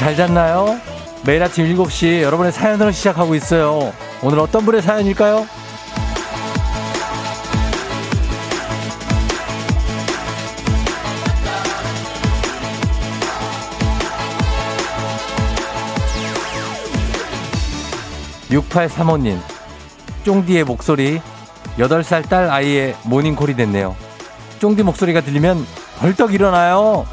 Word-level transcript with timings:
잘 0.00 0.16
잤나요? 0.16 0.80
매일 1.26 1.42
아침 1.42 1.66
7시 1.66 2.22
여러분의 2.22 2.52
사연으로 2.52 2.90
시작하고 2.90 3.34
있어요. 3.34 3.92
오늘 4.22 4.38
어떤 4.38 4.64
분의 4.64 4.80
사연일까요? 4.80 5.46
6835님, 18.48 19.38
쫑디의 20.24 20.64
목소리, 20.64 21.20
8살 21.76 22.26
딸 22.30 22.48
아이의 22.48 22.96
모닝콜이 23.04 23.54
됐네요. 23.54 23.94
쫑디 24.60 24.82
목소리가 24.82 25.20
들리면 25.20 25.66
벌떡 25.98 26.32
일어나요. 26.32 27.04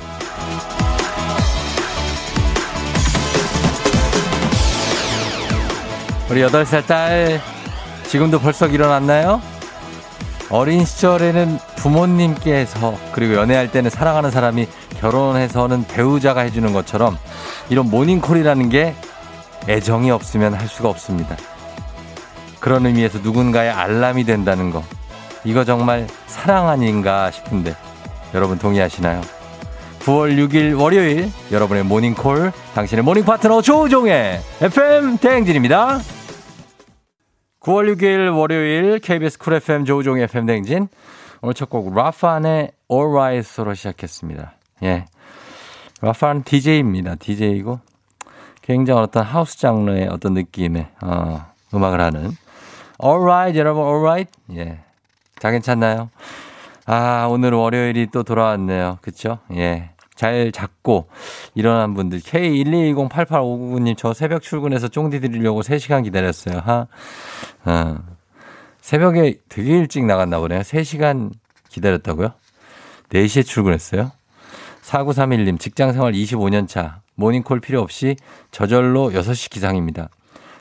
우리 6.30 6.42
8살 6.42 6.86
딸, 6.86 7.40
지금도 8.08 8.40
벌써 8.40 8.68
일어났나요? 8.68 9.42
어린 10.50 10.84
시절에는 10.84 11.58
부모님께서, 11.78 12.96
그리고 13.14 13.36
연애할 13.36 13.72
때는 13.72 13.90
사랑하는 13.90 14.30
사람이 14.30 14.68
결혼해서는 15.00 15.86
배우자가 15.88 16.42
해주는 16.42 16.74
것처럼 16.74 17.18
이런 17.70 17.90
모닝콜이라는 17.90 18.70
게 18.70 18.94
애정이 19.70 20.12
없으면 20.12 20.54
할 20.54 20.68
수가 20.68 20.90
없습니다. 20.90 21.38
그런 22.60 22.86
의미에서 22.86 23.20
누군가의 23.20 23.70
알람이 23.70 24.26
된다는 24.26 24.72
거. 24.72 24.84
이거 25.46 25.64
정말 25.64 26.08
사랑 26.26 26.68
아닌가 26.68 27.32
싶은데 27.32 27.76
여러분 28.34 28.58
동의하시나요? 28.58 29.22
9월 30.00 30.38
6일 30.38 30.78
월요일 30.80 31.32
여러분의 31.52 31.84
모닝콜 31.84 32.52
당신의 32.74 33.04
모닝 33.04 33.24
파트너 33.24 33.62
조우종의 33.62 34.42
FM 34.62 35.18
대행진입니다. 35.18 36.00
9월 37.62 37.94
6일 37.96 38.38
월요일 38.38 39.00
KBS 39.00 39.40
쿨 39.40 39.54
FM 39.56 39.86
조우종의 39.86 40.24
FM 40.26 40.46
대행진 40.46 40.88
오늘 41.42 41.54
첫 41.54 41.70
곡 41.70 41.94
라판의 41.94 42.72
Alright으로 42.92 43.74
시작했습니다. 43.74 44.54
예. 44.84 45.06
라판 46.02 46.44
DJ입니다. 46.44 47.16
DJ이고 47.16 47.80
굉장히 48.62 49.02
어떤 49.02 49.24
하우스 49.24 49.58
장르의 49.58 50.08
어떤 50.08 50.34
느낌의 50.34 50.88
어, 51.02 51.46
음악을 51.74 52.00
하는 52.00 52.32
Alright 53.04 53.58
여러분 53.60 53.84
Alright 53.84 54.32
예. 54.56 54.80
자 55.40 55.52
괜찮나요? 55.52 56.10
아 56.86 57.28
오늘 57.30 57.54
월요일이 57.54 58.08
또 58.12 58.24
돌아왔네요. 58.24 59.00
그쵸? 59.02 59.40
예. 59.56 59.90
잘 60.18 60.52
잡고 60.52 61.08
일어난 61.56 61.94
분들 61.94 62.20
K122088599님 62.20 63.96
저 63.96 64.14
새벽 64.14 64.42
출근해서 64.42 64.90
쫑디 64.90 65.22
드리려고 65.22 65.62
3시간 65.62 66.04
기다렸어요. 66.04 66.58
하. 66.58 66.88
어. 67.66 67.98
새벽에 68.82 69.36
되게 69.48 69.78
일찍 69.78 70.06
나갔나 70.06 70.40
보네요. 70.40 70.62
3시간 70.62 71.32
기다렸다고요? 71.70 72.34
4시에 73.10 73.46
출근했어요? 73.46 74.12
4931님 74.82 75.60
직장 75.60 75.94
생활 75.94 76.14
25년 76.14 76.68
차 76.68 77.02
모닝콜 77.16 77.60
필요 77.60 77.82
없이 77.82 78.16
저절로 78.52 79.12
6시 79.12 79.50
기상입니다. 79.52 80.10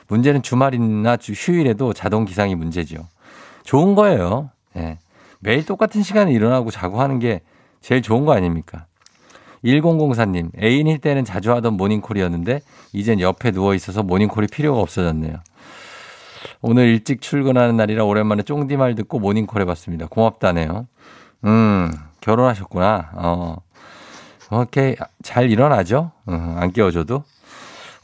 문제는 0.07 0.43
주말이나 0.43 1.17
휴일에도 1.19 1.93
자동 1.93 2.25
기상이 2.25 2.55
문제죠. 2.55 3.07
좋은 3.63 3.95
거예요. 3.95 4.51
예. 4.75 4.99
매일 5.39 5.65
똑같은 5.65 6.03
시간에 6.03 6.31
일어나고 6.31 6.71
자고 6.71 7.01
하는 7.01 7.19
게 7.19 7.41
제일 7.81 8.01
좋은 8.01 8.25
거 8.25 8.33
아닙니까? 8.33 8.85
1004님, 9.67 10.51
애인일 10.61 10.99
때는 10.99 11.25
자주 11.25 11.51
하던 11.53 11.75
모닝콜이었는데, 11.75 12.61
이젠 12.93 13.19
옆에 13.19 13.51
누워 13.51 13.73
있어서 13.75 14.03
모닝콜이 14.03 14.47
필요가 14.47 14.79
없어졌네요. 14.79 15.35
오늘 16.61 16.87
일찍 16.87 17.21
출근하는 17.21 17.77
날이라 17.77 18.03
오랜만에 18.05 18.43
쫑디 18.43 18.77
말 18.77 18.95
듣고 18.95 19.19
모닝콜 19.19 19.61
해봤습니다. 19.61 20.07
고맙다네요. 20.07 20.87
음, 21.45 21.91
결혼하셨구나. 22.21 23.11
어. 23.15 23.55
오케이. 24.51 24.95
잘 25.23 25.51
일어나죠? 25.51 26.11
어, 26.25 26.55
안 26.57 26.71
깨워줘도. 26.71 27.23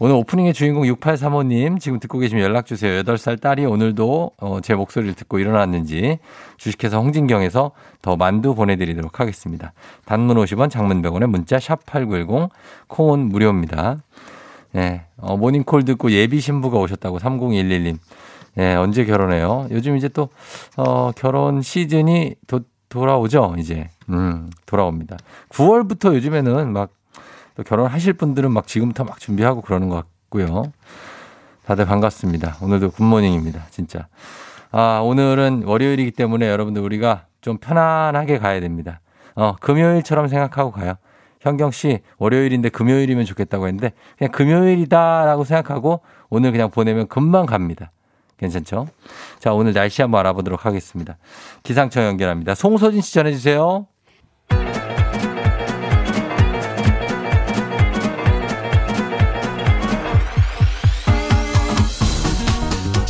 오늘 0.05 0.15
오프닝의 0.15 0.53
주인공 0.53 0.83
6835님 0.83 1.79
지금 1.79 1.97
듣고 1.97 2.19
계시면 2.19 2.43
연락 2.43 2.65
주세요. 2.65 3.03
8살 3.03 3.39
딸이 3.39 3.65
오늘도 3.65 4.31
어, 4.37 4.59
제 4.59 4.75
목소리를 4.75 5.13
듣고 5.13 5.39
일어났는지 5.39 6.19
주식회사 6.57 6.97
홍진경에서 6.97 7.71
더 8.01 8.17
만두 8.17 8.53
보내드리도록 8.53 9.21
하겠습니다. 9.21 9.71
단문 10.03 10.35
50원 10.35 10.69
장문 10.69 11.01
100원에 11.01 11.25
문자 11.27 11.57
샵 11.57 11.85
8910 11.85 12.49
콩은 12.89 13.29
무료입니다. 13.29 13.95
예, 14.75 15.05
어, 15.15 15.37
모닝콜 15.37 15.85
듣고 15.85 16.11
예비 16.11 16.41
신부가 16.41 16.79
오셨다고 16.79 17.19
3011님. 17.19 17.95
예, 18.57 18.73
언제 18.73 19.05
결혼해요? 19.05 19.67
요즘 19.71 19.95
이제 19.95 20.09
또, 20.09 20.27
어, 20.75 21.11
결혼 21.15 21.61
시즌이 21.61 22.35
도, 22.47 22.59
돌아오죠, 22.89 23.55
이제. 23.57 23.87
음, 24.09 24.49
돌아옵니다. 24.65 25.15
9월부터 25.47 26.13
요즘에는 26.15 26.73
막 26.73 26.89
또 27.55 27.63
결혼하실 27.63 28.13
분들은 28.13 28.51
막 28.51 28.67
지금부터 28.67 29.03
막 29.03 29.19
준비하고 29.19 29.61
그러는 29.61 29.89
것 29.89 29.95
같고요. 29.95 30.71
다들 31.65 31.85
반갑습니다. 31.85 32.57
오늘도 32.61 32.91
굿모닝입니다. 32.91 33.65
진짜. 33.69 34.07
아, 34.71 34.99
오늘은 35.03 35.63
월요일이기 35.65 36.11
때문에 36.11 36.49
여러분들 36.49 36.81
우리가 36.81 37.27
좀 37.41 37.57
편안하게 37.57 38.39
가야 38.39 38.59
됩니다. 38.59 39.01
어, 39.35 39.55
금요일처럼 39.59 40.27
생각하고 40.27 40.71
가요. 40.71 40.95
현경 41.39 41.71
씨, 41.71 41.99
월요일인데 42.17 42.69
금요일이면 42.69 43.25
좋겠다고 43.25 43.67
했는데, 43.67 43.91
그냥 44.17 44.31
금요일이다라고 44.31 45.43
생각하고 45.43 46.01
오늘 46.29 46.51
그냥 46.51 46.71
보내면 46.71 47.07
금방 47.07 47.45
갑니다. 47.45 47.91
괜찮죠? 48.37 48.87
자, 49.39 49.53
오늘 49.53 49.73
날씨 49.73 50.01
한번 50.01 50.19
알아보도록 50.21 50.65
하겠습니다. 50.65 51.17
기상청 51.63 52.03
연결합니다. 52.05 52.55
송소진 52.55 53.01
씨 53.01 53.13
전해주세요. 53.13 53.87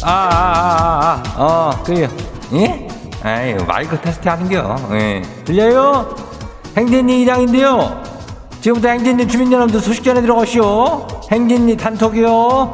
아, 0.05 0.09
아, 0.09 0.33
아, 0.35 1.23
아, 1.37 1.43
어, 1.43 1.83
그래요. 1.83 2.09
예? 2.53 2.87
아이, 3.23 3.53
마이크 3.65 3.99
테스트 4.01 4.27
하는겨. 4.27 4.75
예. 4.91 5.21
들려요? 5.45 6.13
행진이 6.75 7.21
이장인데요. 7.21 8.03
지금부터 8.59 8.89
행진이 8.89 9.27
주민 9.29 9.51
여러분들 9.51 9.79
소식 9.79 10.03
전해 10.03 10.21
들어가시오. 10.21 11.07
행진이 11.31 11.77
단톡이요. 11.77 12.71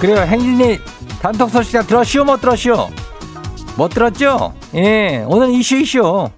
그래요. 0.00 0.18
행진이 0.22 0.78
단톡 1.20 1.50
소식 1.50 1.72
다 1.72 1.82
들었시오? 1.82 2.24
못 2.24 2.40
들었시오? 2.40 2.88
못 3.76 3.88
들었죠? 3.90 4.54
예. 4.74 5.24
오늘 5.28 5.50
이슈 5.50 5.76
이슈. 5.76 6.30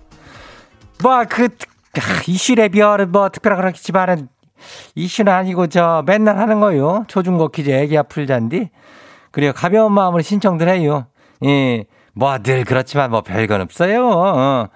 뭐, 1.03 1.25
그, 1.29 1.45
아, 1.45 2.23
이슈 2.27 2.55
레비어를 2.55 3.07
뭐, 3.07 3.29
특별한 3.29 3.59
그렇겠지만은, 3.61 4.29
이슈는 4.95 5.33
아니고, 5.33 5.67
저, 5.69 6.03
맨날 6.07 6.39
하는 6.39 6.61
거요. 6.61 7.05
초중고 7.09 7.49
퀴즈 7.49 7.71
애기야 7.71 8.05
풀잔디. 8.05 8.71
그래요. 9.31 9.53
가벼운 9.55 9.93
마음으로 9.93 10.23
신청들 10.23 10.69
해요. 10.69 11.07
예. 11.45 11.85
뭐, 12.13 12.39
늘 12.39 12.65
그렇지만 12.65 13.11
뭐, 13.11 13.23
별건 13.23 13.61
없어요. 13.63 14.09
어. 14.09 14.69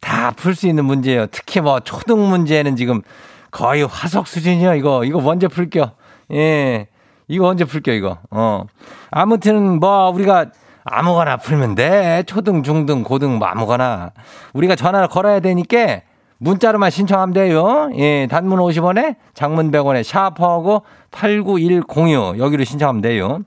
다 0.00 0.32
풀 0.32 0.54
수 0.54 0.66
있는 0.66 0.84
문제예요. 0.86 1.26
특히 1.26 1.60
뭐, 1.60 1.80
초등 1.80 2.28
문제는 2.28 2.74
지금 2.76 3.02
거의 3.50 3.86
화석 3.86 4.26
수준이요. 4.26 4.74
이거, 4.74 5.04
이거 5.04 5.18
언제 5.24 5.46
풀겨. 5.46 5.92
예. 6.32 6.88
이거 7.28 7.46
언제 7.46 7.64
풀겨, 7.64 7.92
이거. 7.92 8.18
어. 8.30 8.64
아무튼, 9.10 9.78
뭐, 9.78 10.08
우리가, 10.10 10.46
아무거나 10.84 11.36
풀면 11.36 11.74
돼. 11.74 12.22
초등, 12.26 12.62
중등, 12.62 13.02
고등, 13.02 13.38
뭐 13.38 13.48
아무거나. 13.48 14.12
우리가 14.54 14.76
전화를 14.76 15.08
걸어야 15.08 15.40
되니까 15.40 16.00
문자로만 16.38 16.90
신청하면 16.90 17.34
돼요. 17.34 17.90
예, 17.96 18.26
단문 18.30 18.58
50원에 18.60 19.16
장문 19.34 19.70
100원에 19.70 20.02
샤프하고 20.02 20.82
89106 21.10 22.38
여기로 22.38 22.64
신청하면 22.64 23.02
돼요. 23.02 23.40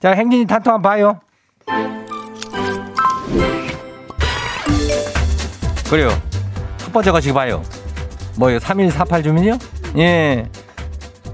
자, 0.00 0.10
행진이 0.12 0.46
단톡 0.46 0.74
한번 0.74 0.90
봐요. 0.90 1.20
그래요. 5.88 6.08
첫 6.76 6.92
번째 6.92 7.10
거 7.12 7.20
지금 7.20 7.34
봐요. 7.34 7.62
뭐요? 8.36 8.58
3148 8.58 9.22
주민요? 9.22 9.58
예. 9.98 10.46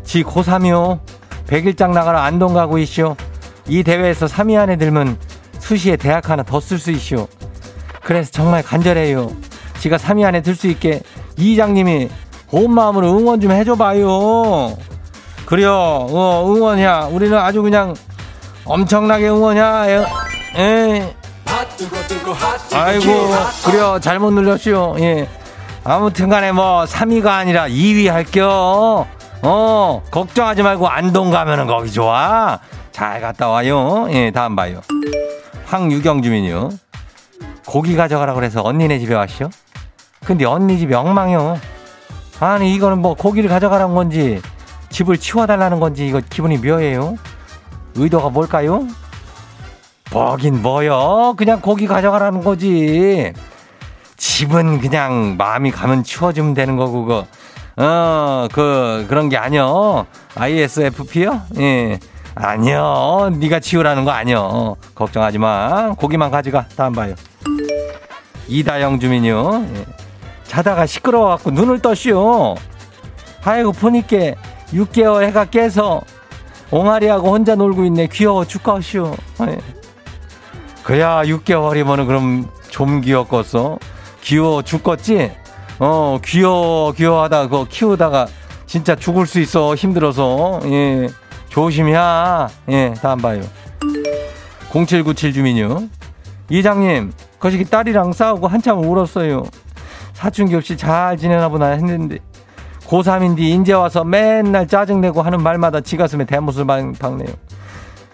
지 0.02 0.22
고3이요. 0.22 1.00
100일장 1.46 1.92
나가러 1.92 2.18
안동 2.18 2.52
가고 2.52 2.78
있쇼. 2.78 3.16
이 3.68 3.82
대회에서 3.82 4.26
3위 4.26 4.58
안에 4.58 4.76
들면 4.76 5.18
수시에 5.66 5.96
대학 5.96 6.30
하나 6.30 6.42
더 6.44 6.58
쓸 6.60 6.78
수 6.78 6.92
있쇼. 6.92 7.26
그래서 8.02 8.30
정말 8.30 8.62
간절해요. 8.62 9.30
지가 9.80 9.96
3위 9.96 10.24
안에 10.24 10.40
들 10.42 10.54
수 10.54 10.68
있게 10.68 11.00
이장님이 11.36 12.08
온 12.52 12.72
마음으로 12.72 13.18
응원 13.18 13.40
좀 13.40 13.50
해줘봐요. 13.50 14.76
그래요. 15.44 15.72
어, 15.74 16.44
응원이야. 16.46 17.08
우리는 17.10 17.36
아주 17.36 17.62
그냥 17.62 17.94
엄청나게 18.64 19.28
응원이야. 19.28 19.90
예. 19.90 21.14
아이고, 22.72 23.04
그래요. 23.64 23.98
잘못 24.00 24.30
눌렀슈. 24.32 24.94
예. 25.00 25.28
아무튼 25.84 26.28
간에 26.28 26.52
뭐, 26.52 26.84
3위가 26.84 27.26
아니라 27.26 27.66
2위 27.68 28.06
할게요. 28.08 29.06
어, 29.42 30.02
걱정하지 30.10 30.62
말고 30.62 30.88
안동 30.88 31.30
가면은 31.30 31.66
거기 31.66 31.90
좋아. 31.92 32.58
잘 32.92 33.20
갔다 33.20 33.48
와요. 33.48 34.06
예, 34.10 34.30
다음 34.30 34.56
봐요. 34.56 34.80
황유경 35.66 36.22
주민요. 36.22 36.70
고기 37.66 37.96
가져가라 37.96 38.34
그래서 38.34 38.62
언니네 38.62 39.00
집에 39.00 39.14
왔쇼? 39.14 39.50
근데 40.24 40.44
언니 40.44 40.78
집이 40.78 40.94
엉망이요. 40.94 41.58
아니, 42.40 42.74
이거는 42.74 43.00
뭐 43.00 43.14
고기를 43.14 43.48
가져가라는 43.48 43.94
건지, 43.94 44.40
집을 44.90 45.18
치워달라는 45.18 45.80
건지, 45.80 46.06
이거 46.06 46.20
기분이 46.28 46.58
묘해요. 46.58 47.16
의도가 47.94 48.28
뭘까요? 48.28 48.86
뭐긴 50.12 50.62
뭐요? 50.62 51.34
그냥 51.36 51.60
고기 51.60 51.86
가져가라는 51.86 52.44
거지. 52.44 53.32
집은 54.16 54.80
그냥 54.80 55.36
마음이 55.36 55.70
가면 55.70 56.04
치워주면 56.04 56.54
되는 56.54 56.76
거고, 56.76 57.04
그거. 57.04 57.26
어, 57.78 58.48
그, 58.52 59.06
그런 59.08 59.28
게 59.28 59.36
아니요. 59.36 60.06
ISFP요? 60.34 61.42
예. 61.58 61.98
아니요. 62.36 63.30
네가 63.38 63.60
치우라는 63.60 64.04
거 64.04 64.10
아니요. 64.10 64.76
걱정하지 64.94 65.38
마. 65.38 65.92
고기만 65.94 66.30
가져가. 66.30 66.66
다음 66.76 66.92
봐요. 66.92 67.14
이다영 68.46 69.00
주민요. 69.00 69.66
예. 69.74 69.86
자다가 70.44 70.86
시끄러워갖고 70.86 71.50
눈을 71.50 71.80
떴시오. 71.80 72.54
아이고, 73.42 73.72
보니까 73.72 74.16
6개월 74.72 75.24
해가 75.24 75.46
깨서 75.46 76.02
옹알이하고 76.70 77.30
혼자 77.30 77.54
놀고 77.54 77.84
있네. 77.86 78.08
귀여워 78.08 78.44
죽겠시오. 78.44 79.16
예. 79.48 79.58
그야 80.82 81.22
6개월이면은 81.24 82.06
그럼 82.06 82.48
좀 82.68 83.00
귀엽겠어. 83.00 83.78
귀여워 84.20 84.62
죽겠지? 84.62 85.32
어, 85.78 86.18
귀여워, 86.24 86.92
귀여워하다, 86.92 87.42
그거 87.44 87.66
키우다가 87.68 88.26
진짜 88.66 88.94
죽을 88.94 89.26
수 89.26 89.40
있어. 89.40 89.74
힘들어서. 89.74 90.60
예. 90.64 91.08
조심이야. 91.56 92.48
예, 92.68 92.92
다음 93.00 93.18
봐요. 93.18 93.40
0797 94.74 95.32
주민요. 95.32 95.84
이장님, 96.50 97.14
거시기 97.40 97.64
딸이랑 97.64 98.12
싸우고 98.12 98.46
한참 98.46 98.84
울었어요. 98.84 99.42
사춘기 100.12 100.54
없이 100.54 100.76
잘 100.76 101.16
지내나 101.16 101.48
보나 101.48 101.68
했는데, 101.68 102.18
고3인데 102.86 103.38
인제 103.40 103.72
와서 103.72 104.04
맨날 104.04 104.68
짜증내고 104.68 105.22
하는 105.22 105.42
말마다 105.42 105.80
지 105.80 105.96
가슴에 105.96 106.26
대못을 106.26 106.66
박네요. 106.66 107.34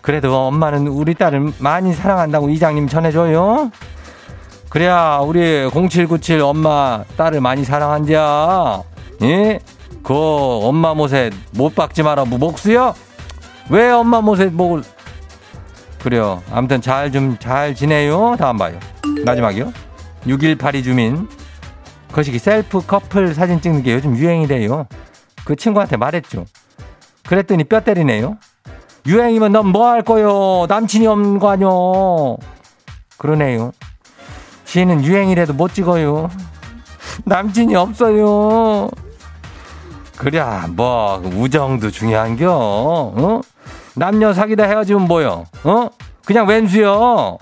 그래도 0.02 0.46
엄마는 0.46 0.86
우리 0.86 1.12
딸을 1.12 1.54
많이 1.58 1.94
사랑한다고 1.94 2.48
이장님 2.48 2.86
전해줘요. 2.86 3.72
그래야 4.68 5.18
우리 5.18 5.68
0797 5.68 6.40
엄마 6.42 7.02
딸을 7.16 7.40
많이 7.40 7.64
사랑한디야. 7.64 8.82
예? 9.22 9.58
그 10.04 10.14
엄마 10.14 10.94
못에 10.94 11.30
못 11.54 11.74
박지 11.74 12.04
마라 12.04 12.24
뭐 12.24 12.38
목수요? 12.38 12.94
왜 13.70 13.90
엄마 13.90 14.20
못에 14.20 14.46
목을 14.46 14.82
그래요. 16.02 16.42
아무튼 16.50 16.80
잘좀잘 16.80 17.74
지내요. 17.74 18.36
다음 18.38 18.58
봐요. 18.58 18.78
마지막이요. 19.24 19.72
6182 20.26 20.82
주민. 20.82 21.28
거시기 22.12 22.38
셀프 22.38 22.84
커플 22.84 23.34
사진 23.34 23.60
찍는 23.60 23.82
게 23.82 23.94
요즘 23.94 24.16
유행이래요. 24.16 24.86
그 25.44 25.56
친구한테 25.56 25.96
말했죠. 25.96 26.44
그랬더니 27.26 27.64
뼈 27.64 27.80
때리네요. 27.80 28.36
유행이면 29.06 29.52
넌 29.52 29.66
뭐 29.68 29.84
할 29.88 30.02
거요? 30.02 30.66
남친이 30.68 31.06
없는 31.06 31.38
거 31.38 31.50
아뇨? 31.50 32.36
그러네요. 33.16 33.72
지혜는 34.64 35.04
유행이라도 35.04 35.54
못 35.54 35.72
찍어요. 35.74 36.28
남친이 37.24 37.74
없어요. 37.76 38.88
그래, 40.16 40.42
뭐, 40.70 41.18
우정도 41.18 41.90
중요한겨. 41.90 42.48
어? 42.52 43.40
남녀 43.94 44.32
사귀다 44.32 44.64
헤어지면 44.64 45.02
뭐요? 45.02 45.44
어? 45.64 45.88
그냥 46.24 46.46
왼수요. 46.46 47.38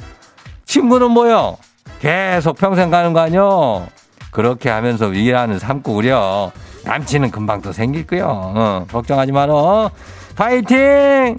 친구는 0.65 1.11
뭐요? 1.13 1.57
계속 2.01 2.57
평생 2.57 2.91
가는 2.91 3.13
거 3.13 3.21
아니요? 3.21 3.87
그렇게 4.31 4.71
하면서 4.71 5.13
일하는 5.13 5.59
삶고 5.59 5.95
그려. 5.95 6.51
남친은 6.85 7.31
금방 7.31 7.61
또 7.61 7.73
생길 7.73 8.07
거요. 8.07 8.27
어, 8.27 8.87
걱정하지 8.91 9.33
마라. 9.33 9.91
파이팅! 10.35 11.37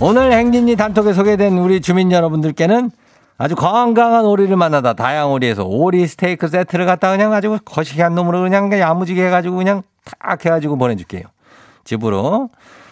오늘 0.00 0.32
행진이 0.32 0.76
단톡에 0.76 1.12
소개된 1.12 1.58
우리 1.58 1.80
주민 1.80 2.12
여러분들께는 2.12 2.90
아주 3.40 3.54
건강한 3.54 4.24
오리를 4.24 4.54
만나다 4.56 4.94
다양 4.94 5.30
오리에서 5.30 5.64
오리 5.64 6.04
스테이크 6.08 6.48
세트를 6.48 6.86
갖다 6.86 7.12
그냥 7.12 7.30
가지고 7.30 7.58
거시기한 7.64 8.16
놈으로 8.16 8.42
그냥 8.42 8.72
야무지게 8.72 9.26
해가지고 9.26 9.56
그냥 9.56 9.82
탁 10.04 10.44
해가지고 10.44 10.76
보내줄게요. 10.76 11.22
집으로. 11.84 12.50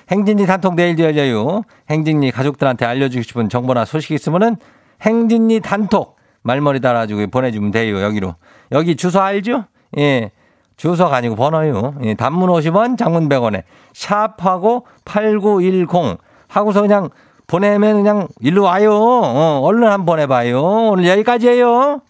행진이 0.09 0.47
단톡 0.47 0.77
내일도 0.77 1.03
열려요. 1.03 1.63
행진이 1.91 2.31
가족들한테 2.31 2.87
알려주고 2.87 3.23
싶은 3.23 3.49
정보나 3.49 3.85
소식 3.85 4.13
있으면은 4.13 4.57
행진이 5.03 5.61
단톡 5.61 6.17
말머리 6.43 6.79
달아주고 6.81 7.27
보내주면 7.27 7.73
돼요. 7.73 8.01
여기로. 8.01 8.37
여기 8.71 8.95
주소 8.95 9.21
알죠? 9.21 9.65
예. 9.99 10.31
주소가 10.77 11.17
아니고 11.17 11.35
번호요. 11.35 11.97
예. 12.05 12.15
단문 12.15 12.49
50원, 12.51 12.97
장문 12.97 13.29
100원에 13.29 13.65
샵하고 13.95 14.87
8910 15.05 16.19
하고서 16.47 16.83
그냥 16.83 17.11
보내면 17.47 17.97
그냥 18.03 18.29
일로 18.41 18.65
와요. 18.65 18.93
어, 18.95 19.61
얼른 19.63 19.89
한번 19.91 20.19
해봐요. 20.21 20.63
오늘 20.63 21.07
여기까지예요. 21.09 22.01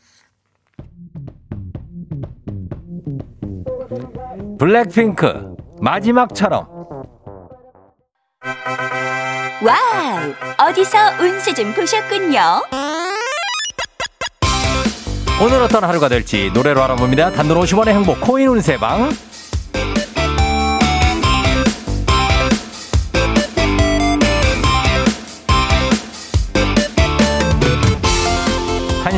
블랙핑크 4.58 5.54
마지막처럼 5.80 6.66
와우! 9.62 10.68
어디서 10.68 10.98
운세 11.20 11.54
좀 11.54 11.72
보셨군요. 11.74 12.40
오늘 15.42 15.62
어떤 15.62 15.84
하루가 15.84 16.08
될지 16.08 16.50
노래로 16.54 16.82
알아봅니다. 16.82 17.32
단돈 17.32 17.60
50원의 17.60 17.88
행복 17.88 18.20
코인 18.22 18.48
운세방 18.48 19.10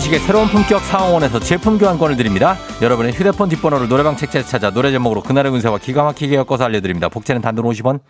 한식의 0.08 0.20
새로운 0.20 0.46
품격 0.48 0.80
사옹원에서 0.80 1.38
제품 1.40 1.78
교환권을 1.78 2.16
드립니다. 2.16 2.56
여러분의 2.82 3.12
휴대폰 3.12 3.48
뒷번호를 3.48 3.88
노래방 3.88 4.16
책자에서 4.16 4.48
찾아 4.48 4.70
노래 4.70 4.90
제목으로 4.90 5.22
그날의 5.22 5.52
운세와 5.52 5.78
기가 5.78 6.02
막히게 6.04 6.34
엮어서 6.36 6.64
알려드립니다. 6.64 7.08
복제는 7.08 7.42
단돈 7.42 7.64
50원, 7.64 8.00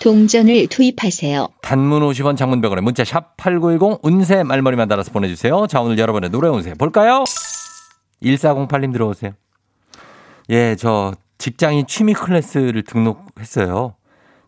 동전을 0.00 0.66
투입하세요. 0.68 1.48
단문 1.62 2.02
50원, 2.02 2.36
장문 2.36 2.60
100원에 2.60 2.80
문자 2.80 3.04
샵 3.04 3.36
8910 3.36 4.00
운세 4.02 4.42
말머리만 4.42 4.88
달아서 4.88 5.12
보내주세요. 5.12 5.66
자 5.68 5.80
오늘 5.80 5.98
여러분의 5.98 6.30
노래 6.30 6.48
운세 6.48 6.74
볼까요? 6.74 7.24
1408님 8.22 8.92
들어오세요. 8.92 9.32
예, 10.50 10.76
저 10.76 11.14
직장인 11.38 11.86
취미 11.86 12.14
클래스를 12.14 12.82
등록했어요. 12.84 13.94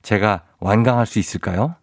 제가 0.03 0.43
완강할 0.59 1.07
수 1.07 1.19
있을까요? 1.19 1.77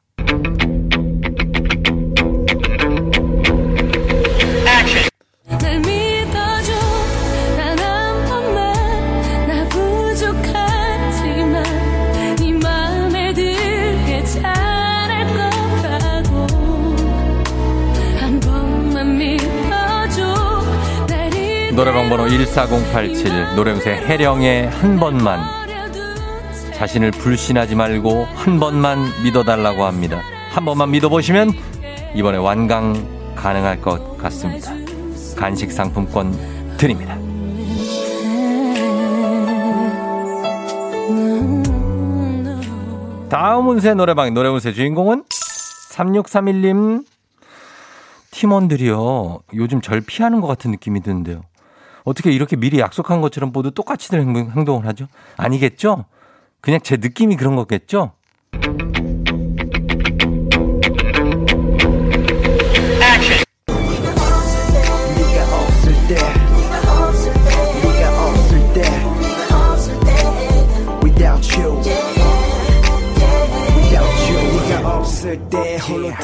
노래방 21.77 22.09
번호 22.09 22.27
14087 22.27 23.55
노래음새 23.55 23.91
해령의 23.91 24.67
한 24.67 24.99
번만 24.99 25.39
자신을 26.73 27.11
불신하지 27.11 27.75
말고 27.75 28.25
한 28.33 28.59
번만 28.59 29.05
믿어달라고 29.23 29.85
합니다. 29.85 30.19
한 30.49 30.65
번만 30.65 30.89
믿어보시면 30.89 31.51
이번에 32.15 32.39
완강 32.39 33.35
가능할 33.35 33.79
것 33.79 34.17
같습니다. 34.17 34.71
간식 35.35 35.71
상품권 35.71 36.31
드립니다. 36.77 37.13
다음 43.29 43.67
운세 43.67 43.93
노래방 43.93 44.33
노래 44.33 44.49
운세 44.49 44.73
주인공은 44.73 45.25
3631님 45.91 47.05
팀원들이요. 48.31 49.41
요즘 49.53 49.79
절 49.81 50.01
피하는 50.01 50.41
것 50.41 50.47
같은 50.47 50.71
느낌이 50.71 51.01
드는데요. 51.01 51.43
어떻게 52.07 52.31
이렇게 52.31 52.55
미리 52.55 52.79
약속한 52.79 53.19
것처럼 53.19 53.51
모두 53.51 53.69
똑같이들 53.71 54.21
행동- 54.21 54.49
행동을 54.51 54.85
하죠? 54.87 55.07
아니겠죠? 55.35 56.05
그냥 56.61 56.79
제 56.81 56.95
느낌이 56.95 57.35
그런 57.35 57.57
거겠죠? 57.57 58.13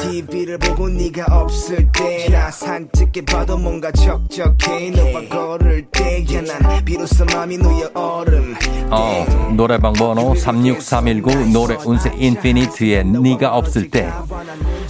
TV를 0.00 0.58
보고 0.58 0.88
네가 0.88 1.26
없을 1.30 1.90
때나 1.92 2.50
산책해 2.50 3.24
봐도 3.26 3.56
뭔가 3.56 3.90
적적해. 3.92 4.90
너와 4.90 5.28
걸을 5.28 5.86
때야 5.90 6.42
난 6.42 6.84
비로소 6.84 7.24
맘이 7.24 7.56
놓여 7.58 7.88
얼음. 7.94 8.54
어, 8.90 9.26
노래방 9.56 9.92
번호 9.92 10.34
36319 10.34 11.52
노래 11.52 11.76
운세 11.84 12.12
인피니트의 12.16 13.04
네가 13.06 13.56
없을 13.56 13.90
때. 13.90 14.10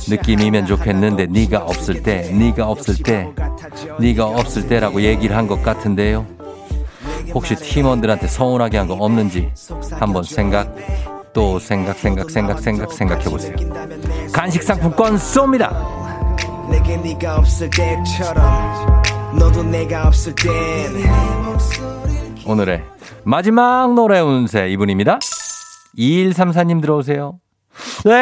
느낌이면 0.08 0.66
좋겠는데 0.66 1.26
네가 1.26 1.58
없을 1.64 2.02
때 2.02 2.30
네가 2.32 2.66
없을 2.68 2.96
때 3.02 3.28
네가 4.00 4.26
없을 4.26 4.66
때라고 4.68 5.00
얘기를 5.02 5.36
한 5.36 5.44
것 5.48 5.62
같은데요. 5.62 6.26
혹시 7.34 7.54
팀원들한테 7.56 8.26
서운하게 8.28 8.78
한 8.78 8.86
거 8.88 8.94
없는지 8.94 9.50
한번 9.92 10.22
생각 10.24 10.74
또 11.34 11.58
생각 11.58 11.98
생각 11.98 12.30
생각 12.30 12.60
생각 12.60 12.92
생각해 12.92 13.24
보세요. 13.24 13.56
간식 14.32 14.62
상품권 14.62 15.16
쏩니다. 15.16 15.74
오늘의 22.46 22.84
마지막 23.24 23.92
노래 23.94 24.20
운세 24.20 24.68
이분입니다. 24.70 25.18
2134님 25.98 26.80
들어오세요. 26.80 27.40
네, 28.04 28.12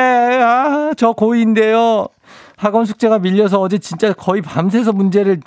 아, 0.43 0.93
저 0.97 1.13
고2인데요. 1.13 2.09
학원 2.57 2.87
숙제가 2.87 3.19
밀려서 3.19 3.61
어제 3.61 3.77
진짜 3.79 4.13
거의 4.15 4.41
밤새서 4.41 4.93
문제를 4.93 5.41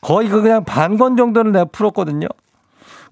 거의 0.00 0.28
그 0.28 0.42
그냥 0.42 0.64
반건 0.64 1.16
정도는 1.16 1.52
내가 1.52 1.66
풀었거든요. 1.66 2.26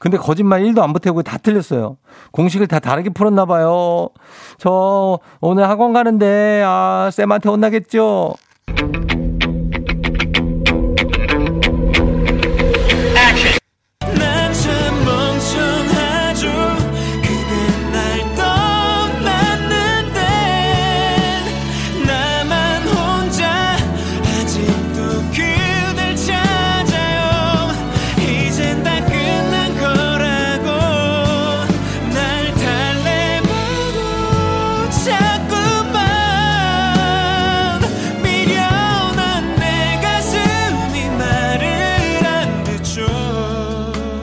근데 0.02 0.16
거짓말 0.16 0.62
1도 0.64 0.80
안 0.82 0.92
보태고 0.92 1.22
다 1.22 1.38
틀렸어요. 1.38 1.96
공식을 2.32 2.66
다 2.66 2.80
다르게 2.80 3.10
풀었나 3.10 3.44
봐요. 3.44 4.08
저 4.58 5.20
오늘 5.40 5.68
학원 5.68 5.92
가는데 5.92 6.60
아, 6.66 7.08
쌤한테 7.12 7.48
혼나겠죠? 7.48 8.34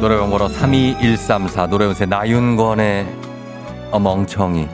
노래방 0.10 0.32
번호 0.32 0.48
32134 0.48 1.68
노래운세 1.68 2.08
나윤권의 2.08 3.06
어 3.92 4.00
멍청이 4.00 4.68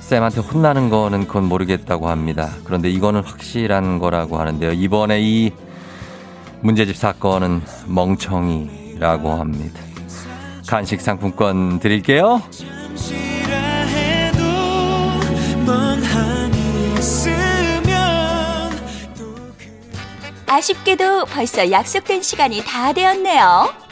쌤한테 0.00 0.40
혼나는 0.40 0.88
거는 0.88 1.26
그건 1.26 1.44
모르겠다고 1.44 2.08
합니다. 2.08 2.48
그런데 2.64 2.88
이거는 2.88 3.22
확실한 3.22 3.98
거라고 3.98 4.38
하는데요. 4.38 4.72
이번에 4.72 5.20
이 5.20 5.52
문제집 6.62 6.96
사건은 6.96 7.60
멍청이라고 7.86 9.34
합니다. 9.34 9.78
간식 10.66 11.02
상품권 11.02 11.78
드릴게요. 11.78 12.40
잠시라 12.50 13.58
해도 13.58 14.38
멍하니 15.66 16.94
있으면 16.94 18.70
또 19.18 19.34
아쉽게도 20.46 21.26
벌써 21.26 21.70
약속된 21.70 22.22
시간이 22.22 22.64
다 22.64 22.94
되었네요. 22.94 23.85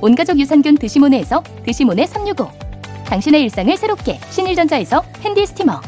온가족 0.00 0.38
유산균 0.38 0.76
드시모네에서 0.76 1.42
드시모네 1.64 2.06
365 2.06 2.48
당신의 3.06 3.42
일상을 3.42 3.76
새롭게 3.76 4.18
신일전자에서 4.30 5.02
핸디 5.20 5.46
스티머. 5.46 5.80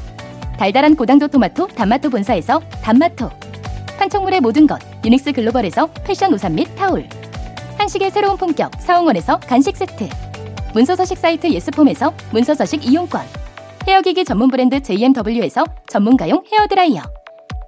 달달한 0.56 0.94
고당도 0.94 1.28
토마토 1.28 1.68
단마토 1.68 2.10
본사에서 2.10 2.60
단마토. 2.82 3.28
판촉물의 3.98 4.40
모든 4.40 4.66
것 4.66 4.78
유닉스 5.04 5.32
글로벌에서 5.32 5.88
패션 6.04 6.32
우산 6.32 6.54
및 6.54 6.68
타올. 6.76 7.08
한식의 7.76 8.10
새로운 8.10 8.36
품격 8.36 8.70
사옹원에서 8.80 9.40
간식 9.40 9.76
세트. 9.76 10.08
문서서식 10.74 11.18
사이트 11.18 11.48
예스폼에서 11.48 12.14
문서서식 12.32 12.86
이용권. 12.86 13.22
헤어기기 13.86 14.24
전문 14.24 14.48
브랜드 14.48 14.80
JMW에서 14.80 15.64
전문가용 15.88 16.44
헤어드라이어. 16.52 17.02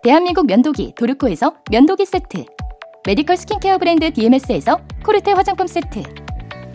대한민국 0.03 0.47
면도기 0.47 0.95
도르코에서 0.97 1.55
면도기 1.71 2.07
세트. 2.07 2.45
메디컬 3.07 3.37
스킨케어 3.37 3.79
브랜드 3.79 4.13
DMS에서 4.13 4.79
코르테 5.05 5.33
화장품 5.33 5.67
세트 5.67 6.03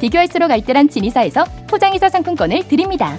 비교할수록 0.00 0.50
알뜰한 0.50 0.88
진이사에서 0.88 1.44
포장이사 1.68 2.08
상품권을 2.08 2.68
드립니다. 2.68 3.16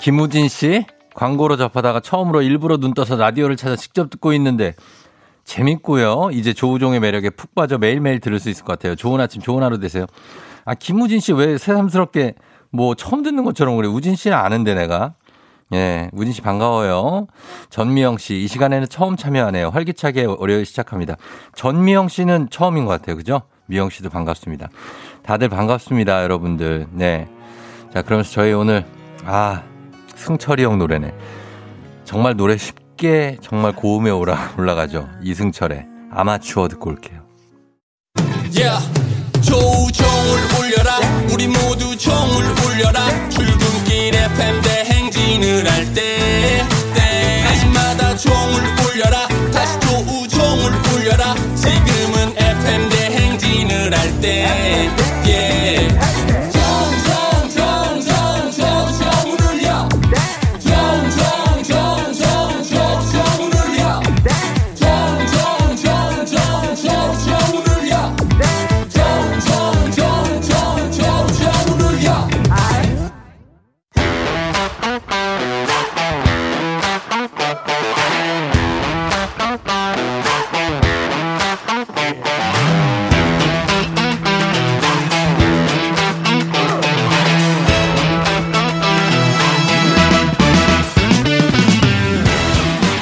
김우진 0.00 0.48
씨 0.48 0.84
광고로 1.14 1.56
접하다가 1.56 2.00
처음으로 2.00 2.42
일부러 2.42 2.76
눈 2.78 2.94
떠서 2.94 3.16
라디오를 3.16 3.56
찾아 3.56 3.76
직접 3.76 4.10
듣고 4.10 4.32
있는데 4.32 4.74
재밌고요. 5.44 6.30
이제 6.32 6.52
조우종의 6.52 7.00
매력에 7.00 7.30
푹 7.30 7.54
빠져 7.54 7.78
매일매일 7.78 8.20
들을 8.20 8.38
수 8.38 8.48
있을 8.48 8.64
것 8.64 8.72
같아요. 8.78 8.94
좋은 8.96 9.20
아침, 9.20 9.42
좋은 9.42 9.62
하루 9.62 9.78
되세요. 9.78 10.06
아, 10.64 10.74
김우진 10.74 11.20
씨 11.20 11.32
왜 11.32 11.58
새삼스럽게 11.58 12.34
뭐 12.70 12.94
처음 12.94 13.22
듣는 13.22 13.44
것처럼 13.44 13.76
그래. 13.76 13.88
우진 13.88 14.16
씨는 14.16 14.36
아는데 14.36 14.74
내가. 14.74 15.14
예, 15.72 16.10
우진 16.12 16.32
씨 16.32 16.40
반가워요. 16.42 17.26
전미영 17.70 18.18
씨, 18.18 18.42
이 18.42 18.46
시간에는 18.46 18.88
처음 18.88 19.16
참여하네요. 19.16 19.68
활기차게 19.70 20.24
월요일 20.24 20.66
시작합니다. 20.66 21.16
전미영 21.54 22.08
씨는 22.08 22.48
처음인 22.50 22.84
것 22.84 22.90
같아요. 22.92 23.16
그죠? 23.16 23.42
미영 23.66 23.90
씨도 23.90 24.10
반갑습니다. 24.10 24.68
다들 25.22 25.48
반갑습니다, 25.48 26.22
여러분들. 26.24 26.88
네. 26.92 27.28
자, 27.94 28.02
그러면서 28.02 28.30
저희 28.32 28.52
오늘, 28.52 28.84
아, 29.24 29.62
승철이 30.16 30.62
형 30.64 30.78
노래네. 30.78 31.12
정말 32.04 32.36
노래 32.36 32.56
쉽게 32.56 33.38
정말 33.40 33.72
고음에 33.72 34.10
올라, 34.10 34.52
올라가죠. 34.58 35.08
이승철의 35.22 35.86
아마추어 36.10 36.68
듣고 36.68 36.90
올게요. 36.90 37.22
Yeah. 38.54 39.02
조우종을 39.40 40.38
울려라 40.60 40.98
우리 41.32 41.48
모두 41.48 41.96
종을 41.96 42.44
울려라 42.64 43.28
출근길 43.30 44.14
FM 44.14 44.60
대행진을 44.62 44.91
할때 45.40 46.12
때마다 47.72 48.16
종을 48.16 48.62
울려라. 48.84 49.28
다시 49.52 49.78
조우종을 49.80 50.72
울려라. 50.92 51.34
지금은 51.54 52.34
FM 52.36 52.88
대행진을 52.90 53.98
할때 53.98 54.90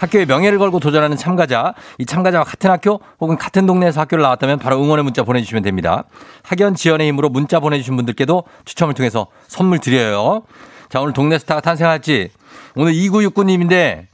학교의 0.00 0.26
명예를 0.26 0.58
걸고 0.58 0.80
도전하는 0.80 1.16
참가자, 1.16 1.74
이 1.98 2.06
참가자와 2.06 2.44
같은 2.44 2.70
학교 2.70 3.00
혹은 3.20 3.36
같은 3.36 3.66
동네에서 3.66 4.00
학교를 4.00 4.22
나왔다면 4.22 4.58
바로 4.58 4.82
응원의 4.82 5.04
문자 5.04 5.22
보내주시면 5.22 5.62
됩니다. 5.62 6.04
학연 6.42 6.74
지원의 6.74 7.06
힘으로 7.08 7.28
문자 7.28 7.60
보내주신 7.60 7.96
분들께도 7.96 8.44
추첨을 8.64 8.94
통해서 8.94 9.26
선물 9.46 9.78
드려요. 9.78 10.42
자, 10.88 11.00
오늘 11.00 11.12
동네 11.12 11.38
스타가 11.38 11.60
탄생할지 11.60 12.30
오늘 12.74 12.92
2969님인데 12.94 14.06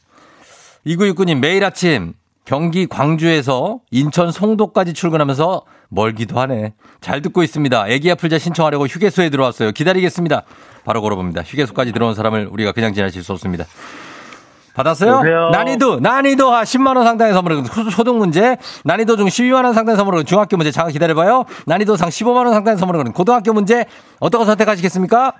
2969님 0.87 1.39
매일 1.39 1.65
아침 1.65 2.15
경기 2.45 2.87
광주에서 2.87 3.81
인천 3.91 4.33
송도까지 4.33 4.93
출근하면서 4.93 5.63
멀기도 5.89 6.41
하네. 6.41 6.75
잘 7.01 7.23
듣고 7.23 7.43
있습니다. 7.43 7.89
애기 7.89 8.11
아플자 8.11 8.39
신청하려고 8.39 8.87
휴게소에 8.87 9.31
들어왔어요. 9.31 9.71
기다리겠습니다. 9.73 10.43
바로 10.85 11.01
걸어봅니다. 11.01 11.43
휴게소까지 11.43 11.93
들어온 11.93 12.15
사람을 12.15 12.49
우리가 12.51 12.73
그냥 12.73 12.93
지나칠 12.93 13.23
수 13.23 13.33
없습니다. 13.33 13.65
받았어요? 14.77 15.11
여보세요? 15.13 15.49
난이도, 15.51 16.01
난이도 16.01 16.53
하 16.53 16.63
10만원 16.63 17.05
상당의 17.05 17.33
선물을 17.33 17.65
초등 17.91 18.19
문제, 18.19 18.57
난이도 18.85 19.17
중 19.17 19.27
12만원 19.27 19.73
상당의 19.73 19.97
선물을 19.97 20.25
중학교 20.25 20.57
문제, 20.57 20.71
잠깐 20.71 20.93
기다려봐요. 20.93 21.45
난이도 21.67 21.97
상 21.97 22.11
15만원 22.11 22.53
상당의 22.53 22.77
선물을 22.77 23.05
고등학교 23.13 23.53
문제, 23.53 23.87
어떤 24.21 24.41
거 24.41 24.45
선택하시겠습니까? 24.45 25.33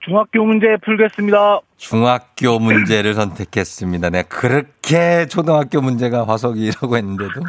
중학교 0.00 0.44
문제 0.44 0.76
풀겠습니다. 0.84 1.60
중학교 1.76 2.58
문제를 2.58 3.14
선택했습니다. 3.14 4.10
내가 4.10 4.28
그렇게 4.28 5.26
초등학교 5.26 5.82
문제가 5.82 6.26
화석이라고 6.26 6.96
했는데도. 6.96 7.42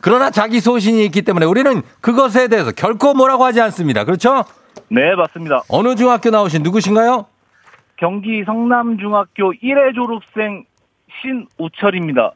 그러나 0.00 0.30
자기 0.30 0.60
소신이 0.60 1.04
있기 1.04 1.22
때문에 1.22 1.46
우리는 1.46 1.82
그것에 2.00 2.48
대해서 2.48 2.72
결코 2.72 3.14
뭐라고 3.14 3.44
하지 3.44 3.60
않습니다. 3.60 4.04
그렇죠? 4.04 4.44
네, 4.88 5.14
맞습니다. 5.14 5.62
어느 5.68 5.94
중학교 5.94 6.30
나오신 6.30 6.62
누구신가요? 6.64 7.26
경기 7.98 8.42
성남중학교 8.44 9.52
1회 9.62 9.94
졸업생 9.94 10.64
신우철입니다. 11.22 12.32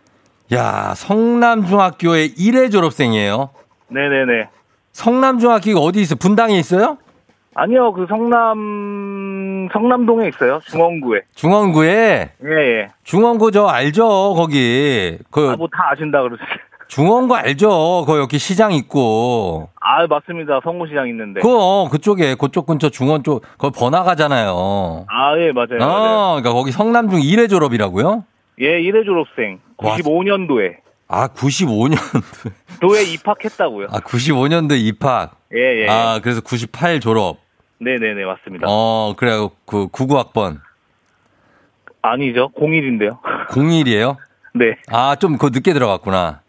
야, 0.54 0.94
성남중학교의 0.94 2.30
1회 2.34 2.70
졸업생이에요. 2.70 3.50
네네네. 3.88 4.48
성남중학교가 4.92 5.80
어디 5.80 6.00
있어요? 6.00 6.16
분당에 6.18 6.56
있어요? 6.58 6.98
아니요, 7.54 7.92
그 7.92 8.06
성남, 8.08 9.68
성남동에 9.72 10.28
있어요. 10.28 10.60
중원구에. 10.70 11.22
중원구에? 11.34 12.30
예, 12.44 12.50
예. 12.80 12.88
중원구 13.04 13.50
저 13.52 13.66
알죠? 13.66 14.34
거기. 14.34 15.18
그 15.30 15.50
아, 15.52 15.56
뭐 15.56 15.66
다 15.68 15.90
아신다 15.92 16.22
그러세요. 16.22 16.46
중원구 16.88 17.34
알죠? 17.34 18.04
거 18.06 18.18
여기 18.18 18.38
시장 18.38 18.72
있고. 18.72 19.70
아, 19.80 20.06
맞습니다. 20.06 20.60
성모시장 20.62 21.08
있는데. 21.08 21.40
그 21.40 21.48
어, 21.50 21.88
그쪽에 21.90 22.34
그쪽 22.36 22.66
근처 22.66 22.90
중원 22.90 23.22
쪽 23.24 23.42
거기 23.58 23.76
번화가잖아요. 23.78 25.06
아, 25.08 25.38
예, 25.38 25.50
맞아요. 25.52 25.78
맞아요. 25.80 25.90
어, 25.90 26.28
그러니까 26.40 26.52
거기 26.52 26.70
성남중 26.72 27.20
1회 27.20 27.48
졸업이라고요? 27.48 28.24
예, 28.60 28.80
1회 28.80 29.04
졸업생. 29.04 29.60
와. 29.78 29.96
95년도에. 29.96 30.76
아, 31.08 31.28
95년. 31.28 31.96
도에 32.80 33.04
입학했다고요. 33.04 33.88
아, 33.90 34.00
95년도 34.00 34.78
입학. 34.78 35.36
예, 35.54 35.82
예. 35.82 35.86
아, 35.88 36.20
그래서 36.22 36.40
98 36.40 37.00
졸업. 37.00 37.38
네네네, 37.78 38.24
맞습니다. 38.24 38.66
어, 38.68 39.14
그래 39.16 39.32
그 39.66 39.88
99학번. 39.88 40.60
아니죠. 42.02 42.50
01인데요. 42.56 43.20
01이에요? 43.48 44.16
네. 44.54 44.76
아, 44.88 45.16
좀 45.16 45.36
그 45.36 45.50
늦게 45.52 45.72
들어갔구나. 45.74 46.40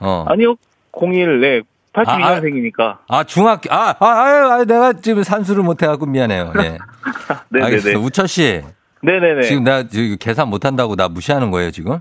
어. 0.00 0.24
아니요. 0.28 0.56
01, 0.92 1.40
네. 1.40 1.60
82년생이니까. 1.92 2.98
아, 3.08 3.22
중학교, 3.24 3.72
아, 3.72 3.94
아, 4.00 4.06
아, 4.06 4.54
아, 4.54 4.64
내가 4.64 4.94
지금 4.94 5.22
산수를 5.22 5.62
못해갖고 5.62 6.06
미안해요. 6.06 6.52
네. 6.54 6.78
네네네. 7.50 7.94
우철 7.96 8.26
씨. 8.26 8.62
네네네. 9.04 9.42
지금 9.42 9.64
나 9.64 9.86
지금 9.86 10.16
계산 10.18 10.48
못한다고 10.48 10.96
나 10.96 11.08
무시하는 11.08 11.50
거예요, 11.50 11.70
지금? 11.70 11.98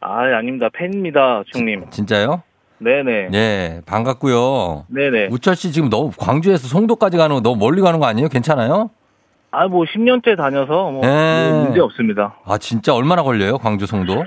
아, 0.00 0.20
아닙니다. 0.38 0.68
팬입니다, 0.72 1.42
중님. 1.52 1.90
진짜요? 1.90 2.42
네네. 2.78 3.28
예, 3.32 3.80
반갑고요. 3.86 4.86
네네. 4.88 5.28
우철 5.30 5.56
씨 5.56 5.72
지금 5.72 5.88
너무 5.90 6.10
광주에서 6.16 6.68
송도까지 6.68 7.16
가는 7.16 7.34
거 7.34 7.40
너무 7.40 7.56
멀리 7.56 7.80
가는 7.80 7.98
거 7.98 8.06
아니에요? 8.06 8.28
괜찮아요? 8.28 8.90
아, 9.50 9.68
뭐 9.68 9.84
10년째 9.84 10.36
다녀서 10.36 10.90
뭐 10.90 11.00
네. 11.02 11.50
문제 11.64 11.80
없습니다. 11.80 12.36
아, 12.44 12.58
진짜 12.58 12.94
얼마나 12.94 13.22
걸려요? 13.22 13.58
광주 13.58 13.86
송도? 13.86 14.24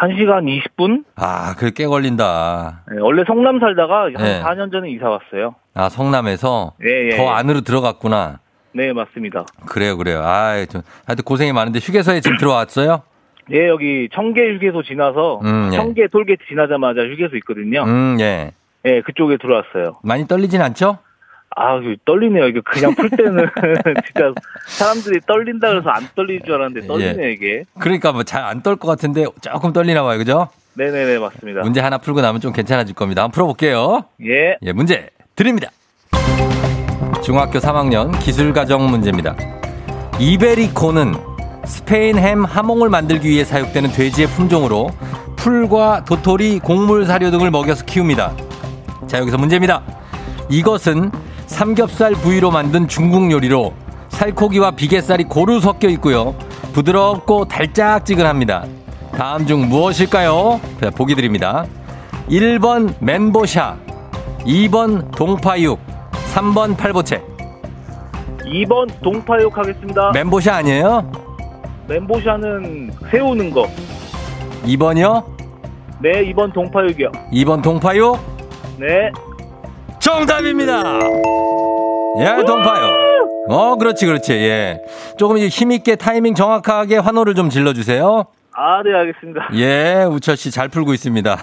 1시간 0.00 0.44
20분? 0.46 1.04
아, 1.16 1.54
그게 1.56 1.72
꽤 1.74 1.86
걸린다. 1.86 2.84
네, 2.90 3.00
원래 3.00 3.22
성남 3.26 3.58
살다가 3.60 4.04
한 4.04 4.12
네. 4.14 4.40
4년 4.42 4.72
전에 4.72 4.90
이사 4.90 5.10
왔어요. 5.10 5.56
아, 5.74 5.88
성남에서 5.88 6.72
예, 6.82 7.10
예. 7.12 7.16
더 7.16 7.28
안으로 7.30 7.60
들어갔구나. 7.60 8.38
네, 8.72 8.92
맞습니다. 8.92 9.44
그래요, 9.66 9.96
그래요. 9.96 10.22
아, 10.24 10.64
좀 10.66 10.82
하여튼 11.06 11.24
고생이 11.24 11.52
많은데 11.52 11.80
휴게소에 11.80 12.20
지금 12.20 12.36
들어왔어요? 12.38 13.02
예, 13.52 13.66
여기 13.68 14.08
청계 14.14 14.54
휴게소 14.54 14.82
지나서 14.84 15.40
음, 15.42 15.70
예. 15.72 15.76
청계 15.76 16.06
톨게이트 16.06 16.44
지나자마자 16.48 17.00
휴게소 17.02 17.36
있거든요. 17.38 17.82
음, 17.84 18.16
예. 18.20 18.52
예, 18.84 19.00
그쪽에 19.02 19.36
들어왔어요. 19.38 19.98
많이 20.04 20.26
떨리진 20.28 20.62
않죠? 20.62 20.98
아, 21.56 21.80
떨리네요. 22.04 22.46
이거 22.46 22.60
그냥 22.64 22.94
풀 22.94 23.10
때는 23.10 23.48
진짜 24.06 24.32
사람들이 24.68 25.20
떨린다 25.26 25.68
그래서 25.70 25.90
안 25.90 26.06
떨릴 26.14 26.40
줄 26.42 26.54
알았는데 26.54 26.86
떨리네요, 26.86 27.28
이게. 27.28 27.64
그러니까 27.80 28.12
뭐 28.12 28.22
잘 28.22 28.44
안 28.44 28.62
떨 28.62 28.76
것 28.76 28.86
같은데 28.86 29.24
조금 29.40 29.72
떨리나 29.72 30.04
봐요, 30.04 30.16
그죠? 30.16 30.48
네네네, 30.74 31.18
맞습니다. 31.18 31.62
문제 31.62 31.80
하나 31.80 31.98
풀고 31.98 32.20
나면 32.20 32.40
좀 32.40 32.52
괜찮아질 32.52 32.94
겁니다. 32.94 33.22
한번 33.24 33.32
풀어볼게요. 33.34 34.04
예. 34.24 34.56
예, 34.62 34.72
문제 34.72 35.10
드립니다. 35.34 35.70
중학교 37.22 37.58
3학년 37.58 38.18
기술가정 38.20 38.90
문제입니다. 38.90 39.36
이베리코는 40.18 41.14
스페인 41.66 42.18
햄 42.18 42.44
하몽을 42.44 42.88
만들기 42.88 43.28
위해 43.28 43.44
사육되는 43.44 43.92
돼지의 43.92 44.28
품종으로 44.28 44.90
풀과 45.36 46.04
도토리, 46.04 46.58
곡물 46.60 47.06
사료 47.06 47.30
등을 47.30 47.50
먹여서 47.50 47.84
키웁니다. 47.84 48.32
자, 49.06 49.18
여기서 49.18 49.38
문제입니다. 49.38 49.82
이것은 50.48 51.10
삼겹살 51.46 52.12
부위로 52.12 52.50
만든 52.50 52.88
중국 52.88 53.30
요리로 53.30 53.74
살코기와 54.08 54.72
비계살이 54.72 55.24
고루 55.24 55.60
섞여 55.60 55.88
있고요. 55.90 56.34
부드럽고 56.72 57.46
달짝지근합니다. 57.46 58.64
다음 59.12 59.46
중 59.46 59.68
무엇일까요? 59.68 60.60
자, 60.80 60.90
보기 60.90 61.14
드립니다. 61.14 61.66
1번 62.28 62.94
멘보샤, 63.00 63.76
2번 64.40 65.10
동파육, 65.12 65.89
3번 66.34 66.76
팔보채. 66.76 67.22
2번 68.44 68.88
동파육 69.02 69.56
하겠습니다. 69.56 70.10
멘보샤 70.12 70.54
아니에요? 70.56 71.10
멘보샤는 71.88 72.90
세우는 73.10 73.50
거. 73.50 73.66
2번이요? 74.64 75.24
네, 76.00 76.24
2번 76.32 76.52
동파육이요. 76.52 77.10
2번 77.32 77.62
동파요? 77.62 78.18
네. 78.78 79.10
정답입니다. 79.98 80.82
예, 82.20 82.44
동파요. 82.44 82.90
어, 83.48 83.76
그렇지, 83.76 84.06
그렇지. 84.06 84.32
예. 84.32 84.80
조금 85.18 85.36
이제 85.36 85.48
힘있게 85.48 85.96
타이밍 85.96 86.34
정확하게 86.34 86.98
환호를 86.98 87.34
좀 87.34 87.50
질러주세요. 87.50 88.24
아, 88.52 88.82
네, 88.82 88.92
알겠습니다. 88.94 89.48
예, 89.54 90.04
우철 90.10 90.36
씨 90.36 90.50
잘 90.50 90.68
풀고 90.68 90.92
있습니다. 90.94 91.36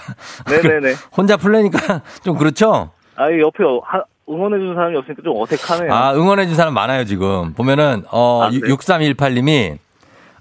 네네네. 0.50 0.94
혼자 1.16 1.38
풀려니까 1.38 2.02
좀 2.24 2.38
그렇죠? 2.38 2.92
아, 3.16 3.30
이 3.30 3.40
옆에 3.42 3.64
어- 3.64 3.82
하- 3.84 4.04
응원해주는 4.30 4.76
사람이 4.76 4.98
없으니까 4.98 5.22
좀 5.24 5.42
어색하네요. 5.42 5.94
아, 5.94 6.14
응원해준 6.14 6.56
사람 6.56 6.74
많아요, 6.74 7.06
지금. 7.06 7.54
보면은, 7.54 8.04
어, 8.12 8.44
아, 8.44 8.50
네. 8.50 8.60
6318님이, 8.60 9.78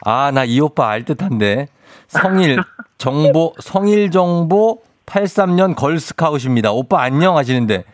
아, 0.05 0.31
나 0.35 0.45
이 0.45 0.61
오빠 0.61 0.89
알 0.91 1.05
듯한데, 1.05 1.69
성일, 2.09 2.59
정보, 2.99 3.55
성일 3.61 4.11
정보 4.11 4.81
83년 5.07 5.77
걸스카웃입니다. 5.77 6.73
오빠 6.73 7.03
안녕 7.03 7.37
하시는데, 7.37 7.85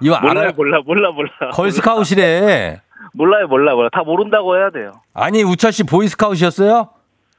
이거 0.00 0.18
몰라요, 0.20 0.38
알아요? 0.40 0.52
몰라, 0.56 0.80
몰라, 0.84 1.10
몰라. 1.12 1.30
걸스카웃이래. 1.52 2.80
몰라요, 3.12 3.46
몰라, 3.48 3.74
몰라. 3.74 3.88
다 3.92 4.02
모른다고 4.04 4.56
해야 4.56 4.70
돼요. 4.70 4.92
아니, 5.14 5.42
우철 5.42 5.72
씨 5.72 5.84
보이스카웃이었어요? 5.84 6.88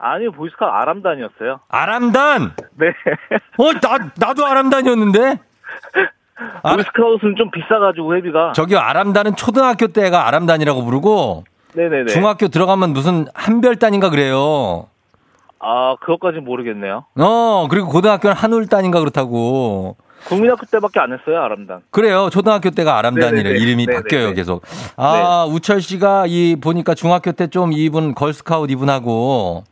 아니요, 0.01 0.31
보이스카우 0.31 0.69
아람단이었어요. 0.69 1.59
아람단! 1.67 2.53
네. 2.75 2.87
어, 3.57 3.73
나, 3.81 4.11
나도 4.17 4.45
아람단이었는데? 4.45 5.39
아, 6.63 6.73
보이스카웃은 6.75 7.35
좀 7.37 7.51
비싸가지고 7.51 8.15
회비가. 8.15 8.53
저기요, 8.53 8.79
아람단은 8.79 9.35
초등학교 9.35 9.87
때가 9.87 10.27
아람단이라고 10.27 10.83
부르고, 10.83 11.43
네네네. 11.73 12.05
중학교 12.07 12.47
들어가면 12.47 12.91
무슨 12.93 13.27
한별단인가 13.33 14.09
그래요. 14.09 14.87
아, 15.59 15.95
그것까진 15.99 16.45
모르겠네요. 16.45 17.05
어, 17.19 17.67
그리고 17.69 17.89
고등학교는 17.89 18.35
한울단인가 18.35 18.99
그렇다고. 18.99 19.97
국민학교 20.25 20.65
때밖에 20.65 20.99
안 20.99 21.13
했어요, 21.13 21.41
아람단. 21.41 21.81
그래요. 21.91 22.29
초등학교 22.29 22.69
때가 22.71 22.97
아람단이래. 22.97 23.43
네네네. 23.43 23.59
이름이 23.59 23.85
네네네. 23.85 24.03
바뀌어요, 24.03 24.33
계속. 24.33 24.63
아, 24.97 25.45
우철 25.49 25.81
씨가 25.81 26.25
이 26.27 26.55
보니까 26.59 26.93
중학교 26.93 27.31
때 27.31 27.47
좀 27.47 27.71
이분 27.73 28.13
걸스카웃 28.15 28.69
이분하고 28.69 29.63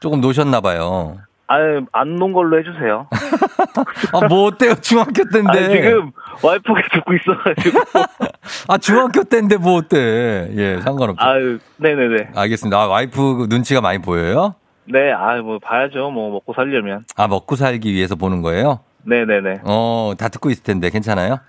조금 0.00 0.20
노셨나 0.22 0.60
봐요. 0.62 1.16
아유, 1.50 1.84
안논 1.90 2.32
걸로 2.32 2.60
해주세요. 2.60 3.08
아, 4.14 4.28
뭐 4.28 4.46
어때요? 4.46 4.76
중학교 4.76 5.24
때인데. 5.28 5.50
아니, 5.50 5.74
지금 5.74 6.12
와이프가 6.44 6.80
듣고 6.92 7.12
있어가지고. 7.14 7.80
아, 8.68 8.78
중학교 8.78 9.24
때인데 9.24 9.56
뭐 9.56 9.74
어때? 9.78 10.48
예, 10.54 10.80
상관없죠. 10.80 11.26
아유, 11.26 11.58
네네네. 11.78 12.30
알겠습니다. 12.36 12.80
아, 12.80 12.86
와이프 12.86 13.48
눈치가 13.50 13.80
많이 13.80 13.98
보여요? 13.98 14.54
네, 14.84 15.10
아유, 15.10 15.42
뭐, 15.42 15.58
봐야죠. 15.58 16.12
뭐, 16.12 16.30
먹고 16.30 16.52
살려면. 16.54 17.04
아, 17.16 17.26
먹고 17.26 17.56
살기 17.56 17.92
위해서 17.92 18.14
보는 18.14 18.42
거예요? 18.42 18.78
네네네. 19.02 19.62
어, 19.64 20.12
다 20.16 20.28
듣고 20.28 20.50
있을 20.50 20.62
텐데 20.62 20.88
괜찮아요? 20.88 21.40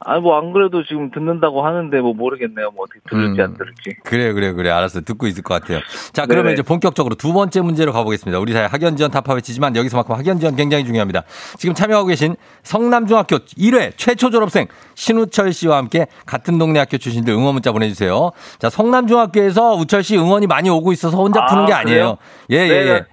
아니, 0.00 0.20
뭐, 0.20 0.38
안 0.38 0.52
그래도 0.52 0.84
지금 0.84 1.10
듣는다고 1.10 1.64
하는데, 1.64 2.00
뭐, 2.00 2.12
모르겠네요. 2.12 2.70
뭐, 2.72 2.84
어떻게 2.84 3.00
들을지 3.08 3.40
음. 3.40 3.44
안 3.44 3.54
들을지. 3.54 3.96
그래, 4.04 4.32
그래, 4.34 4.52
그래. 4.52 4.68
알았어. 4.70 5.00
듣고 5.00 5.26
있을 5.26 5.42
것 5.42 5.54
같아요. 5.60 5.80
자, 6.12 6.26
그러면 6.26 6.44
네네. 6.44 6.52
이제 6.54 6.62
본격적으로 6.62 7.14
두 7.14 7.32
번째 7.32 7.62
문제로 7.62 7.92
가보겠습니다. 7.92 8.38
우리 8.38 8.52
사회 8.52 8.66
학연 8.66 8.96
지원 8.96 9.10
타파 9.10 9.32
외치지만 9.32 9.74
여기서만큼 9.74 10.14
학연 10.14 10.38
지원 10.38 10.54
굉장히 10.54 10.84
중요합니다. 10.84 11.22
지금 11.56 11.74
참여하고 11.74 12.08
계신 12.08 12.36
성남중학교 12.62 13.38
1회 13.38 13.92
최초 13.96 14.28
졸업생 14.28 14.66
신우철 14.94 15.54
씨와 15.54 15.78
함께 15.78 16.06
같은 16.26 16.58
동네 16.58 16.78
학교 16.78 16.98
출신들 16.98 17.32
응원 17.32 17.54
문자 17.54 17.72
보내주세요. 17.72 18.32
자, 18.58 18.68
성남중학교에서 18.68 19.76
우철 19.76 20.02
씨 20.02 20.18
응원이 20.18 20.46
많이 20.46 20.68
오고 20.68 20.92
있어서 20.92 21.16
혼자 21.16 21.42
아, 21.42 21.46
푸는 21.46 21.66
게 21.66 21.72
아니에요. 21.72 22.18
예, 22.50 22.56
예, 22.56 22.68
네네. 22.68 22.90
예. 22.90 23.04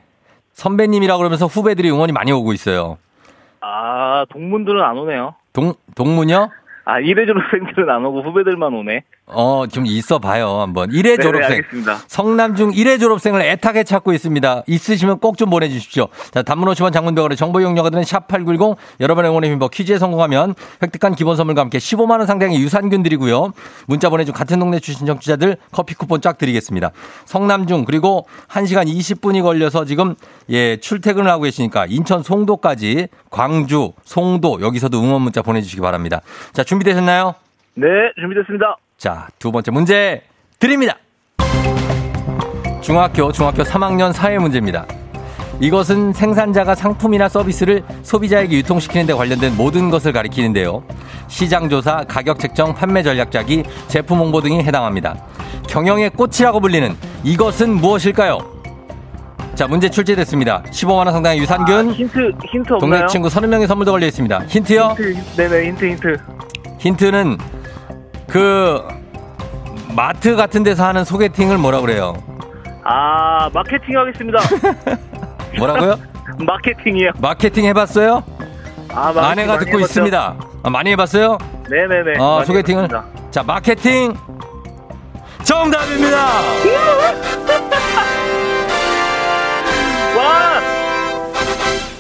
선배님이라 0.52 1.18
그러면서 1.18 1.46
후배들이 1.46 1.90
응원이 1.92 2.12
많이 2.12 2.32
오고 2.34 2.52
있어요. 2.52 2.98
아, 3.62 4.26
동문들은 4.30 4.82
안 4.82 4.98
오네요. 4.98 5.36
동, 5.54 5.74
동문요? 5.96 6.50
아, 6.86 7.00
이래 7.00 7.26
졸업생들은 7.26 7.90
안 7.90 8.06
오고 8.06 8.24
후배들만 8.24 8.74
오네. 8.74 9.04
어, 9.26 9.66
좀 9.68 9.86
있어 9.86 10.20
봐요. 10.20 10.60
한번. 10.62 10.90
1회 10.90 11.18
네, 11.18 11.24
졸업생. 11.24 11.52
알겠습니다. 11.54 12.02
성남중 12.08 12.72
1회 12.72 13.00
졸업생을 13.00 13.42
애타게 13.42 13.84
찾고 13.86 14.12
있습니다. 14.14 14.64
있으시면 14.68 15.20
꼭 15.20 15.38
좀 15.38 15.50
보내주십시오. 15.50 16.08
자, 16.32 16.44
단문 16.44 16.68
50원 16.70 16.94
장문병원의 16.94 17.38
정보 17.38 17.60
이용료가 17.60 17.90
드는 17.90 18.04
샵8910 18.04 18.76
여러분의 19.00 19.32
응원의 19.32 19.50
힘버 19.52 19.70
퀴즈에 19.70 19.98
성공하면 19.98 20.54
획득한 20.84 21.16
기본 21.16 21.36
선물과 21.38 21.62
함께 21.62 21.80
15만원 21.80 22.28
상당의 22.28 22.60
유산균 22.62 23.02
드리고요. 23.02 23.54
문자 23.88 24.10
보내준 24.10 24.34
같은 24.34 24.60
동네 24.60 24.80
출신 24.80 25.08
정치자들 25.08 25.58
커피 25.72 25.96
쿠폰 25.96 26.22
쫙 26.22 26.38
드리겠습니다. 26.38 26.92
성남중 27.26 27.86
그리고 27.86 28.28
1시간 28.50 28.86
20분이 28.88 29.42
걸려서 29.42 29.86
지금 29.86 30.16
예, 30.50 30.78
출퇴근을 30.78 31.32
하고 31.32 31.44
계시니까 31.44 31.86
인천 31.88 32.22
송도까지 32.22 33.08
광주, 33.32 33.94
송도 34.04 34.62
여기서도 34.62 35.02
응원 35.02 35.22
문자 35.24 35.42
보내주시기 35.42 35.82
바랍니다. 35.82 36.22
자, 36.52 36.64
준비되셨나요? 36.64 37.34
네, 37.76 37.88
준비됐습니다. 38.20 38.78
자, 39.04 39.28
두 39.38 39.52
번째 39.52 39.70
문제 39.72 40.22
드립니다. 40.58 40.96
중학교, 42.80 43.34
중학교 43.34 43.62
3학년 43.62 44.14
사회 44.14 44.40
문제입니다. 44.40 44.86
이것은 45.60 46.14
생산자가 46.14 46.74
상품이나 46.74 47.28
서비스를 47.28 47.84
소비자에게 48.04 48.56
유통시키는 48.60 49.06
데 49.06 49.12
관련된 49.12 49.58
모든 49.58 49.90
것을 49.90 50.14
가리키는데요. 50.14 50.86
시장 51.28 51.68
조사, 51.68 52.06
가격 52.08 52.40
책정, 52.40 52.74
판매 52.74 53.04
전략 53.04 53.30
짜기, 53.30 53.64
제품 53.90 54.20
홍보 54.20 54.40
등이 54.40 54.64
해당합니다. 54.64 55.18
경영의 55.68 56.12
꽃이라고 56.12 56.62
불리는 56.62 56.96
이것은 57.26 57.72
무엇일까요? 57.72 58.38
자, 59.56 59.68
문제 59.68 59.90
출제됐습니다. 59.90 60.64
15만 60.72 60.92
원 60.92 61.12
상당의 61.12 61.40
유산균, 61.40 61.90
아, 61.90 61.92
힌트, 61.92 62.32
힌트 62.54 62.70
동네 62.80 62.96
없나요? 62.96 63.08
친구 63.08 63.28
30명의 63.28 63.68
선물도 63.68 63.92
걸려 63.92 64.08
있습니다. 64.08 64.46
힌트요? 64.46 64.96
힌트, 64.98 65.36
네네, 65.36 65.68
힌트, 65.68 65.86
힌트. 65.88 66.18
힌트는 66.80 67.38
그 68.34 68.82
마트 69.96 70.36
같은 70.36 70.64
데서 70.64 70.84
하는 70.88 71.06
소개팅을 71.06 71.60
뭐라 71.60 71.82
그래요? 71.82 72.16
아, 72.84 73.48
마케팅 73.54 73.96
하겠습니다. 73.96 74.40
뭐라고요? 75.60 75.96
마케팅이요. 76.44 77.12
마케팅 77.20 77.66
해봤어요? 77.66 78.24
아, 78.90 79.06
마케팅 79.14 79.24
아내가 79.24 79.54
많이 79.54 79.66
듣고 79.66 79.78
해봤죠. 79.78 79.86
있습니다. 79.86 80.36
아, 80.64 80.70
많이 80.72 80.90
해봤어요? 80.90 81.38
네네네. 81.70 82.18
어, 82.20 82.44
소개팅을. 82.44 82.86
해봤습니다. 82.86 83.30
자, 83.30 83.44
마케팅 83.44 84.16
정답입니다. 85.44 86.18
와! 90.18 90.60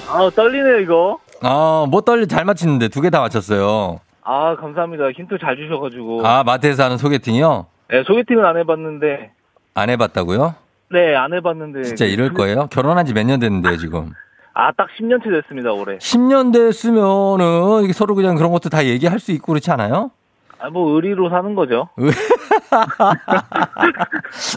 아, 0.09 0.29
떨리네요, 0.35 0.79
이거. 0.79 1.19
어, 1.43 1.85
뭐 1.87 2.01
떨리 2.01 2.27
잘 2.27 2.43
맞히는데 2.43 2.87
두 2.87 3.01
개 3.01 3.11
다 3.11 3.19
맞췄어요. 3.19 3.99
아, 4.25 4.55
감사합니다. 4.55 5.11
힌트 5.11 5.37
잘 5.39 5.55
주셔가지고. 5.57 6.25
아, 6.25 6.43
마트에서 6.43 6.83
하는 6.85 6.97
소개팅이요? 6.97 7.67
네, 7.89 8.03
소개팅은 8.05 8.45
안 8.45 8.57
해봤는데. 8.57 9.31
안 9.75 9.89
해봤다고요? 9.89 10.55
네, 10.91 11.15
안 11.15 11.33
해봤는데. 11.33 11.83
진짜 11.83 12.05
이럴 12.05 12.33
거예요? 12.33 12.67
결혼한 12.67 13.05
지 13.05 13.13
몇 13.13 13.25
년 13.25 13.39
됐는데요, 13.39 13.77
지금. 13.77 14.11
아, 14.55 14.71
딱 14.71 14.87
10년째 14.99 15.41
됐습니다, 15.41 15.71
올해. 15.73 15.97
10년 15.97 16.53
됐으면은 16.53 17.83
이게 17.83 17.93
서로 17.93 18.13
그냥 18.15 18.35
그런 18.35 18.51
것도 18.51 18.69
다 18.69 18.85
얘기할 18.85 19.19
수 19.19 19.31
있고 19.31 19.47
그렇지 19.53 19.71
않아요? 19.71 20.11
아, 20.59 20.69
뭐, 20.69 20.95
의리로 20.95 21.29
사는 21.29 21.55
거죠. 21.55 21.89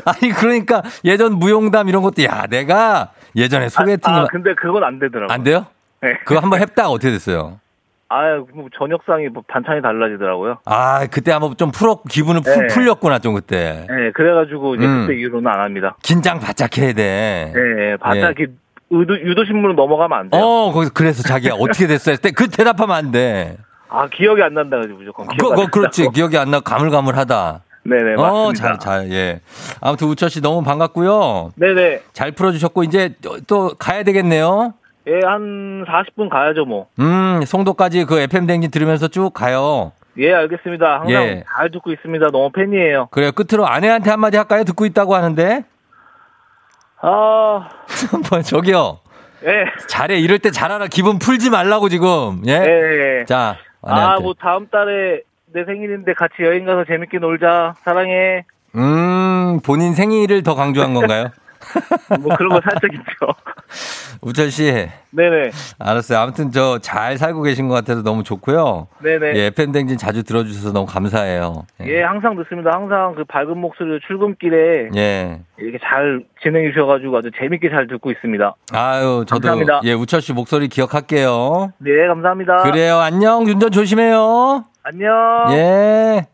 아니, 0.04 0.30
그러니까 0.32 0.82
예전 1.04 1.32
무용담 1.34 1.88
이런 1.88 2.02
것도 2.02 2.22
야, 2.24 2.46
내가 2.48 3.12
예전에 3.34 3.68
소개팅을 3.68 4.18
아, 4.18 4.22
아, 4.22 4.26
근데 4.30 4.54
그건 4.54 4.84
안 4.84 4.98
되더라고요. 4.98 5.34
안 5.34 5.42
돼요? 5.42 5.66
네. 6.02 6.14
그거 6.24 6.40
한번 6.40 6.60
했다가 6.60 6.90
어떻게 6.90 7.10
됐어요? 7.10 7.58
아, 8.08 8.36
뭐, 8.54 8.68
저녁상이 8.78 9.28
뭐 9.28 9.42
반찬이 9.48 9.82
달라지더라고요. 9.82 10.58
아, 10.64 11.06
그때 11.10 11.32
한번 11.32 11.56
좀 11.56 11.72
풀어, 11.72 12.00
기분을 12.08 12.40
풀, 12.42 12.66
네. 12.68 12.74
풀렸구나, 12.74 13.18
좀 13.18 13.34
그때. 13.34 13.84
네, 13.88 14.12
그래가지고, 14.12 14.76
이제 14.76 14.84
음. 14.86 15.06
그때 15.06 15.18
이후로는 15.20 15.50
안 15.50 15.60
합니다. 15.60 15.96
긴장 16.02 16.38
바짝 16.38 16.76
해야 16.78 16.92
돼. 16.92 17.52
네, 17.52 17.96
바짝 17.96 18.26
이렇게 18.38 18.46
의도, 18.90 19.18
유도신문으로 19.20 19.72
넘어가면 19.74 20.18
안 20.18 20.30
돼요. 20.30 20.40
어, 20.40 20.70
거기서 20.72 20.92
그래서 20.94 21.22
자기가 21.24 21.56
어떻게 21.56 21.88
됐어요? 21.88 22.12
했을 22.12 22.18
때 22.18 22.30
그 22.30 22.48
대답하면 22.48 22.94
안 22.96 23.10
돼. 23.10 23.56
아, 23.88 24.06
기억이 24.08 24.40
안 24.40 24.54
난다, 24.54 24.76
그지 24.80 24.92
무조건. 24.92 25.26
그, 25.26 25.34
기억 25.36 25.52
안 25.58 25.64
그, 25.64 25.70
그렇지. 25.80 26.08
기억이 26.10 26.38
안 26.38 26.50
나, 26.52 26.60
가물가물하다. 26.60 27.62
네네, 27.82 28.14
어, 28.14 28.22
맞습니다. 28.50 28.62
잘, 28.62 28.78
잘, 28.78 29.12
예. 29.12 29.40
아무튼 29.80 30.06
우철 30.08 30.30
씨 30.30 30.40
너무 30.40 30.62
반갑고요. 30.62 31.52
네네. 31.56 32.02
잘 32.12 32.30
풀어주셨고, 32.30 32.84
이제 32.84 33.14
또, 33.20 33.38
또 33.48 33.74
가야 33.76 34.04
되겠네요. 34.04 34.74
예, 35.08 35.20
한 35.24 35.84
40분 35.86 36.28
가야죠, 36.28 36.64
뭐. 36.64 36.88
음, 36.98 37.40
송도까지 37.44 38.04
그 38.04 38.18
FM 38.20 38.46
댕진 38.46 38.70
들으면서 38.70 39.08
쭉 39.08 39.32
가요. 39.32 39.92
예, 40.18 40.32
알겠습니다. 40.32 41.00
항상 41.00 41.10
예. 41.12 41.44
잘 41.56 41.70
듣고 41.70 41.92
있습니다. 41.92 42.28
너무 42.30 42.50
팬이에요. 42.50 43.08
그래요. 43.10 43.30
끝으로 43.32 43.66
아내한테 43.66 44.10
한마디 44.10 44.36
할까요? 44.36 44.64
듣고 44.64 44.84
있다고 44.86 45.14
하는데. 45.14 45.64
아, 47.02 47.68
뭐, 48.30 48.42
저기요. 48.42 48.98
예. 49.44 49.66
잘해. 49.88 50.18
이럴 50.18 50.38
때 50.38 50.50
잘하라. 50.50 50.86
기분 50.88 51.18
풀지 51.18 51.50
말라고 51.50 51.88
지금. 51.88 52.42
예. 52.46 52.52
예. 53.20 53.24
자, 53.26 53.56
아, 53.82 53.92
아내한테. 53.92 54.22
뭐 54.24 54.34
다음 54.40 54.66
달에 54.68 55.20
내 55.52 55.64
생일인데 55.64 56.14
같이 56.14 56.34
여행 56.40 56.64
가서 56.64 56.84
재밌게 56.84 57.18
놀자. 57.18 57.74
사랑해. 57.84 58.44
음, 58.74 59.60
본인 59.64 59.94
생일을 59.94 60.42
더 60.42 60.54
강조한 60.54 60.94
건가요? 60.94 61.28
뭐 62.20 62.34
그런 62.36 62.50
거 62.50 62.60
살짝 62.62 62.92
있죠. 62.92 63.34
우철 64.26 64.50
씨. 64.50 64.88
네네. 65.12 65.50
알았어요. 65.78 66.18
아무튼 66.18 66.50
저 66.50 66.78
잘 66.80 67.16
살고 67.16 67.42
계신 67.42 67.68
것 67.68 67.74
같아서 67.74 68.02
너무 68.02 68.24
좋고요. 68.24 68.88
네네. 69.02 69.34
예, 69.36 69.46
FM 69.46 69.70
댕진 69.70 69.96
자주 69.96 70.24
들어주셔서 70.24 70.72
너무 70.72 70.84
감사해요. 70.84 71.64
예, 71.86 72.02
항상 72.02 72.36
듣습니다. 72.36 72.70
항상 72.74 73.14
그 73.14 73.24
밝은 73.24 73.56
목소리로 73.56 74.00
출근길에 74.06 74.88
예. 74.96 75.38
이렇게 75.58 75.78
잘 75.80 76.24
진행해 76.42 76.72
주셔가지고 76.72 77.16
아주 77.18 77.30
재밌게 77.38 77.70
잘 77.70 77.86
듣고 77.86 78.10
있습니다. 78.10 78.54
아유, 78.72 79.24
저도 79.28 79.48
감사합니다. 79.48 79.80
예, 79.84 79.92
우철 79.92 80.20
씨 80.20 80.32
목소리 80.32 80.66
기억할게요. 80.68 81.72
네, 81.78 82.06
감사합니다. 82.08 82.64
그래요. 82.64 82.96
안녕. 82.98 83.44
운전 83.44 83.70
조심해요. 83.70 84.64
안녕. 84.82 85.12
예. 85.52 86.26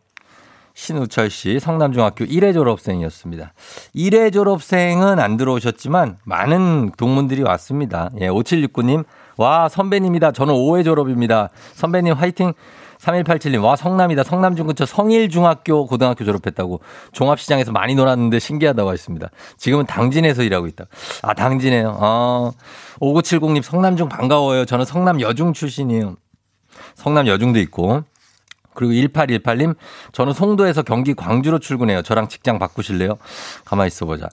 신우철 0.83 1.31
씨, 1.31 1.61
성남중학교 1.61 2.25
1회 2.25 2.53
졸업생이었습니다. 2.55 3.53
1회 3.95 4.33
졸업생은 4.33 5.21
안 5.21 5.37
들어오셨지만 5.37 6.19
많은 6.25 6.91
동문들이 6.97 7.43
왔습니다. 7.43 8.11
예, 8.21 8.27
5769님, 8.27 9.05
와, 9.37 9.69
선배님이다. 9.69 10.33
저는 10.33 10.53
5회 10.55 10.85
졸업입니다. 10.85 11.51
선배님 11.75 12.15
화이팅. 12.15 12.53
3187님, 12.99 13.63
와, 13.65 13.77
성남이다. 13.77 14.25
성남중 14.25 14.67
근처 14.67 14.85
성일중학교 14.85 15.87
고등학교 15.87 16.25
졸업했다고. 16.25 16.81
종합시장에서 17.13 17.71
많이 17.73 17.95
놀았는데 17.95 18.39
신기하다고 18.41 18.93
했습니다. 18.93 19.29
지금은 19.59 19.87
당진에서 19.87 20.43
일하고 20.43 20.67
있다. 20.67 20.85
아, 21.23 21.35
당진에요. 21.35 21.97
어. 22.01 22.51
5970님, 23.01 23.63
성남중 23.63 24.09
반가워요. 24.09 24.65
저는 24.65 24.85
성남 24.85 25.21
여중 25.21 25.53
출신이에요. 25.53 26.17
성남 26.95 27.27
여중도 27.29 27.61
있고. 27.61 28.03
그리고 28.75 28.93
1818님, 28.93 29.75
저는 30.13 30.33
송도에서 30.33 30.83
경기 30.83 31.15
광주로 31.15 31.59
출근해요. 31.59 32.03
저랑 32.03 32.29
직장 32.29 32.59
바꾸실래요? 32.59 33.19
가만히 33.65 33.89
있어 33.89 34.07
보자. 34.07 34.29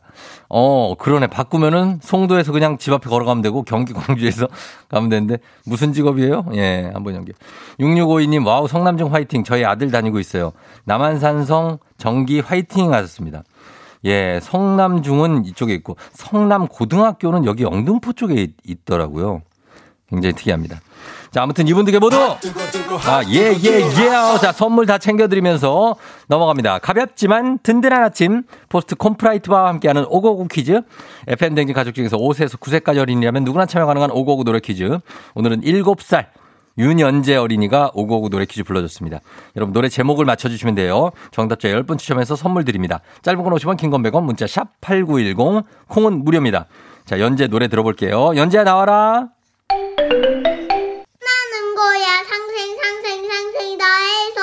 어, 0.50 0.96
그러네. 0.96 1.28
바꾸면은 1.28 2.00
송도에서 2.02 2.52
그냥 2.52 2.78
집 2.78 2.94
앞에 2.94 3.10
걸어가면 3.10 3.42
되고 3.42 3.64
경기 3.64 3.94
광주에서 3.94 4.48
가면 4.90 5.10
되는데 5.10 5.38
무슨 5.66 5.94
직업이에요? 5.94 6.46
예, 6.54 6.90
한번 6.94 7.16
연결. 7.16 7.36
6652님, 7.80 8.46
와우, 8.46 8.68
성남중 8.68 9.14
화이팅. 9.14 9.44
저희 9.44 9.66
아들 9.66 9.92
다니고 9.92 10.20
있어요. 10.20 10.52
남한산성 10.86 11.80
정기 11.98 12.40
화이팅 12.40 12.94
하셨습니다. 12.94 13.44
예, 14.06 14.40
성남중은 14.42 15.46
이쪽에 15.46 15.74
있고 15.76 15.98
성남고등학교는 16.14 17.46
여기 17.46 17.64
영등포 17.64 18.14
쪽에 18.14 18.36
있- 18.36 18.56
있더라고요. 18.66 19.42
굉장히 20.10 20.34
특이합니다. 20.34 20.80
자, 21.32 21.44
아무튼 21.44 21.68
이분들께 21.68 22.00
모두 22.00 22.18
아, 22.18 23.22
예, 23.30 23.54
예, 23.64 23.82
예. 23.82 24.10
자, 24.42 24.52
선물 24.52 24.86
다 24.88 24.98
챙겨드리면서 24.98 25.96
넘어갑니다. 26.28 26.80
가볍지만 26.80 27.60
든든한 27.62 28.04
아침 28.04 28.44
포스트 28.68 28.96
콘푸라이트와 28.96 29.68
함께하는 29.70 30.06
오고오고 30.10 30.48
퀴즈. 30.48 30.82
FM댕진 31.28 31.76
가족 31.76 31.94
중에서 31.94 32.18
5세에서 32.18 32.60
9세까지 32.60 32.98
어린이라면 32.98 33.44
누구나 33.44 33.66
참여 33.68 33.86
가능한 33.86 34.10
오고오고 34.12 34.44
노래 34.44 34.60
퀴즈. 34.60 34.98
오늘은 35.36 35.62
7살 35.62 36.26
윤연재 36.80 37.36
어린이가 37.36 37.92
오고오고 37.94 38.30
노래 38.30 38.46
퀴즈 38.46 38.64
불러줬습니다. 38.64 39.20
여러분 39.56 39.74
노래 39.74 39.88
제목을 39.90 40.26
맞춰주시면 40.26 40.76
돼요. 40.76 41.12
정답자 41.32 41.68
10분 41.68 42.00
추첨해서 42.00 42.36
선물 42.36 42.64
드립니다. 42.66 43.02
짧은 43.22 43.44
건 43.44 43.54
50원, 43.54 43.78
긴 43.78 43.92
건 43.92 44.02
100원, 44.02 44.24
문자 44.24 44.48
샵 44.48 44.70
8910, 44.82 45.64
콩은 45.90 46.24
무료입니다. 46.24 46.66
자, 47.06 47.20
연재 47.20 47.48
노래 47.48 47.68
들어볼게요. 47.68 48.36
연재야 48.36 48.64
나와라. 48.64 49.28
상생 53.80 53.80
다. 53.80 53.86
해서 53.96 54.42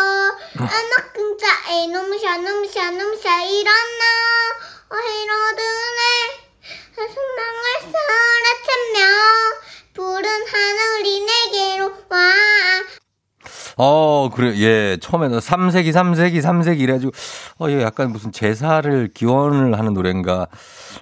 아나 0.59 1.13
끈자 1.13 1.47
에 1.71 1.87
놈샤 1.89 2.39
놈샤 2.39 2.91
놈샤 2.93 3.43
일어나. 3.45 4.03
어 4.89 4.97
헤로드네. 4.97 6.01
순방을 6.97 7.93
사라쳤며 7.93 8.99
푸른 9.93 10.47
하늘이 10.49 11.21
내게로 11.21 11.93
와 12.09 12.17
어, 13.79 14.31
그래, 14.35 14.55
예. 14.59 14.97
처음에는 15.01 15.39
3세기, 15.39 15.91
3세기, 15.93 16.41
3세기 16.41 16.81
이래가지고, 16.81 17.13
어, 17.61 17.67
약간 17.83 18.11
무슨 18.11 18.33
제사를 18.33 19.11
기원을 19.13 19.79
하는 19.79 19.93
노래인가, 19.93 20.47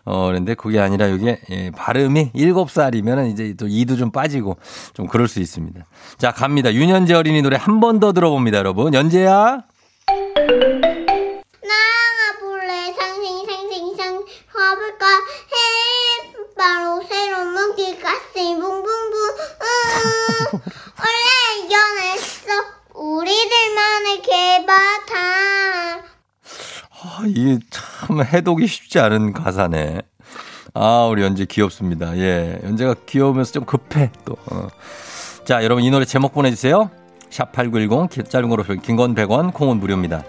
어, 0.05 0.27
그런데 0.27 0.55
그게 0.55 0.81
아니라 0.81 1.07
이게, 1.07 1.41
예, 1.51 1.71
발음이 1.71 2.33
7살이면은 2.35 3.31
이제 3.31 3.55
또 3.57 3.67
이도 3.69 3.95
좀 3.97 4.11
빠지고 4.11 4.57
좀 4.93 5.07
그럴 5.07 5.29
수 5.29 5.39
있습니다. 5.41 5.85
자, 6.19 6.33
갑니다. 6.33 6.75
윤현재 6.75 7.15
어린이 7.15 7.43
노래 7.43 7.57
한 7.57 7.79
번 7.79 8.01
더 8.01 8.13
들어봅니다, 8.13 8.59
여러분. 8.59 8.93
연재야. 8.93 9.31
나가 9.31 9.65
볼래 12.41 12.93
상생 12.99 13.47
상생 13.47 13.97
상 13.97 14.25
화볼까 14.49 15.07
해 15.07 15.55
바로 16.59 17.03
새로 17.09 17.45
먹기 17.53 17.99
가슴 18.01 18.59
붕붕붕 18.61 19.15
이겨냈어 21.59 22.51
우리들만의 22.95 24.23
개바탕 24.23 26.03
아, 27.07 27.23
이게 27.27 27.59
참 27.71 28.23
해독이 28.23 28.67
쉽지 28.67 28.99
않은 28.99 29.35
가사네. 29.35 30.01
아, 30.73 31.07
우리 31.11 31.23
연재 31.23 31.45
귀엽습니다. 31.45 32.17
예. 32.17 32.59
연재가 32.65 32.95
귀여우면서 33.07 33.53
좀 33.53 33.65
급해, 33.67 34.11
또. 34.25 34.37
어. 34.47 34.69
자, 35.45 35.63
여러분 35.63 35.85
이 35.85 35.91
노래 35.91 36.07
제목 36.07 36.33
보내주세요. 36.33 36.91
샵8910, 37.29 38.31
짧은 38.31 38.49
거로 38.49 38.65
긴건 38.65 39.15
100원, 39.15 39.53
콩은 39.53 39.79
무료입니다. 39.79 40.25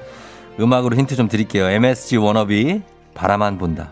음악으로 0.60 0.98
힌트 0.98 1.16
좀 1.16 1.30
드릴게요. 1.30 1.70
MSG 1.70 2.18
워너비, 2.18 2.82
바라만 3.14 3.58
본다. 3.58 3.92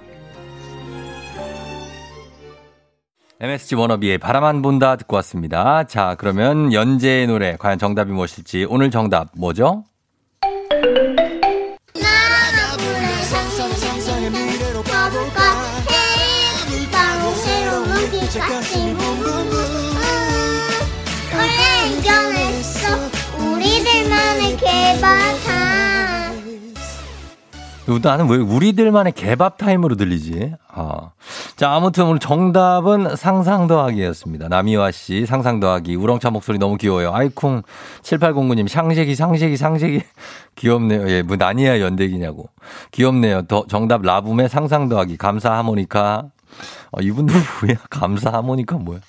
MSG 3.44 3.76
워너비의 3.76 4.20
바라만 4.20 4.62
본다 4.62 4.96
듣고 4.96 5.18
왔습니다. 5.18 5.84
자, 5.84 6.16
그러면 6.18 6.72
연재의 6.72 7.28
노래, 7.28 7.58
과연 7.58 7.78
정답이 7.78 8.10
무엇일지. 8.10 8.66
오늘 8.70 8.90
정답 8.90 9.32
뭐죠? 9.36 9.84
나는 28.02 28.30
왜 28.30 28.38
우리들만의 28.38 29.14
개밥 29.14 29.58
타임으로 29.58 29.96
들리지? 29.96 30.54
아. 30.70 31.12
자, 31.58 31.72
아무튼 31.74 32.06
오늘 32.06 32.20
정답은 32.20 33.16
상상 33.18 33.68
더하기였습니다. 33.68 34.48
남이화 34.48 34.92
씨, 34.92 35.26
상상 35.26 35.60
더하기. 35.60 35.96
우렁차 35.96 36.30
목소리 36.30 36.58
너무 36.58 36.78
귀여워요. 36.78 37.14
아이쿵, 37.14 37.64
7809님, 38.02 38.68
상식이, 38.70 39.16
상식이, 39.16 39.58
상식이. 39.58 40.02
귀엽네요. 40.56 41.10
예, 41.10 41.22
뭐, 41.24 41.36
나니아 41.36 41.82
연대기냐고. 41.82 42.50
귀엽네요. 42.92 43.44
더, 43.44 43.66
정답 43.68 44.02
라붐의 44.02 44.48
상상 44.48 44.88
더하기. 44.88 45.18
감사 45.18 45.52
하모니카. 45.58 46.24
어, 46.92 47.02
이분들 47.02 47.36
뭐야? 47.62 47.76
감사 47.90 48.32
하모니카 48.32 48.78
뭐야? 48.78 49.00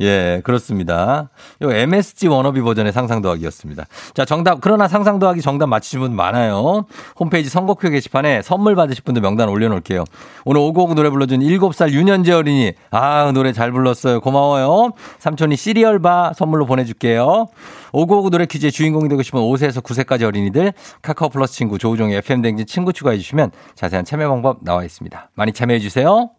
예, 0.00 0.40
그렇습니다. 0.44 1.30
요 1.62 1.72
MSG 1.72 2.28
워너비 2.28 2.60
버전의 2.60 2.92
상상 2.92 3.22
더하기였습니다. 3.22 3.86
자, 4.14 4.24
정답, 4.24 4.60
그러나 4.60 4.88
상상 4.88 5.18
더하기 5.18 5.40
정답 5.40 5.66
맞히신 5.66 6.00
분 6.00 6.14
많아요. 6.14 6.86
홈페이지 7.18 7.48
선곡표 7.48 7.90
게시판에 7.90 8.42
선물 8.42 8.74
받으실 8.74 9.04
분들 9.04 9.22
명단 9.22 9.48
올려놓을게요. 9.48 10.04
오늘 10.44 10.60
오곡 10.60 10.94
노래 10.94 11.08
불러준 11.08 11.40
7살 11.40 11.92
윤현재 11.92 12.32
어린이. 12.32 12.72
아, 12.90 13.30
노래 13.32 13.52
잘 13.52 13.72
불렀어요. 13.72 14.20
고마워요. 14.20 14.92
삼촌이 15.18 15.56
시리얼바 15.56 16.34
선물로 16.34 16.66
보내줄게요. 16.66 17.48
오곡 17.92 18.30
노래 18.30 18.44
퀴즈의 18.44 18.72
주인공이 18.72 19.08
되고 19.08 19.22
싶은 19.22 19.40
5세에서 19.40 19.82
9세까지 19.82 20.24
어린이들 20.24 20.74
카카오 21.00 21.30
플러스 21.30 21.54
친구 21.54 21.78
조우종의 21.78 22.18
FM댕진 22.18 22.66
친구 22.66 22.92
추가해주시면 22.92 23.52
자세한 23.74 24.04
참여 24.04 24.28
방법 24.28 24.58
나와 24.62 24.84
있습니다. 24.84 25.30
많이 25.34 25.52
참여해주세요. 25.52 26.30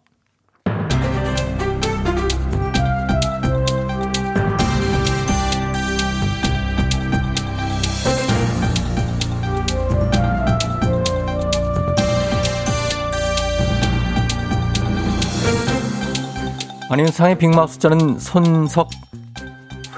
안윤상의 16.90 17.38
빅마우스 17.38 17.78
저는 17.78 18.18
손석 18.18 18.88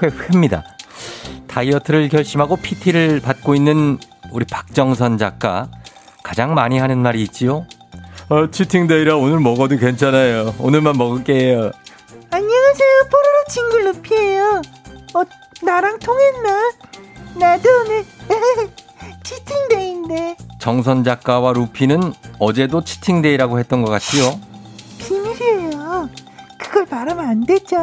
회, 0.03 0.07
회입니다. 0.07 0.63
다이어트를 1.47 2.09
결심하고 2.09 2.57
PT를 2.57 3.21
받고 3.21 3.55
있는 3.55 3.97
우리 4.31 4.45
박정선 4.45 5.17
작가 5.17 5.69
가장 6.23 6.53
많이 6.53 6.79
하는 6.79 6.97
말이 6.99 7.21
있지요. 7.23 7.65
어, 8.29 8.49
치팅데이라 8.49 9.15
오늘 9.17 9.39
먹어도 9.39 9.77
괜찮아요. 9.77 10.53
오늘만 10.59 10.97
먹을게요. 10.97 11.71
안녕하세요, 12.29 12.89
뽀로로 13.09 13.43
친구 13.49 13.77
루피예요. 13.79 14.61
어, 15.13 15.21
나랑 15.63 15.99
통했나? 15.99 16.71
나도 17.35 17.69
오늘 17.85 18.05
치팅데이인데 19.23 20.35
정선 20.59 21.03
작가와 21.03 21.53
루피는 21.53 22.13
어제도 22.39 22.83
치팅데이라고 22.83 23.59
했던 23.59 23.81
것 23.81 23.91
같지요. 23.91 24.39
비밀이에요. 24.99 25.70
그걸 26.71 26.87
말하면 26.89 27.27
안 27.27 27.45
되죠. 27.45 27.75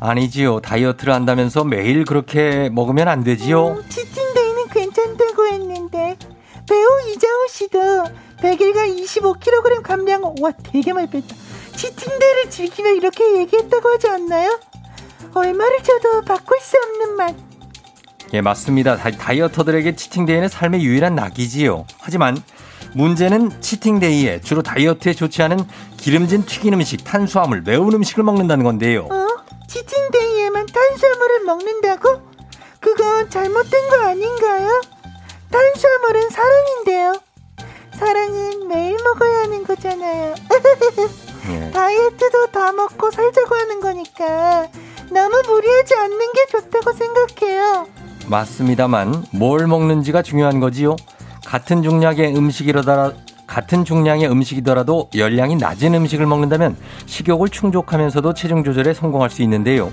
아니지요. 0.00 0.60
다이어트를 0.60 1.14
한다면서 1.14 1.64
매일 1.64 2.04
그렇게 2.04 2.68
먹으면 2.70 3.08
안 3.08 3.24
되지요. 3.24 3.68
음, 3.68 3.88
치팅데이는 3.88 4.68
괜찮다고 4.68 5.46
했는데 5.46 6.16
배우 6.68 6.86
이장우 7.10 7.48
씨도 7.48 7.78
100일간 8.42 9.02
25kg 9.02 9.82
감량 9.82 10.34
와 10.42 10.52
되게 10.62 10.92
많이 10.92 11.08
뺐다. 11.08 11.34
치팅데이를 11.74 12.50
즐기며 12.50 12.90
이렇게 12.90 13.38
얘기했다고 13.38 13.88
하지 13.88 14.08
않나요? 14.08 14.60
얼마를 15.32 15.82
줘도 15.82 16.20
바꿀 16.20 16.60
수 16.60 16.76
없는 16.76 17.16
맛. 17.16 17.34
예, 18.34 18.42
맞습니다. 18.42 18.96
다, 18.96 19.10
다이어터들에게 19.10 19.96
치팅데이는 19.96 20.48
삶의 20.48 20.82
유일한 20.82 21.14
낙이지요. 21.14 21.86
하지만 21.98 22.36
문제는 22.94 23.60
치팅데이에 23.60 24.40
주로 24.40 24.62
다이어트에 24.62 25.12
좋지 25.14 25.42
않은 25.42 25.58
기름진 25.96 26.44
튀긴 26.46 26.74
음식, 26.74 27.02
탄수화물, 27.04 27.62
매운 27.62 27.92
음식을 27.92 28.22
먹는다는 28.24 28.64
건데요. 28.64 29.08
어? 29.10 29.26
치팅데이에만 29.66 30.66
탄수화물을 30.66 31.44
먹는다고? 31.44 32.22
그건 32.80 33.28
잘못된 33.30 33.88
거 33.88 34.00
아닌가요? 34.02 34.80
탄수화물은 35.50 36.30
사랑인데요. 36.30 37.20
사랑은 37.98 38.68
매일 38.68 38.96
먹어야 39.02 39.42
하는 39.42 39.64
거잖아요. 39.64 40.34
예. 41.50 41.70
다이어트도 41.70 42.46
다 42.52 42.72
먹고 42.72 43.10
살자고 43.10 43.54
하는 43.54 43.80
거니까 43.80 44.68
너무 45.10 45.42
무리하지 45.46 45.94
않는 45.94 46.18
게 46.32 46.46
좋다고 46.50 46.92
생각해요. 46.92 47.86
맞습니다만 48.26 49.26
뭘 49.32 49.66
먹는지가 49.66 50.22
중요한 50.22 50.60
거지요. 50.60 50.96
같은 51.44 51.82
중량의 51.82 52.36
음식이라다 52.36 53.12
같은 53.46 53.84
중량의 53.84 54.30
음식이더라도 54.30 55.10
열량이 55.14 55.56
낮은 55.56 55.94
음식을 55.94 56.26
먹는다면 56.26 56.76
식욕을 57.06 57.50
충족하면서도 57.50 58.34
체중 58.34 58.64
조절에 58.64 58.94
성공할 58.94 59.30
수 59.30 59.42
있는데요. 59.42 59.92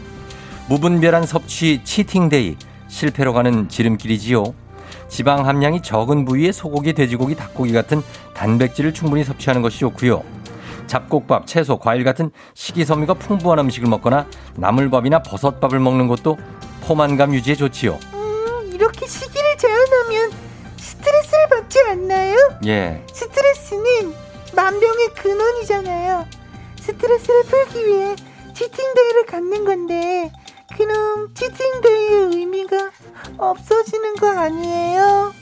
무분별한 0.70 1.26
섭취 1.26 1.82
치팅데이 1.84 2.56
실패로 2.88 3.34
가는 3.34 3.68
지름길이지요. 3.68 4.54
지방 5.10 5.46
함량이 5.46 5.82
적은 5.82 6.24
부위의 6.24 6.54
소고기, 6.54 6.94
돼지고기, 6.94 7.36
닭고기 7.36 7.74
같은 7.74 8.02
단백질을 8.34 8.94
충분히 8.94 9.26
섭취하는 9.26 9.62
것이 9.62 9.80
좋고요. 9.80 10.24
잡곡밥, 10.88 11.48
채소, 11.48 11.78
과일 11.78 12.04
같은 12.04 12.32
식이섬유가 12.54 13.16
풍부한 13.16 13.60
음식을 13.60 13.90
먹거나 13.90 14.26
나물밥이나 14.56 15.24
버섯밥을 15.24 15.80
먹는 15.80 16.08
것도 16.08 16.38
포만감 16.82 17.34
유지에 17.34 17.56
좋지요. 17.56 18.00
음, 18.14 18.72
이렇게 18.74 19.06
시기를 19.06 19.58
제한하면 19.58 20.32
스트레스를 21.32 21.48
받지 21.50 21.80
않나요? 21.82 22.36
예. 22.66 23.04
스트레스는 23.14 24.14
만병의 24.54 25.14
근원이잖아요. 25.16 26.26
스트레스를 26.80 27.44
풀기 27.44 27.88
위해 27.88 28.16
치팅데이를 28.54 29.26
갖는 29.26 29.64
건데 29.64 30.32
그럼 30.76 31.34
치팅데이의 31.34 32.36
의미가 32.36 32.92
없어지는 33.38 34.16
거 34.18 34.30
아니에요? 34.30 35.34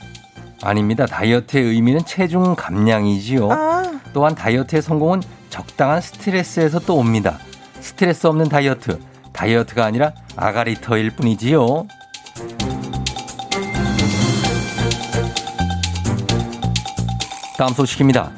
아닙니다. 0.62 1.06
다이어트의 1.06 1.64
의미는 1.64 2.04
체중 2.04 2.54
감량이지요. 2.54 3.50
아, 3.50 4.00
또한 4.12 4.34
다이어트의 4.34 4.82
성공은 4.82 5.22
적당한 5.48 6.00
스트레스에서 6.00 6.78
또 6.80 6.96
옵니다. 6.96 7.38
스트레스 7.80 8.26
없는 8.26 8.48
다이어트. 8.48 9.00
다이어트가 9.32 9.84
아니라 9.84 10.12
아가리터일 10.36 11.10
뿐이지요. 11.16 11.86
다음 17.60 17.74
소식입니다. 17.74 18.30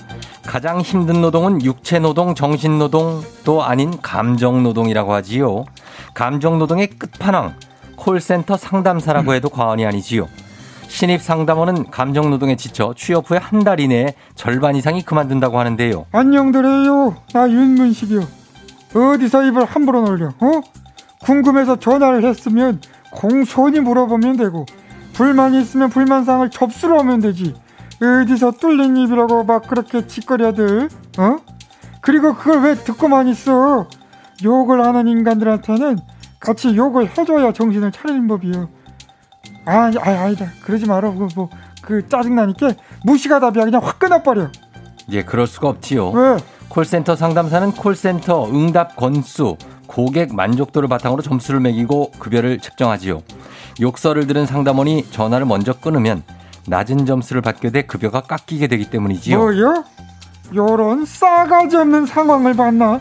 가장 0.44 0.80
힘든 0.80 1.20
노동은 1.20 1.62
육체 1.62 2.00
노동, 2.00 2.34
정신 2.34 2.80
노동도 2.80 3.62
아닌 3.62 3.96
감정 4.02 4.64
노동이라고 4.64 5.14
하지요. 5.14 5.64
감정 6.12 6.58
노동의 6.58 6.88
끝판왕, 6.88 7.54
콜센터 7.94 8.56
상담사라고 8.56 9.32
해도 9.34 9.48
과언이 9.48 9.86
아니지요. 9.86 10.26
신입 10.88 11.22
상담원은 11.22 11.92
감정 11.92 12.30
노동에 12.30 12.56
지쳐 12.56 12.94
취업 12.96 13.30
후에 13.30 13.38
한 13.38 13.62
달 13.62 13.78
이내에 13.78 14.14
절반 14.34 14.74
이상이 14.74 15.02
그만둔다고 15.02 15.56
하는데요. 15.56 16.06
안녕들해요. 16.10 17.14
나 17.32 17.48
윤문식이요. 17.48 18.22
어디서 18.92 19.44
입을 19.44 19.66
함부로 19.66 20.02
놀려? 20.02 20.30
어? 20.40 20.60
궁금해서 21.20 21.78
전화를 21.78 22.24
했으면 22.24 22.80
공손히 23.12 23.78
물어보면 23.78 24.36
되고 24.36 24.66
불만이 25.12 25.60
있으면 25.60 25.90
불만사항을 25.90 26.50
접수로 26.50 26.98
하면 26.98 27.20
되지. 27.20 27.54
어디서 28.02 28.52
뚫린 28.52 28.96
입이라고 28.96 29.44
막 29.44 29.68
그렇게 29.68 30.06
짓거려들? 30.06 30.88
어? 31.18 31.36
그리고 32.00 32.34
그걸 32.34 32.62
왜 32.62 32.74
듣고만 32.74 33.28
있어? 33.28 33.86
욕을 34.42 34.84
하는 34.84 35.06
인간들한테는 35.06 35.98
같이 36.40 36.76
욕을 36.76 37.16
해줘야 37.16 37.52
정신을 37.52 37.92
차리는 37.92 38.26
법이요. 38.26 38.68
아, 39.66 39.92
아, 40.00 40.10
아니다. 40.10 40.46
그러지 40.64 40.86
마라. 40.86 41.12
그, 41.12 41.28
뭐, 41.36 41.48
그 41.82 42.08
짜증나니까 42.08 42.72
무시가 43.04 43.38
답이야. 43.38 43.64
그냥 43.64 43.80
확 43.84 44.00
끊어버려. 44.00 44.50
예, 45.10 45.22
그럴 45.22 45.46
수가 45.46 45.68
없지요. 45.68 46.10
왜? 46.10 46.36
콜센터 46.68 47.14
상담사는 47.14 47.72
콜센터 47.72 48.48
응답 48.48 48.96
건수, 48.96 49.56
고객 49.86 50.34
만족도를 50.34 50.88
바탕으로 50.88 51.22
점수를 51.22 51.60
매기고 51.60 52.12
급여를 52.18 52.58
책정하지요. 52.58 53.22
욕설을 53.80 54.26
들은 54.26 54.46
상담원이 54.46 55.10
전화를 55.10 55.46
먼저 55.46 55.72
끊으면 55.74 56.22
낮은 56.66 57.06
점수를 57.06 57.42
받게 57.42 57.70
돼 57.70 57.82
급여가 57.82 58.22
깎이게 58.22 58.66
되기 58.68 58.88
때문이지요. 58.88 59.38
뭐요? 59.38 59.84
요런 60.54 61.04
싸가지 61.04 61.76
없는 61.76 62.06
상황을 62.06 62.54
봤나? 62.54 63.00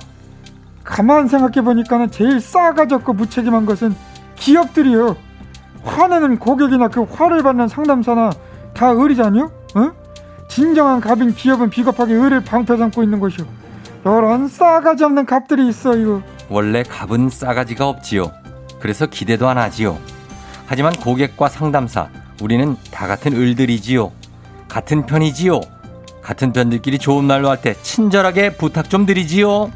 가만 0.84 1.28
생각해 1.28 1.64
보니까는 1.64 2.10
제일 2.12 2.40
싸가지 2.40 2.96
없고 2.96 3.14
무책임한 3.14 3.66
것은 3.66 3.96
기업들이요. 4.36 5.16
화내는 5.84 6.40
고객이나 6.40 6.88
그 6.88 7.04
화를 7.04 7.44
받는 7.44 7.68
상담사나 7.68 8.32
다 8.74 8.88
의리자뇨? 8.90 9.52
어? 9.76 9.92
진정한 10.48 11.00
갑인 11.00 11.34
기업은 11.34 11.70
비겁하게 11.70 12.14
의를 12.14 12.44
방패 12.44 12.78
삼고 12.78 13.04
있는 13.04 13.20
것이오. 13.20 13.46
요런 14.06 14.48
싸가지 14.48 15.04
없는 15.04 15.26
갑들이 15.26 15.68
있어 15.70 15.96
이거. 15.96 16.22
원래 16.50 16.84
갑은 16.84 17.30
싸가지가 17.30 17.88
없지요. 17.88 18.32
그래서 18.80 19.06
기대도 19.06 19.48
안 19.48 19.58
하지요. 19.58 19.98
하지만 20.66 20.94
고객과 20.94 21.50
상담사, 21.50 22.10
우리는 22.42 22.76
다 22.92 23.08
같은 23.08 23.34
을들이지요. 23.34 24.12
같은 24.68 25.06
편이지요. 25.06 25.62
같은 26.22 26.54
편들끼리 26.54 26.98
좋은 27.00 27.24
말로 27.26 27.50
할 27.50 27.62
때 27.62 27.76
친절하게 27.82 28.58
부탁 28.58 28.90
좀 28.90 29.06
드리지요. 29.06 29.72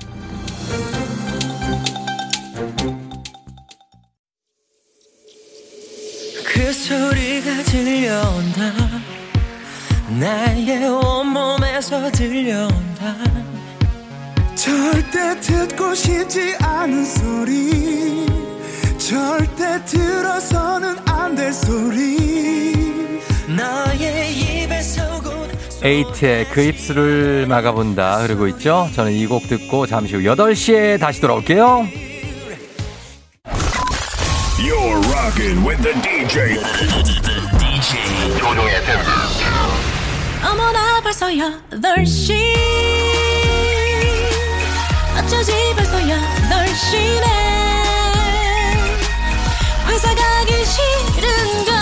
그 6.45 6.71
소리가 6.71 7.63
들려온다 7.63 8.73
나의 10.19 10.87
온몸에서 10.87 12.11
들려온다 12.11 13.15
절대 14.55 15.39
듣고 15.39 15.93
싶지 15.93 16.55
않은 16.61 17.05
소리 17.05 18.25
절대 19.07 19.83
들어서는 19.85 20.95
안 21.07 21.35
될 21.35 21.53
소리 21.53 23.21
나의 23.47 24.31
입에서 24.63 25.21
곧 25.21 25.49
에이트의 25.83 26.45
그 26.49 26.61
입술을 26.61 27.45
막아본다 27.47 28.21
흐르고 28.23 28.47
있죠. 28.49 28.89
저는 28.95 29.11
이 29.11 29.27
곡 29.27 29.47
듣고 29.47 29.85
잠시 29.85 30.15
후 30.15 30.21
8시에 30.21 30.99
다시 30.99 31.21
돌아올게요. 31.21 31.87
You're 34.57 34.97
rocking 35.13 35.67
with 35.67 35.81
the 35.83 35.93
DJ. 36.01 36.57
DJ 37.59 38.39
조종의 38.39 38.75
어머나 40.43 41.01
벌써 41.01 41.27
8시 41.27 42.33
어쩌지 45.19 45.51
벌써 45.75 45.97
8시네 45.99 47.44
싫은걸 50.65 51.73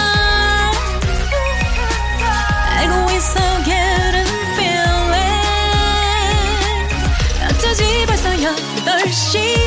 알고 2.78 3.12
있어 3.12 3.40
getting 3.64 4.32
feeling 4.54 5.04
벌써 8.06 8.30
8시 8.30 9.64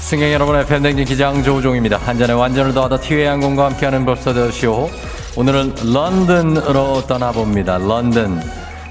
승객 0.00 0.32
여러분의 0.32 0.66
팬댕진 0.66 1.04
기장 1.04 1.40
조우종입니다. 1.44 1.98
한잔의 1.98 2.36
완전을 2.36 2.74
더하다 2.74 2.98
티웨이 2.98 3.26
항공과 3.26 3.66
함께하는 3.66 4.04
벌써더쇼. 4.04 4.90
오늘은 5.36 5.76
런던으로 5.84 7.06
떠나봅니다. 7.06 7.78
런던. 7.78 8.42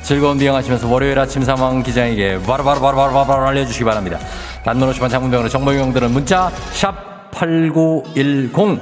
즐거운 0.01 0.37
비행하시면서 0.37 0.87
월요일 0.87 1.19
아침 1.19 1.43
상황 1.43 1.83
기장에게 1.83 2.41
바로바로바로바로바로 2.43 3.47
알려주시기 3.47 3.83
바랍니다. 3.83 4.17
단문 4.63 4.89
50원 4.93 5.09
장문병으로 5.09 5.49
정보용들은 5.49 6.11
문자 6.11 6.49
샵 6.71 7.08
8910 7.39 8.79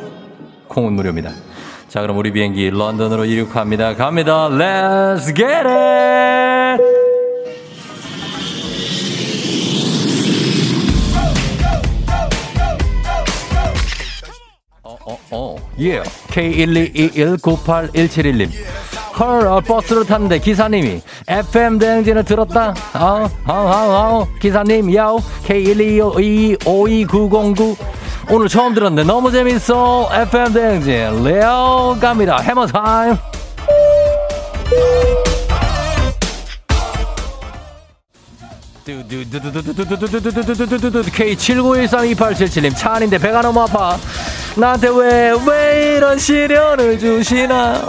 콩은 0.67 0.93
무료입니다. 0.93 1.29
자 1.89 2.01
그럼 2.01 2.17
우리 2.17 2.31
비행기 2.31 2.71
런던으로 2.71 3.25
이륙합니다. 3.25 3.93
갑니다. 3.95 4.49
Let's 4.49 5.27
get 5.35 5.45
it! 5.45 6.81
어, 14.83 14.97
어, 15.05 15.17
어. 15.29 15.55
예. 15.79 16.01
K122198171님. 16.01 18.49
헐, 19.19 19.45
어, 19.47 19.59
버스를 19.61 20.05
탔는데 20.05 20.39
기사님이 20.39 21.01
FM 21.27 21.77
대행진을 21.79 22.23
들었다. 22.23 22.75
아우, 22.93 23.27
아우, 23.45 23.67
아, 23.67 23.71
아, 23.71 24.25
기사님, 24.39 24.93
야우. 24.95 25.19
K122529099. 25.45 27.75
오늘 28.30 28.47
처음 28.49 28.73
들었는데 28.73 29.07
너무 29.07 29.32
재밌어. 29.32 30.09
FM 30.11 30.53
대행진. 30.53 31.23
레오 31.23 31.97
갑니다. 31.99 32.38
해머 32.41 32.65
타임. 32.65 33.15
K79132877님 41.45 42.75
차 42.75 42.93
안인데 42.95 43.17
배가 43.17 43.41
너무 43.41 43.61
아파 43.61 43.97
나한테 44.55 44.89
왜 44.89 45.28
왜 45.45 45.95
이런 45.97 46.17
시련을 46.17 46.97
주시나 46.99 47.82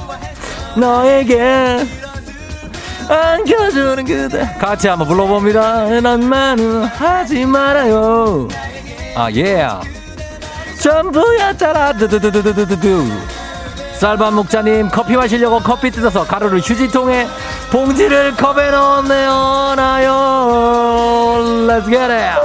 너에게 0.76 1.78
안겨주는 3.08 4.04
그대 4.04 4.46
같이 4.60 4.86
한번 4.88 5.08
불러봅니다 5.08 6.00
난만은 6.00 6.84
하지 6.84 7.46
말아요 7.46 8.48
아 9.16 9.30
예. 9.32 9.66
전부였잖아 10.80 11.92
두두두두두두두 11.94 13.06
쌀밥 13.94 14.32
목자님 14.32 14.88
커피 14.90 15.16
마시려고 15.16 15.58
커피 15.58 15.90
뜯어서 15.90 16.24
가루를 16.24 16.60
휴지통에 16.60 17.26
봉지를 17.70 18.34
컵에 18.36 18.70
넣었네요 18.70 19.74
나요 19.76 20.14
Let's 21.66 21.88
get 21.88 22.12
it 22.12 22.38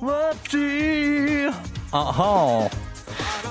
맞지 0.00 1.50
아하 1.92 2.68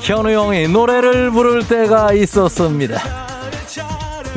현우 0.10 0.28
형이 0.32 0.68
노래를 0.70 1.30
부를 1.30 1.68
때가 1.68 2.14
있었습니다. 2.14 2.99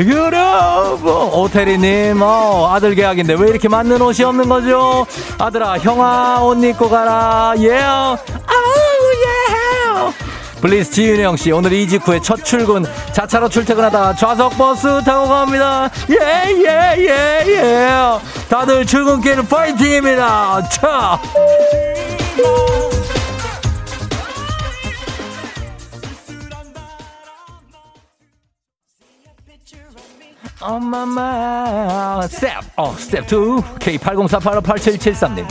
여러분 0.07 1.11
오태리님 1.15 2.21
어, 2.21 2.69
아들 2.71 2.95
계약인데 2.95 3.37
왜 3.39 3.49
이렇게 3.49 3.69
맞는 3.69 4.03
옷이 4.03 4.23
없는 4.23 4.51
거죠? 4.51 5.07
아들아 5.39 5.79
형아 5.79 6.43
옷 6.43 6.63
입고 6.63 6.91
가라. 6.91 7.55
예 7.57 7.71
yeah. 7.71 8.23
아우 8.47 9.13
예 9.25 10.61
블리스 10.61 10.91
지윤영 10.91 11.39
씨 11.39 11.51
오늘 11.53 11.73
이직 11.73 12.07
후에 12.07 12.21
첫 12.21 12.45
출근. 12.45 12.85
자차로 13.15 13.49
출퇴근하다 13.49 14.17
좌석 14.17 14.59
버스 14.59 15.03
타고 15.05 15.27
갑니다. 15.27 15.89
예예예 16.11 17.45
예. 17.49 17.89
다들 18.51 18.85
출근길 18.85 19.43
파이팅입니다. 19.49 20.69
차 20.69 21.19
엄마마 30.63 32.23
스텝 32.29 32.63
어 32.77 32.95
스텝 32.97 33.25
2 33.25 33.37
K80488773님. 33.79 35.47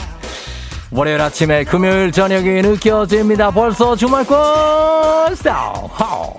월요일 0.90 1.20
아침에 1.20 1.64
금요일 1.64 2.12
저녁이 2.12 2.62
느껴집니다. 2.62 3.50
벌써 3.50 3.94
주말권. 3.96 5.34
스텝 5.34 5.54
하우 5.92 6.34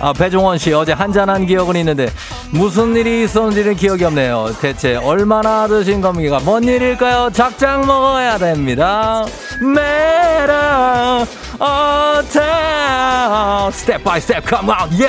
아 0.00 0.12
배종원 0.12 0.58
씨 0.58 0.72
어제 0.72 0.92
한잔한 0.92 1.44
기억은 1.46 1.74
있는데 1.76 2.08
무슨 2.52 2.94
일이 2.94 3.24
있었는지는 3.24 3.74
기억이 3.74 4.04
없네요. 4.04 4.52
대체 4.60 4.94
얼마나 4.96 5.66
드신 5.66 6.00
겁니까 6.00 6.40
뭔 6.44 6.62
일일까요? 6.64 7.30
작작 7.32 7.84
먹어야 7.84 8.38
됩니다. 8.38 9.24
메라 9.74 11.26
어타 11.58 12.38
스텝 13.72 14.04
바이 14.04 14.20
스텝 14.20 14.44
컴온 14.44 14.76
예 15.00 15.08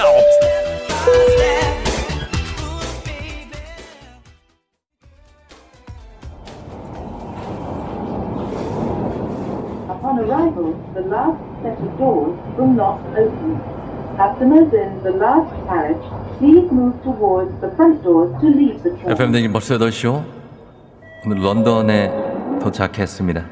Upon 9.89 10.20
arrival, 10.20 10.76
the 10.93 11.02
last 11.02 11.39
set 11.64 11.78
of 11.80 11.97
doors 11.97 12.38
will 12.58 12.74
not 12.74 13.00
open. 13.18 13.60
Customers 14.18 14.74
in 14.74 15.02
the 15.04 15.12
last 15.12 15.50
carriage, 15.68 16.04
please 16.38 16.68
move 16.72 16.95
towards 17.04 17.52
the 17.62 17.70
front 17.76 18.04
doors 18.04 18.32
to 18.41 18.47
leave 18.47 18.84
the 18.84 18.91
train. 18.97 19.16
FM 19.16 19.32
댕진 19.32 19.52
벌써 19.52 19.78
8시요? 19.78 20.24
오늘 21.26 21.41
런던에 21.43 22.12
도착했습니다. 22.62 23.45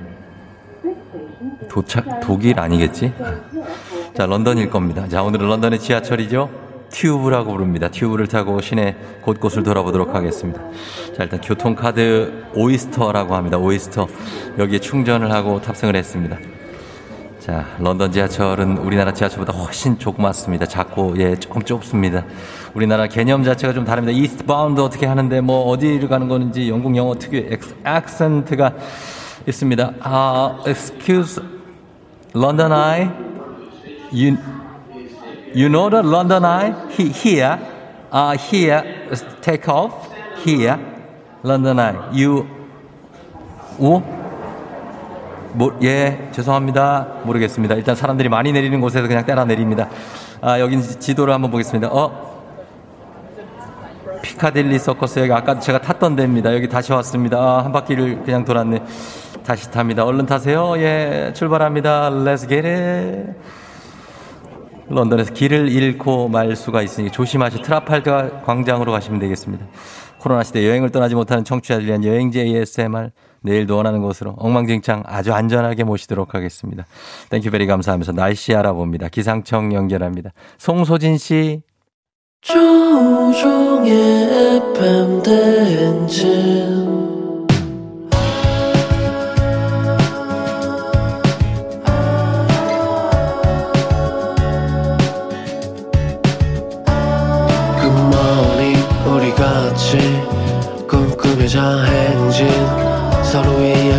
도착, 1.69 2.19
독일 2.21 2.59
아니겠지? 2.59 3.13
자, 4.13 4.25
런던일 4.25 4.69
겁니다. 4.69 5.07
자, 5.07 5.21
오늘은 5.23 5.47
런던의 5.47 5.79
지하철이죠? 5.79 6.49
튜브라고 6.89 7.51
부릅니다. 7.51 7.89
튜브를 7.89 8.27
타고 8.27 8.61
시내 8.61 8.95
곳곳을 9.21 9.63
돌아보도록 9.63 10.15
하겠습니다. 10.15 10.61
자, 11.15 11.23
일단 11.23 11.41
교통카드 11.41 12.45
Oyster라고 12.55 13.35
합니다. 13.35 13.57
Oyster. 13.57 14.07
여기에 14.57 14.79
충전을 14.79 15.31
하고 15.31 15.61
탑승을 15.61 15.95
했습니다. 15.95 16.37
자, 17.39 17.65
런던 17.79 18.11
지하철은 18.11 18.77
우리나라 18.77 19.13
지하철보다 19.13 19.53
훨씬 19.53 19.97
조그맣습니다. 19.97 20.65
작고, 20.65 21.15
예, 21.17 21.35
조금 21.37 21.61
좁습니다. 21.61 22.25
우리나라 22.73 23.07
개념 23.07 23.43
자체가 23.43 23.73
좀 23.73 23.85
다릅니다. 23.85 24.17
eastbound 24.17 24.81
어떻게 24.81 25.05
하는데 25.05 25.39
뭐 25.39 25.63
어디를 25.69 26.09
가는 26.09 26.27
건지 26.27 26.69
영국 26.69 26.95
영어 26.97 27.15
특유의 27.15 27.47
엑, 27.51 27.61
액센트가 27.85 28.73
있습니다. 29.47 29.93
아, 30.01 30.59
excuse, 30.67 31.41
London 32.35 32.71
Eye, 32.73 33.09
you, 34.11 34.37
you 35.53 35.69
know 35.69 35.89
the 35.89 36.01
London 36.03 36.43
Eye? 36.45 36.73
He, 36.91 37.09
here, 37.09 37.59
uh, 38.11 38.37
here, 38.37 39.07
take 39.41 39.67
off, 39.67 39.93
here, 40.43 40.77
London 41.43 41.79
Eye, 41.79 41.95
you, 42.13 42.47
오? 43.79 44.01
뭐, 45.53 45.75
예, 45.81 46.29
죄송합니다. 46.31 47.21
모르겠습니다. 47.23 47.75
일단 47.75 47.95
사람들이 47.95 48.29
많이 48.29 48.51
내리는 48.51 48.79
곳에서 48.79 49.07
그냥 49.07 49.25
때라 49.25 49.45
내립니다. 49.45 49.89
아, 50.41 50.59
여기 50.59 50.79
지도를 50.81 51.33
한번 51.33 51.49
보겠습니다. 51.49 51.87
어? 51.91 52.27
피카딜리 54.21 54.77
서커스 54.77 55.19
여기 55.19 55.31
아까 55.31 55.59
제가 55.59 55.81
탔던 55.81 56.15
데입니다. 56.15 56.53
여기 56.53 56.67
다시 56.67 56.91
왔습니다. 56.93 57.37
아, 57.39 57.63
한 57.63 57.71
바퀴를 57.71 58.23
그냥 58.23 58.45
돌았네. 58.45 58.83
다시 59.45 59.71
탑니다. 59.71 60.03
얼른 60.03 60.25
타세요. 60.25 60.73
예, 60.77 61.31
출발합니다. 61.33 62.11
Let's 62.11 62.47
get 62.47 62.67
it. 62.67 63.33
런던에서 64.89 65.33
길을 65.33 65.69
잃고 65.69 66.29
말 66.29 66.55
수가 66.55 66.81
있으니 66.81 67.11
조심하시 67.11 67.61
트라팔가 67.61 68.41
광장으로 68.43 68.91
가시면 68.91 69.19
되겠습니다. 69.19 69.65
코로나 70.19 70.43
시대 70.43 70.67
여행을 70.67 70.89
떠나지 70.89 71.15
못하는 71.15 71.43
청취자들 71.43 71.85
위한 71.85 72.03
여행지 72.03 72.39
ASMR 72.39 73.11
내일도 73.41 73.77
원하는 73.77 74.01
곳으로 74.01 74.35
엉망진창 74.37 75.03
아주 75.05 75.33
안전하게 75.33 75.83
모시도록 75.83 76.33
하겠습니다. 76.33 76.85
thank 77.29 77.51
you 77.51 77.58
very 77.58 77.67
감사하면서 77.67 78.13
날씨 78.13 78.55
알아봅니다. 78.55 79.09
기상청 79.09 79.73
연결합니다. 79.73 80.31
송소진 80.57 81.17
씨. 81.17 81.61
조종의 82.41 83.91
FM 84.73 85.23
대행진 85.23 86.86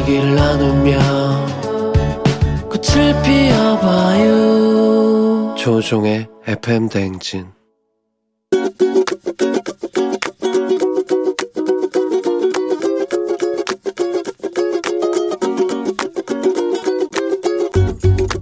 이야기를 0.08 0.34
나누며 0.34 0.98
꽃을 2.70 3.22
피워봐요 3.22 4.24
조종의 5.56 6.26
FM 6.46 6.88
대행진 6.88 7.46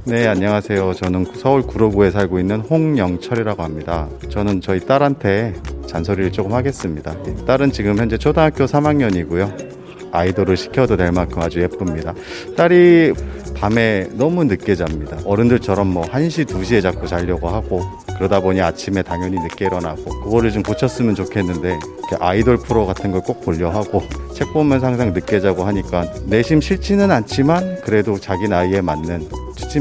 네, 0.05 0.29
안녕하세요. 0.29 0.95
저는 0.95 1.27
서울 1.35 1.62
구로구에 1.62 2.12
살고 2.12 2.39
있는 2.39 2.61
홍영철이라고 2.61 3.64
합니다. 3.64 4.09
저는 4.31 4.61
저희 4.62 4.79
딸한테 4.81 5.53
잔소리를 5.87 6.31
조금 6.33 6.53
하겠습니다. 6.55 7.14
딸은 7.45 7.73
지금 7.73 7.99
현재 7.99 8.17
초등학교 8.17 8.64
3학년이고요. 8.67 9.76
아이돌을 10.17 10.57
시켜도 10.57 10.97
될 10.97 11.12
만큼 11.12 11.43
아주 11.43 11.61
예쁩니다. 11.61 12.14
딸이 12.57 13.12
밤에 13.55 14.09
너무 14.12 14.45
늦게 14.45 14.75
잡니다. 14.75 15.19
어른들처럼 15.25 15.87
뭐 15.89 16.05
1시, 16.05 16.47
2시에 16.47 16.83
자꾸 16.83 17.07
자려고 17.07 17.49
하고 17.49 17.83
그러다 18.17 18.41
보니 18.41 18.61
아침에 18.61 19.03
당연히 19.03 19.39
늦게 19.39 19.67
일어나고 19.67 20.05
그거를 20.25 20.51
좀 20.51 20.62
고쳤으면 20.62 21.14
좋겠는데 21.14 21.79
아이돌 22.21 22.59
프로 22.59 22.87
같은 22.87 23.12
걸 23.12 23.27
꼭 23.27 23.41
보려 23.41 23.71
하고 23.71 24.03
책 24.35 24.53
보면서 24.53 24.87
항상 24.87 25.12
늦게 25.12 25.41
자고 25.41 25.64
하니까 25.64 26.07
내심 26.27 26.61
싫지는 26.61 27.11
않지만 27.11 27.81
그래도 27.83 28.19
자기 28.19 28.47
나이에 28.49 28.81
맞는 28.81 29.29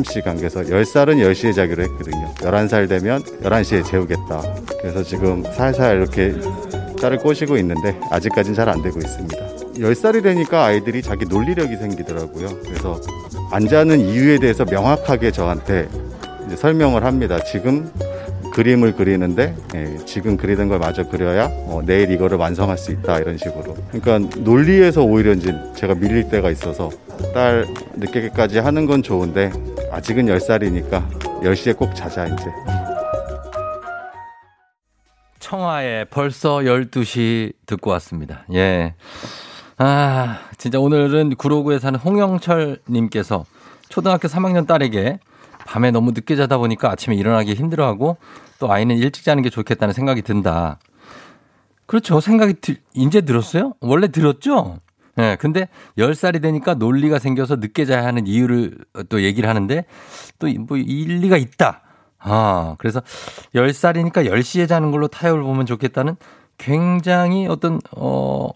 시간 0.04 0.36
그래서 0.38 0.62
10살은 0.62 1.18
10시에 1.22 1.56
자기로 1.56 1.84
했거든요. 1.84 2.34
11살 2.40 2.90
되면 2.90 3.22
11시에 3.22 3.86
재우겠다. 3.86 4.42
그래서 4.82 5.04
지금 5.04 5.44
살살 5.44 5.98
이렇게 5.98 6.34
딸을 7.00 7.20
꼬시고 7.20 7.56
있는데 7.58 7.98
아직까지는 8.12 8.56
잘안 8.56 8.82
되고 8.82 9.00
있습니다. 9.00 9.55
10살이 9.76 10.24
되니까 10.24 10.66
아이들이 10.66 11.02
자기 11.02 11.26
논리력이 11.26 11.76
생기더라고요. 11.76 12.48
그래서 12.64 13.00
안 13.52 13.68
자는 13.68 14.00
이유에 14.00 14.40
대해서 14.40 14.66
명확하게 14.66 15.32
저한테 15.32 15.88
설명을 16.56 17.04
합니다. 17.04 17.40
지금 17.44 17.92
그림을 18.54 18.94
그리는데 18.94 19.54
예, 19.76 19.98
지금 20.06 20.38
그리는 20.38 20.70
걸 20.70 20.80
마저 20.80 21.04
그려야 21.10 21.48
어, 21.68 21.82
내일 21.86 22.10
이거를 22.12 22.38
완성할 22.38 22.78
수 22.78 22.92
있다 22.92 23.20
이런 23.20 23.38
식으로. 23.38 23.76
그러니까 23.92 24.40
논리에서 24.40 25.04
오히려 25.04 25.34
이제 25.34 25.54
제가 25.76 25.96
밀릴 25.96 26.30
때가 26.30 26.50
있어서 26.52 26.90
딸 27.34 27.66
늦게까지 27.96 28.60
하는 28.60 28.86
건 28.86 29.04
좋은데 29.04 29.52
아직은 29.92 30.28
10살이니까 30.28 31.42
10시에 31.42 31.76
꼭 31.76 31.94
자자 31.94 32.26
이제. 32.28 32.46
청하의 35.40 36.06
벌써 36.10 36.60
12시 36.60 37.54
듣고 37.66 37.92
왔습니다. 37.92 38.46
예. 38.54 38.96
아, 39.78 40.40
진짜 40.58 40.80
오늘은 40.80 41.36
구로구에 41.36 41.80
사는 41.80 42.00
홍영철 42.00 42.80
님께서 42.90 43.46
초등학교 43.90 44.28
3학년 44.28 44.66
딸에게 44.68 45.20
밤에 45.66 45.92
너무 45.92 46.12
늦게 46.12 46.36
자다 46.36 46.58
보니까 46.58 46.92
아침에 46.92 47.16
일어나기 47.16 47.54
힘들어하고 47.54 48.18
또 48.60 48.72
아이는 48.72 48.98
일찍 48.98 49.26
자는 49.26 49.44
게 49.44 49.50
좋겠다는 49.50 49.94
생각이 49.94 50.22
든다. 50.22 50.80
그렇죠. 51.88 52.20
생각이 52.20 52.56
들, 52.62 52.78
이제 52.94 53.22
들었어요? 53.22 53.74
원래 53.82 54.08
들었죠? 54.08 54.80
예, 55.18 55.22
네, 55.22 55.36
근데 55.38 55.68
10살이 55.98 56.42
되니까 56.42 56.74
논리가 56.74 57.20
생겨서 57.20 57.58
늦게 57.58 57.86
자야 57.86 58.06
하는 58.06 58.28
이유를 58.28 58.78
또 59.10 59.22
얘기를 59.24 59.50
하는데 59.50 59.86
또 60.40 60.48
뭐 60.48 60.78
일리가 60.78 61.38
있다. 61.38 61.82
아, 62.20 62.76
그래서 62.80 63.02
10살이니까 63.54 64.26
10시에 64.26 64.68
자는 64.68 64.92
걸로 64.92 65.08
타협을 65.08 65.44
보면 65.44 65.66
좋겠다는 65.66 66.16
굉장히 66.58 67.48
어떤, 67.48 67.80
어, 67.96 68.50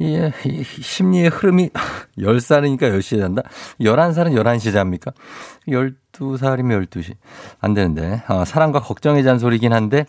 예, 0.00 0.32
이 0.46 0.64
심리의 0.64 1.28
흐름이 1.28 1.70
10살이니까 2.18 2.80
10시에 2.82 3.18
잔다? 3.20 3.42
11살은 3.80 4.32
11시에 4.34 4.72
잡니까? 4.72 5.12
12살이면 5.68 6.86
12시. 6.88 7.14
안 7.60 7.74
되는데. 7.74 8.22
아, 8.26 8.44
사랑과 8.44 8.80
걱정의 8.80 9.22
잔소리긴 9.22 9.72
한데 9.72 10.06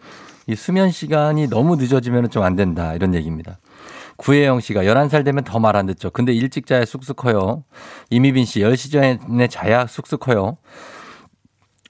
이 0.47 0.55
수면 0.55 0.89
시간이 0.91 1.47
너무 1.47 1.75
늦어지면 1.75 2.29
좀 2.29 2.43
안 2.43 2.55
된다. 2.55 2.93
이런 2.95 3.13
얘기입니다. 3.13 3.59
구혜영 4.17 4.59
씨가 4.61 4.83
11살 4.83 5.25
되면 5.25 5.43
더 5.43 5.59
말 5.59 5.75
안 5.75 5.85
듣죠. 5.87 6.09
근데 6.11 6.33
일찍 6.33 6.65
자야 6.65 6.85
쑥쑥 6.85 7.15
커요. 7.17 7.63
이미빈 8.09 8.45
씨 8.45 8.59
10시 8.61 8.91
전에 8.91 9.47
자야 9.47 9.85
쑥쑥 9.87 10.19
커요. 10.21 10.57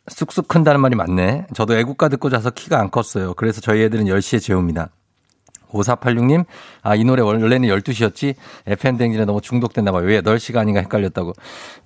쑥쑥 0.08 0.48
큰다는 0.48 0.82
말이 0.82 0.96
맞네. 0.96 1.48
저도 1.54 1.76
애국가 1.78 2.10
듣고 2.10 2.30
자서 2.30 2.50
키가 2.50 2.80
안 2.80 2.91
컸어요. 2.91 3.34
그래서 3.36 3.62
저희 3.62 3.84
애들은 3.84 4.06
10시에 4.06 4.41
재웁니다. 4.41 4.89
5486님, 5.74 6.46
아, 6.82 6.96
이 6.96 7.04
노래 7.04 7.22
원래는 7.22 7.68
12시였지? 7.70 8.36
FM댕진에 8.68 9.26
너무 9.26 9.42
중독됐나 9.42 9.92
봐요. 9.92 10.06
왜 10.06 10.22
8시가 10.22 10.58
아닌가 10.58 10.80
헷갈렸다고. 10.82 11.34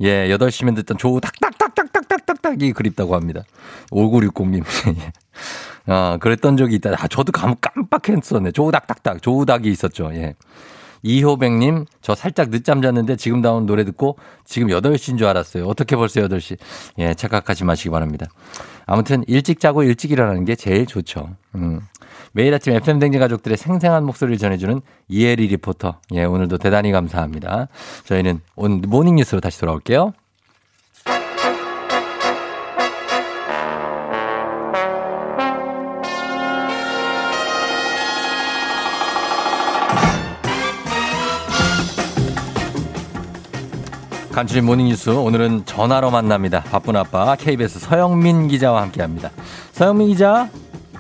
예, 0.01 0.27
8시면 0.29 0.75
듣던 0.75 0.97
조우 0.97 1.19
닥닥닥닥닥닥닥닥이 1.21 2.73
그립다고 2.73 3.15
합니다. 3.15 3.43
5960님. 3.91 4.63
아, 5.87 6.17
그랬던 6.19 6.57
적이 6.57 6.75
있다. 6.75 6.91
아, 6.97 7.07
저도 7.07 7.31
깜, 7.31 7.55
깜빡했었네. 7.61 8.51
조우 8.51 8.71
닥닥닥, 8.71 9.21
조우 9.21 9.45
닥이 9.45 9.69
있었죠. 9.69 10.11
예. 10.13 10.35
이효백님, 11.03 11.85
저 12.01 12.15
살짝 12.15 12.49
늦잠 12.49 12.81
잤는데 12.81 13.15
지금 13.15 13.41
나온 13.41 13.65
노래 13.65 13.83
듣고 13.85 14.17
지금 14.45 14.69
8시인 14.69 15.17
줄 15.17 15.27
알았어요. 15.27 15.65
어떻게 15.65 15.95
벌써 15.95 16.21
8시? 16.21 16.57
예, 16.99 17.13
착각하지 17.13 17.63
마시기 17.63 17.89
바랍니다. 17.89 18.27
아무튼 18.85 19.23
일찍 19.27 19.59
자고 19.59 19.83
일찍 19.83 20.11
일어나는 20.11 20.45
게 20.45 20.55
제일 20.55 20.85
좋죠. 20.85 21.29
음. 21.55 21.81
매일 22.31 22.53
아침 22.53 22.73
FM댕진 22.73 23.19
가족들의 23.19 23.57
생생한 23.57 24.05
목소리를 24.05 24.37
전해주는 24.37 24.81
이혜리 25.07 25.47
리포터. 25.47 25.99
예, 26.13 26.23
오늘도 26.23 26.57
대단히 26.57 26.91
감사합니다. 26.91 27.67
저희는 28.05 28.41
오늘 28.55 28.77
모닝 28.87 29.15
뉴스로 29.15 29.41
다시 29.41 29.59
돌아올게요. 29.59 30.13
간추린 44.37 44.65
모닝뉴스 44.67 45.09
오늘은 45.09 45.65
전화로 45.65 46.11
만납니다. 46.11 46.61
바쁜 46.61 46.95
아빠 46.95 47.35
KBS 47.35 47.79
서영민 47.79 48.47
기자와 48.47 48.83
함께합니다. 48.83 49.31
서영민 49.71 50.09
기자. 50.09 50.47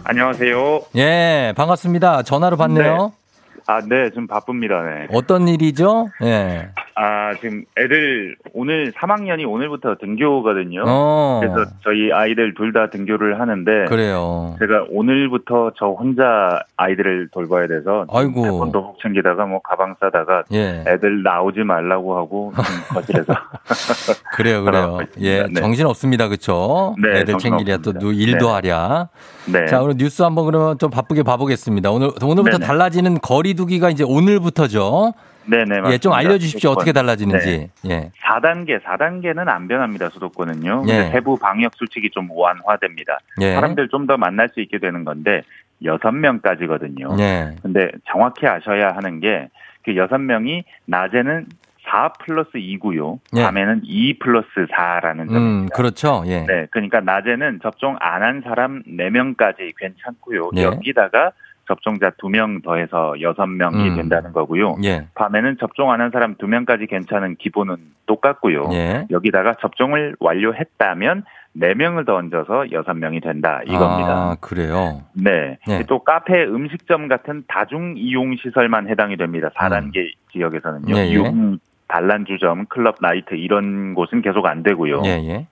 안녕하세요. 0.03 0.81
예, 0.95 1.53
반갑습니다. 1.55 2.23
전화로 2.23 2.57
받네요. 2.57 3.13
네. 3.53 3.61
아, 3.67 3.79
네, 3.81 4.09
좀 4.15 4.25
바쁩니다. 4.25 4.81
네. 4.81 5.07
어떤 5.13 5.47
일이죠? 5.47 6.07
예. 6.23 6.69
아, 6.99 7.33
지금 7.35 7.63
애들 7.77 8.35
오늘 8.53 8.91
3학년이 8.91 9.47
오늘부터 9.47 9.95
등교거든요. 10.01 10.83
어. 10.87 11.39
그래서 11.41 11.69
저희 11.83 12.11
아이들 12.11 12.53
둘 12.55 12.73
다 12.73 12.89
등교를 12.89 13.39
하는데 13.39 13.85
그래요. 13.85 14.55
제가 14.59 14.85
오늘부터 14.89 15.71
저 15.77 15.87
혼자 15.87 16.59
아이들을 16.75 17.29
돌봐야 17.31 17.67
돼서 17.67 18.05
아이고. 18.11 18.41
태권도 18.43 18.79
훅 18.81 18.99
챙기다가 19.01 19.45
뭐 19.45 19.61
가방 19.61 19.95
싸다가 19.99 20.43
예. 20.53 20.83
애들 20.87 21.23
나오지 21.23 21.59
말라고 21.61 22.17
하고 22.17 22.51
거실에서 22.93 23.33
그래요, 24.35 24.63
그래요. 24.63 24.99
예. 25.21 25.43
네. 25.43 25.53
정신 25.61 25.85
없습니다, 25.85 26.27
그렇죠? 26.27 26.95
네, 27.01 27.19
애들 27.21 27.37
챙기랴 27.37 27.77
또 27.77 27.91
없습니다. 27.91 27.99
누- 27.99 28.11
일도 28.13 28.47
네. 28.47 28.51
하랴. 28.53 29.09
네. 29.51 29.65
자, 29.67 29.81
오늘 29.81 29.95
뉴스 29.97 30.23
한번 30.23 30.45
그러면 30.45 30.77
좀 30.79 30.89
바쁘게 30.89 31.21
봐 31.23 31.37
보겠습니다. 31.37 31.91
오늘 31.91 32.09
오늘부터 32.23 32.57
네네. 32.57 32.65
달라지는 32.65 33.19
거리두기가 33.21 33.89
이제 33.91 34.03
오늘부터죠. 34.03 35.13
네네 35.49 35.65
맞습니다. 35.65 35.91
예, 35.93 35.97
좀 35.97 36.13
알려주십시오. 36.13 36.71
어떻게. 36.71 36.91
달라지는지. 36.91 37.69
네. 37.83 37.89
예. 37.89 38.11
4단계, 38.23 38.81
4단계는 38.83 39.47
안 39.47 39.67
변합니다, 39.67 40.09
수도권은요. 40.09 40.83
예. 40.89 41.09
세부 41.11 41.37
방역 41.37 41.73
수칙이 41.75 42.09
좀 42.11 42.29
완화됩니다. 42.31 43.17
예. 43.41 43.53
사람들 43.55 43.87
좀 43.89 44.07
더 44.07 44.17
만날 44.17 44.49
수 44.49 44.59
있게 44.61 44.77
되는 44.79 45.03
건데, 45.05 45.41
6명까지거든요. 45.83 47.19
예. 47.19 47.55
근데 47.61 47.89
정확히 48.11 48.47
아셔야 48.47 48.95
하는 48.95 49.19
게, 49.19 49.47
그 49.83 49.91
6명이 49.91 50.63
낮에는 50.85 51.45
4 51.89 52.11
플러스 52.19 52.51
2고요. 52.53 53.19
예. 53.37 53.43
밤에는 53.43 53.81
2 53.85 54.19
플러스 54.19 54.47
4라는 54.69 55.21
음, 55.21 55.27
점입니다. 55.29 55.75
그렇죠. 55.75 56.23
예. 56.27 56.45
네, 56.45 56.67
그러니까 56.71 56.99
낮에는 56.99 57.59
접종 57.63 57.95
안 58.01 58.21
한 58.23 58.41
사람 58.43 58.83
4명까지 58.83 59.71
괜찮고요. 59.77 60.49
예. 60.57 60.63
여기다가 60.63 61.31
접종자 61.67 62.09
2명 62.11 62.63
더해서 62.63 63.13
6명이 63.19 63.91
음. 63.91 63.95
된다는 63.97 64.31
거고요. 64.33 64.77
예. 64.83 65.07
밤에는 65.15 65.57
접종 65.59 65.91
안 65.91 65.97
한 66.01 66.11
사람 66.11 66.35
2명까지 66.35 66.87
괜찮은 66.89 67.35
기본은 67.37 67.75
똑같고요. 68.05 68.69
예. 68.73 69.05
여기다가 69.11 69.55
접종을 69.61 70.15
완료했다면 70.19 71.23
4명을 71.57 72.05
더 72.05 72.15
얹어서 72.15 72.65
6명이 72.71 73.23
된다 73.23 73.61
이겁니다. 73.65 74.09
아, 74.11 74.37
그래요. 74.39 75.01
네. 75.13 75.57
네. 75.67 75.83
또 75.87 75.99
카페, 76.03 76.43
음식점 76.43 77.07
같은 77.07 77.43
다중 77.47 77.95
이용 77.97 78.35
시설만 78.35 78.87
해당이 78.87 79.17
됩니다. 79.17 79.49
4단계 79.55 80.11
지역에서는요. 80.31 80.95
예, 80.95 81.09
예. 81.09 81.13
용 81.15 81.57
단란주점, 81.87 82.67
클럽, 82.67 82.97
나이트 83.01 83.33
이런 83.33 83.95
곳은 83.95 84.21
계속 84.21 84.45
안 84.45 84.61
되고요. 84.61 85.01
예, 85.05 85.09
예. 85.29 85.47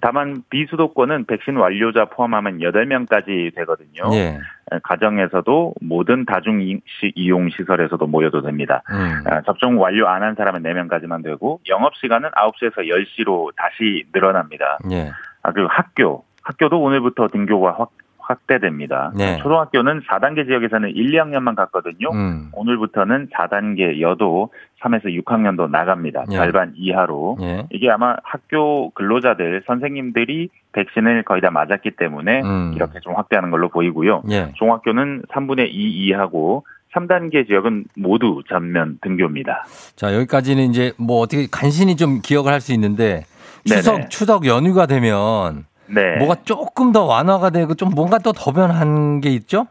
다만 0.00 0.42
비수도권은 0.50 1.26
백신 1.26 1.56
완료자 1.56 2.06
포함하면 2.06 2.58
8명까지 2.58 3.54
되거든요. 3.54 4.02
예. 4.14 4.38
가정에서도 4.82 5.74
모든 5.80 6.24
다중 6.24 6.60
이- 6.60 6.80
이용 7.14 7.48
시설에서도 7.48 8.04
모여도 8.06 8.42
됩니다. 8.42 8.82
음. 8.90 9.22
아, 9.26 9.40
접종 9.42 9.80
완료 9.80 10.08
안 10.08 10.22
한 10.22 10.34
사람은 10.34 10.62
4명까지만 10.62 11.22
되고 11.22 11.60
영업 11.68 11.94
시간은 11.96 12.30
9시에서 12.30 12.78
10시로 12.88 13.50
다시 13.56 14.04
늘어납니다. 14.12 14.78
예. 14.90 15.10
아, 15.42 15.52
그리고 15.52 15.68
학교, 15.70 16.24
학교도 16.42 16.80
오늘부터 16.80 17.28
등교가 17.28 17.74
확, 17.78 17.90
확대됩니다. 18.26 19.12
네. 19.16 19.38
초등학교는 19.38 20.02
4단계 20.02 20.46
지역에서는 20.46 20.90
1, 20.90 21.12
2학년만 21.12 21.54
갔거든요. 21.54 22.10
음. 22.12 22.50
오늘부터는 22.52 23.28
4단계 23.32 24.00
여도 24.00 24.50
3에서 24.82 25.04
6학년도 25.24 25.70
나갑니다. 25.70 26.24
예. 26.30 26.36
절반 26.36 26.72
이하로. 26.76 27.38
예. 27.40 27.66
이게 27.70 27.90
아마 27.90 28.16
학교 28.22 28.90
근로자들, 28.90 29.62
선생님들이 29.66 30.48
백신을 30.72 31.22
거의 31.22 31.40
다 31.40 31.50
맞았기 31.50 31.92
때문에 31.92 32.42
음. 32.42 32.72
이렇게 32.74 33.00
좀 33.00 33.14
확대하는 33.14 33.50
걸로 33.50 33.68
보이고요. 33.68 34.22
예. 34.30 34.52
종학교는 34.56 35.22
3분의 35.32 35.68
2 35.70 36.06
이하고 36.06 36.64
3단계 36.94 37.46
지역은 37.46 37.84
모두 37.96 38.42
전면 38.48 38.98
등교입니다. 39.02 39.64
자, 39.96 40.14
여기까지는 40.14 40.64
이제 40.70 40.92
뭐 40.98 41.20
어떻게 41.20 41.46
간신히 41.50 41.96
좀 41.96 42.20
기억을 42.22 42.52
할 42.52 42.60
수 42.60 42.72
있는데 42.72 43.24
추석 43.66 43.96
네네. 43.96 44.08
추석 44.08 44.46
연휴가 44.46 44.86
되면 44.86 45.64
네. 45.88 46.16
뭐가 46.18 46.36
조금 46.44 46.92
더 46.92 47.04
완화가 47.04 47.50
되고 47.50 47.74
좀 47.74 47.90
뭔가 47.94 48.18
또 48.18 48.32
더 48.32 48.52
변한 48.52 49.20
게 49.20 49.30
있죠? 49.30 49.66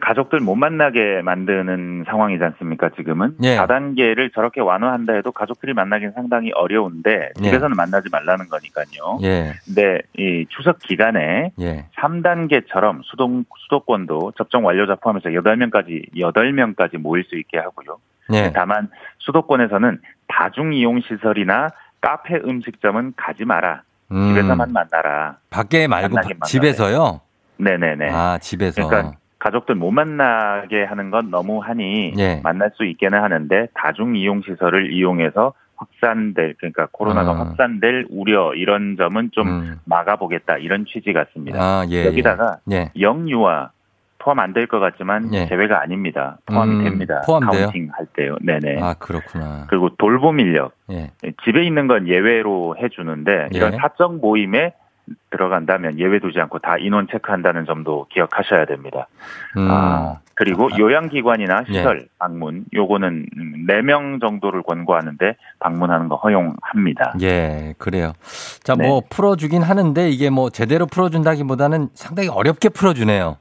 가족들 0.00 0.38
못 0.38 0.54
만나게 0.54 1.22
만드는 1.22 2.04
상황이지 2.06 2.42
않습니까, 2.44 2.90
지금은? 2.90 3.34
예. 3.42 3.56
4단계를 3.56 4.32
저렇게 4.32 4.60
완화한다 4.60 5.14
해도 5.14 5.32
가족들이 5.32 5.74
만나기는 5.74 6.12
상당히 6.12 6.52
어려운데, 6.54 7.30
예. 7.40 7.42
집에서는 7.42 7.76
만나지 7.76 8.08
말라는 8.12 8.48
거니까요. 8.48 9.18
예. 9.24 9.54
근데 9.64 10.00
이 10.16 10.46
추석 10.50 10.78
기간에 10.78 11.50
예. 11.60 11.86
3단계처럼 11.96 13.00
수동, 13.02 13.44
수도권도 13.58 14.34
접종 14.38 14.64
완료자 14.64 14.94
포함해서 14.94 15.30
8명까지, 15.30 16.14
8명까지 16.14 16.98
모일 16.98 17.24
수 17.24 17.36
있게 17.36 17.58
하고요. 17.58 17.98
예. 18.34 18.52
다만 18.54 18.88
수도권에서는 19.18 19.98
다중이용시설이나 20.28 21.70
카페 22.00 22.36
음식점은 22.36 23.14
가지 23.16 23.44
마라. 23.44 23.82
음. 24.12 24.28
집에서만 24.28 24.72
만나라. 24.72 25.36
밖에 25.50 25.86
말고 25.86 26.14
바- 26.16 26.22
집에서요? 26.46 27.20
네네네. 27.58 28.10
아, 28.10 28.38
집에서. 28.38 28.86
그러니까 28.86 29.16
가족들 29.38 29.74
못 29.74 29.90
만나게 29.90 30.84
하는 30.84 31.10
건 31.10 31.30
너무 31.30 31.58
하니 31.60 32.12
예. 32.18 32.40
만날 32.44 32.70
수 32.74 32.84
있게는 32.84 33.20
하는데 33.22 33.66
다중 33.74 34.14
이용 34.16 34.40
시설을 34.42 34.92
이용해서 34.92 35.52
확산될 35.76 36.54
그러니까 36.58 36.86
코로나가 36.92 37.32
아. 37.32 37.38
확산될 37.40 38.06
우려 38.10 38.54
이런 38.54 38.96
점은 38.96 39.30
좀 39.32 39.48
음. 39.48 39.80
막아보겠다 39.84 40.58
이런 40.58 40.84
취지 40.86 41.12
같습니다. 41.12 41.58
아, 41.60 41.86
예. 41.90 42.06
여기다가 42.06 42.58
예. 42.70 42.90
영유아 43.00 43.70
포함 44.22 44.38
안 44.38 44.52
될 44.52 44.66
것 44.66 44.78
같지만 44.78 45.34
예. 45.34 45.46
제외가 45.48 45.80
아닙니다. 45.82 46.38
포함이 46.46 46.76
음, 46.76 46.84
됩니다. 46.84 47.22
포함돼요? 47.26 47.62
counting 47.66 47.88
할 47.92 48.06
때요. 48.16 48.36
네네. 48.40 48.80
아, 48.80 48.94
그렇구나. 48.94 49.66
그리고 49.68 49.90
돌봄 49.96 50.38
인력 50.40 50.72
예. 50.90 51.10
집에 51.44 51.64
있는 51.64 51.88
건 51.88 52.06
예외로 52.08 52.76
해주는데 52.80 53.48
이런 53.52 53.72
예. 53.74 53.76
사적 53.78 54.16
모임에 54.20 54.74
들어간다면 55.30 55.98
예외 55.98 56.20
두지 56.20 56.38
않고 56.40 56.60
다 56.60 56.76
인원 56.78 57.08
체크한다는 57.10 57.66
점도 57.66 58.06
기억하셔야 58.12 58.66
됩니다. 58.66 59.08
음. 59.56 59.66
아, 59.68 60.20
그리고 60.34 60.68
요양기관이나 60.78 61.64
예. 61.68 61.72
시설 61.72 62.06
방문 62.20 62.64
요거는 62.72 63.26
4명 63.68 64.20
정도를 64.20 64.62
권고하는데 64.62 65.34
방문하는 65.58 66.08
거 66.08 66.14
허용합니다. 66.16 67.14
예, 67.22 67.74
그래요. 67.78 68.12
자, 68.62 68.76
네. 68.76 68.86
뭐 68.86 69.02
풀어주긴 69.10 69.62
하는데 69.62 70.08
이게 70.08 70.30
뭐 70.30 70.48
제대로 70.50 70.86
풀어준다기보다는 70.86 71.88
상당히 71.94 72.28
어렵게 72.28 72.68
풀어주네요. 72.68 73.36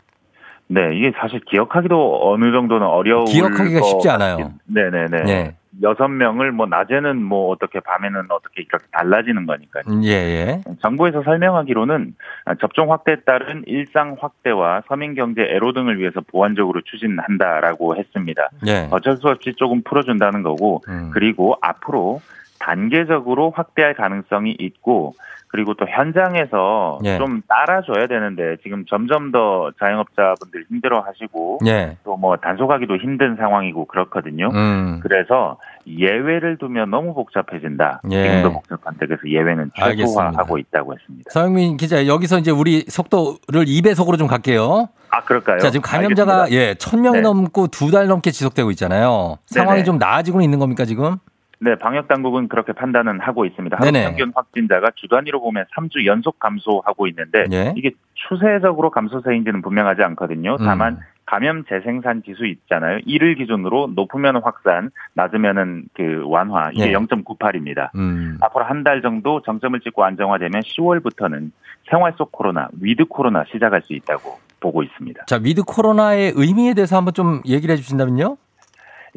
네, 0.72 0.96
이게 0.96 1.12
사실 1.20 1.42
기억하기도 1.42 2.32
어느 2.32 2.52
정도는 2.54 2.88
어려울 2.88 3.26
기억하기가 3.26 3.82
것 3.82 3.86
쉽지 3.86 4.10
않아요. 4.10 4.54
네네네. 4.68 5.24
예. 5.28 5.56
여섯 5.82 6.08
명을 6.08 6.52
뭐 6.52 6.66
낮에는 6.66 7.22
뭐 7.22 7.50
어떻게 7.50 7.80
밤에는 7.82 8.26
어떻게 8.30 8.62
이렇게 8.62 8.86
달라지는 8.92 9.46
거니까요. 9.46 9.84
음, 9.90 10.04
예, 10.04 10.12
예. 10.12 10.62
정부에서 10.82 11.24
설명하기로는 11.24 12.14
접종 12.62 12.92
확대에 12.92 13.18
따른 13.26 13.64
일상 13.66 14.16
확대와 14.20 14.84
서민 14.88 15.14
경제 15.14 15.42
애로 15.42 15.74
등을 15.74 16.00
위해서 16.00 16.22
보완적으로 16.22 16.82
추진한다라고 16.82 17.98
했습니다. 17.98 18.50
예. 18.68 18.88
어쩔 18.92 19.18
수 19.18 19.28
없이 19.28 19.54
조금 19.58 19.82
풀어준다는 19.84 20.44
거고 20.44 20.84
음. 20.88 21.10
그리고 21.14 21.58
앞으로 21.62 22.22
단계적으로 22.60 23.52
확대할 23.52 23.94
가능성이 23.96 24.56
있고 24.60 25.16
그리고 25.52 25.74
또 25.74 25.86
현장에서 25.86 27.00
예. 27.04 27.18
좀 27.18 27.42
따라줘야 27.48 28.08
되는데 28.08 28.56
지금 28.64 28.86
점점 28.86 29.32
더 29.32 29.70
자영업자분들 29.80 30.66
힘들어하시고 30.70 31.60
예. 31.66 31.98
또뭐 32.06 32.38
단속하기도 32.38 32.96
힘든 32.98 33.36
상황이고 33.36 33.86
그렇거든요. 33.86 34.50
음. 34.54 35.00
그래서 35.04 35.58
예외를 35.86 36.58
두면 36.58 36.90
너무 36.90 37.14
복잡해진다. 37.14 38.02
예. 38.12 38.24
지금도 38.24 38.54
복잡한데 38.54 39.08
그래서 39.08 39.22
예외는 39.28 39.72
최소화하고 39.78 40.58
있다고 40.58 40.94
했습니다. 40.94 41.30
서영민 41.32 41.76
기자, 41.76 42.08
여기서 42.08 42.38
이제 42.40 42.52
우리 42.52 42.86
속도를 42.88 43.66
2배속으로 43.66 44.18
좀 44.18 44.28
갈게요. 44.28 44.88
아 45.10 45.22
그럴까요? 45.24 45.58
자, 45.60 45.70
지금 45.70 45.82
감염자가 45.82 46.44
알겠습니다. 46.44 46.70
예, 46.70 46.74
1000명이 46.76 47.14
네. 47.16 47.22
넘고 47.22 47.68
두 47.68 47.92
달 47.92 48.08
넘게 48.08 48.32
지속되고 48.32 48.72
있잖아요. 48.72 49.36
상황이 49.48 49.80
네네. 49.80 49.84
좀 49.84 49.98
나아지고는 49.98 50.46
있는 50.46 50.60
겁니까, 50.60 50.86
지금? 50.86 51.18
네, 51.64 51.76
방역 51.76 52.08
당국은 52.08 52.48
그렇게 52.48 52.74
판단은 52.74 53.20
하고 53.20 53.46
있습니다. 53.46 53.78
하루 53.78 53.92
네네. 53.92 54.06
평균 54.08 54.32
확진자가 54.34 54.92
주 54.96 55.08
단위로 55.08 55.40
보면 55.42 55.66
3주 55.76 56.06
연속 56.08 56.40
감소하고 56.40 57.06
있는데 57.08 57.46
예. 57.52 57.74
이게 57.78 57.92
추세적으로 58.16 58.90
감소세인지는 58.90 59.62
분명하지 59.62 60.02
않거든요. 60.02 60.54
음. 60.60 60.66
다만 60.66 60.98
감염 61.28 61.64
재생산 61.66 62.24
지수 62.26 62.48
있잖아요. 62.48 63.00
이를 63.06 63.36
기준으로 63.36 63.92
높으면 63.96 64.42
확산, 64.44 64.90
낮으면은 65.14 65.84
그 65.94 66.24
완화. 66.26 66.72
이게 66.74 66.88
예. 66.90 66.94
0.98입니다. 66.94 67.90
음. 67.96 68.38
앞으로 68.42 68.66
한 68.66 68.82
달 68.84 69.04
정도 69.04 69.42
정점을 69.44 69.80
찍고 69.82 70.04
안정화되면 70.04 70.62
10월부터는 70.64 71.52
생활 71.92 72.14
속 72.18 72.32
코로나, 72.32 72.70
with 72.82 73.06
코로나 73.06 73.44
시작할 73.52 73.84
수 73.84 73.94
있다고 73.94 74.40
보고 74.60 74.82
있습니다. 74.82 75.26
자, 75.28 75.40
with 75.42 75.62
코로나의 75.64 76.34
의미에 76.36 76.74
대해서 76.74 76.98
한번 76.98 77.14
좀 77.14 77.42
얘기를 77.46 77.72
해 77.74 77.78
주신다면요? 77.78 78.38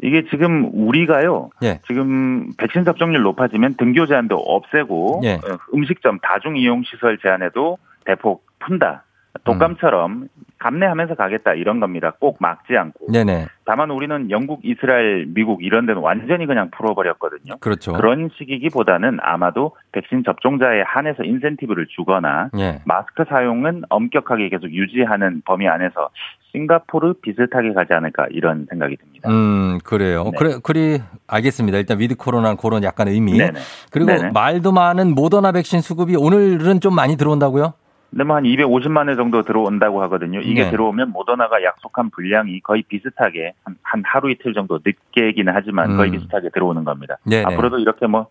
이게 0.03 0.25
지금 0.29 0.69
우리가요. 0.73 1.49
예. 1.63 1.79
지금 1.87 2.51
백신 2.57 2.83
접종률 2.83 3.21
높아지면 3.21 3.75
등교 3.75 4.07
제한도 4.07 4.35
없애고 4.35 5.21
예. 5.23 5.35
어, 5.35 5.57
음식점 5.73 6.19
다중 6.19 6.57
이용 6.57 6.83
시설 6.83 7.17
제한에도 7.17 7.77
대폭 8.05 8.45
푼다. 8.59 9.03
독감처럼 9.43 10.27
감내하면서 10.59 11.15
가겠다 11.15 11.53
이런 11.53 11.79
겁니다. 11.79 12.13
꼭 12.19 12.37
막지 12.39 12.75
않고. 12.77 13.11
네네. 13.11 13.47
다만 13.65 13.91
우리는 13.91 14.31
영국, 14.31 14.61
이스라엘, 14.63 15.25
미국 15.27 15.63
이런 15.63 15.85
데는 15.85 16.01
완전히 16.01 16.45
그냥 16.45 16.69
풀어버렸거든요. 16.71 17.57
그렇죠. 17.59 17.93
그런 17.93 18.29
식이기보다는 18.37 19.17
아마도 19.21 19.75
백신 19.91 20.23
접종자에 20.23 20.81
한해서 20.85 21.23
인센티브를 21.23 21.87
주거나 21.95 22.49
예. 22.57 22.81
마스크 22.85 23.25
사용은 23.27 23.83
엄격하게 23.89 24.49
계속 24.49 24.71
유지하는 24.71 25.41
범위 25.45 25.67
안에서 25.67 26.09
싱가포르 26.51 27.15
비슷하게 27.21 27.73
가지 27.73 27.93
않을까 27.93 28.27
이런 28.31 28.65
생각이 28.69 28.95
듭니다. 28.95 29.29
음, 29.29 29.79
그래요. 29.83 30.23
네. 30.25 30.31
그래, 30.37 30.55
그리, 30.63 30.99
알겠습니다. 31.27 31.77
일단 31.77 31.99
with 31.99 32.15
코로나 32.15 32.55
그런 32.55 32.83
약간 32.83 33.07
의미. 33.07 33.37
네네. 33.37 33.59
그리고 33.91 34.11
네네. 34.11 34.31
말도 34.31 34.71
많은 34.71 35.13
모더나 35.13 35.51
백신 35.51 35.81
수급이 35.81 36.15
오늘은 36.15 36.79
좀 36.79 36.95
많이 36.95 37.17
들어온다고요? 37.17 37.73
근데 38.11 38.23
뭐 38.23 38.37
한 38.37 38.43
250만 38.43 39.09
회 39.09 39.15
정도 39.15 39.43
들어온다고 39.43 40.01
하거든요. 40.03 40.39
이게 40.39 40.63
네. 40.63 40.71
들어오면 40.71 41.11
모더나가 41.11 41.63
약속한 41.63 42.09
분량이 42.09 42.59
거의 42.61 42.83
비슷하게 42.83 43.53
한, 43.63 43.75
한 43.83 44.03
하루 44.05 44.31
이틀 44.31 44.53
정도 44.53 44.79
늦게기는 44.85 45.51
하지만 45.53 45.97
거의 45.97 46.11
음. 46.11 46.17
비슷하게 46.17 46.49
들어오는 46.53 46.83
겁니다. 46.83 47.17
네네. 47.23 47.43
앞으로도 47.45 47.79
이렇게 47.79 48.07
뭐 48.07 48.27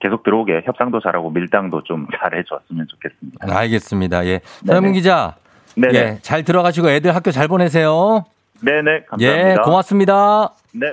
계속 0.00 0.22
들어오게 0.22 0.62
협상도 0.64 1.00
잘하고 1.00 1.30
밀당도 1.30 1.82
좀 1.84 2.06
잘해줬으면 2.20 2.86
좋겠습니다. 2.88 3.46
알겠습니다. 3.56 4.26
예. 4.26 4.40
서영민 4.66 4.92
기자. 4.92 5.34
네네. 5.76 5.98
예. 5.98 6.18
잘 6.22 6.44
들어가시고 6.44 6.90
애들 6.90 7.14
학교 7.14 7.30
잘 7.30 7.48
보내세요. 7.48 8.24
네네 8.60 9.04
감사합니다. 9.08 9.50
예, 9.52 9.56
고맙습니다. 9.62 10.50
네. 10.72 10.92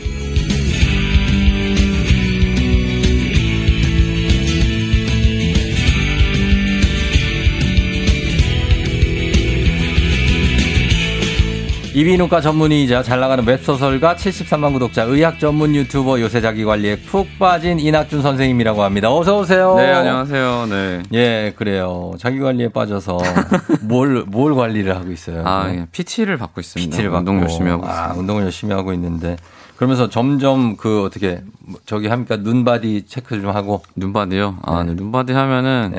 이비인후과 11.93 12.39
전문의이자 12.39 13.03
잘 13.03 13.19
나가는 13.19 13.45
웹소설가 13.45 14.15
73만 14.15 14.71
구독자 14.71 15.03
의학 15.03 15.39
전문 15.39 15.75
유튜버 15.75 16.21
요새 16.21 16.39
자기 16.39 16.63
관리에 16.63 16.95
푹 17.01 17.27
빠진 17.37 17.81
이낙준 17.81 18.21
선생님이라고 18.21 18.81
합니다. 18.81 19.13
어서 19.13 19.39
오세요. 19.39 19.75
네, 19.75 19.91
안녕하세요. 19.91 20.67
네. 20.69 21.03
예, 21.11 21.53
그래요. 21.57 22.13
자기 22.17 22.39
관리에 22.39 22.69
빠져서 22.69 23.17
뭘, 23.81 24.23
뭘 24.27 24.55
관리를 24.55 24.95
하고 24.95 25.11
있어요? 25.11 25.43
아, 25.45 25.69
예. 25.69 25.85
PT를 25.91 26.37
받고 26.37 26.61
있습니다. 26.61 26.89
PT를 26.91 27.11
받고. 27.11 27.19
운동 27.29 27.41
열심히 27.41 27.69
하고 27.69 27.85
아, 27.85 27.89
있습니다. 27.91 28.19
운동을 28.21 28.43
열심히 28.43 28.73
하고 28.73 28.93
있는데 28.93 29.35
그러면서 29.75 30.07
점점 30.07 30.77
그 30.77 31.03
어떻게 31.03 31.41
저기 31.85 32.07
합니까? 32.07 32.37
눈바디 32.37 33.07
체크 33.09 33.41
좀 33.41 33.49
하고 33.49 33.83
눈바디요? 33.97 34.59
아, 34.61 34.83
네. 34.83 34.93
눈바디 34.93 35.33
하면은 35.33 35.93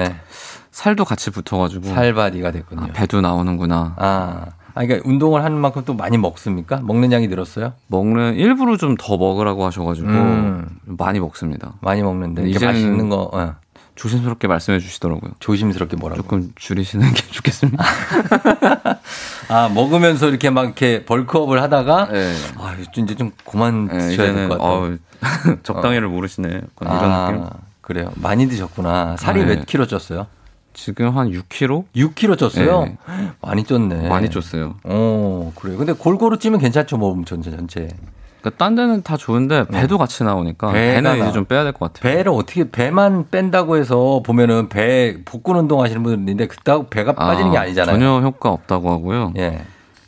살도 0.70 1.04
같이 1.04 1.30
붙어가지고 1.30 1.84
살바디가 1.88 2.50
됐군요. 2.52 2.82
아, 2.84 2.86
배도 2.94 3.20
나오는구나. 3.20 3.94
아, 3.98 4.46
아, 4.74 4.84
그러니까 4.84 5.08
운동을 5.08 5.44
하는 5.44 5.58
만큼 5.58 5.82
또 5.84 5.94
많이 5.94 6.16
먹습니까? 6.18 6.80
먹는 6.82 7.12
양이 7.12 7.28
늘었어요? 7.28 7.72
먹는 7.88 8.34
일부러 8.36 8.76
좀 8.76 8.96
더 8.98 9.16
먹으라고 9.16 9.64
하셔가지고 9.66 10.08
음. 10.08 10.66
많이 10.84 11.18
먹습니다. 11.20 11.72
많이 11.80 12.02
먹는데 12.02 12.42
이게 12.42 12.50
이제는 12.56 12.74
맛있는 12.74 13.08
거 13.08 13.30
어. 13.32 13.54
조심스럽게 13.94 14.48
말씀해 14.48 14.78
주시더라고요. 14.78 15.32
조심스럽게 15.38 15.96
뭐라고? 15.96 16.22
조금 16.22 16.52
줄이시는 16.56 17.12
게 17.12 17.22
좋겠습니다. 17.30 17.84
아 19.48 19.68
먹으면서 19.74 20.28
이렇게 20.28 20.50
막 20.50 20.64
이렇게 20.64 21.04
벌크업을 21.04 21.60
하다가 21.62 22.08
네. 22.10 22.34
아 22.58 22.74
이제 22.96 23.14
좀 23.14 23.32
그만 23.44 23.86
네, 23.88 23.98
드셔야 23.98 24.32
될 24.32 24.34
이제는 24.34 24.48
것 24.48 24.58
같아요. 24.58 24.96
적당히를 25.62 26.08
모르시네. 26.08 26.48
약간 26.48 26.96
이런 26.98 27.12
아, 27.12 27.30
느낌. 27.30 27.46
그래요. 27.80 28.10
많이 28.16 28.48
드셨구나. 28.48 29.16
살이 29.18 29.42
아, 29.42 29.44
몇 29.44 29.54
네. 29.58 29.64
킬로 29.66 29.86
쪘어요? 29.86 30.26
지금 30.74 31.16
한 31.16 31.30
6kg? 31.30 31.84
6kg 31.94 32.36
쪘어요? 32.36 32.84
네. 32.84 32.96
많이 33.40 33.64
쪘네. 33.64 34.08
많이 34.08 34.28
쪘어요. 34.28 34.74
어, 34.84 35.52
그래요. 35.54 35.76
근데 35.78 35.92
골고루 35.92 36.38
찌면 36.38 36.60
괜찮죠, 36.60 36.96
몸 36.96 37.24
전체 37.24 37.50
전체. 37.50 37.88
그러니까 38.40 38.58
딴 38.64 38.74
데는 38.74 39.02
다 39.02 39.16
좋은데 39.16 39.66
배도 39.68 39.98
같이 39.98 40.24
나오니까 40.24 40.72
배는 40.72 41.02
나- 41.04 41.14
이제 41.16 41.32
좀 41.32 41.44
빼야 41.44 41.62
될 41.62 41.72
것 41.72 41.92
같아요. 41.92 42.12
배를 42.12 42.32
어떻게 42.32 42.68
배만 42.68 43.26
뺀다고 43.30 43.76
해서 43.76 44.20
보면은 44.26 44.68
배 44.68 45.18
복근 45.24 45.54
운동 45.56 45.80
하시는 45.80 46.02
분들 46.02 46.18
있는데 46.18 46.48
그따고 46.48 46.88
배가 46.88 47.12
빠지는 47.14 47.52
게 47.52 47.58
아, 47.58 47.62
아니잖아요. 47.62 47.94
전혀 47.96 48.20
효과 48.20 48.50
없다고 48.50 48.90
하고요. 48.90 49.32
예. 49.38 49.62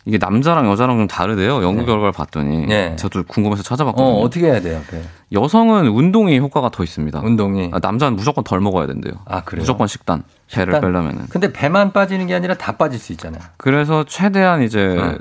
이게 0.07 0.19
남자랑 0.19 0.69
여자랑 0.71 0.99
좀 0.99 1.07
다르대요. 1.07 1.63
연구 1.63 1.87
결과를 1.87 2.13
봤더니 2.13 2.67
예. 2.69 2.95
저도 2.97 3.23
궁금해서 3.27 3.63
찾아봤거든요. 3.63 4.07
어, 4.07 4.21
어떻게 4.21 4.47
해야 4.47 4.61
돼요, 4.61 4.81
배? 4.91 5.01
여성은 5.33 5.89
운동이 5.89 6.39
효과가 6.39 6.69
더 6.71 6.85
있습니다. 6.85 7.21
운동이. 7.21 7.71
아, 7.73 7.79
남자는 7.81 8.15
무조건 8.17 8.45
덜 8.45 8.61
먹어야 8.61 8.87
된대요. 8.87 9.15
아, 9.25 9.43
그래요? 9.43 9.63
무조건 9.63 9.87
식단. 9.87 10.23
배를 10.53 10.75
식단? 10.75 10.81
빼려면은. 10.93 11.27
근데 11.31 11.53
배만 11.53 11.93
빠지는 11.93 12.27
게 12.27 12.35
아니라 12.35 12.55
다 12.55 12.73
빠질 12.73 12.99
수 13.01 13.13
있잖아요. 13.13 13.41
그래서 13.57 14.05
최대한 14.07 14.63
이제 14.63 14.95
어. 14.99 15.19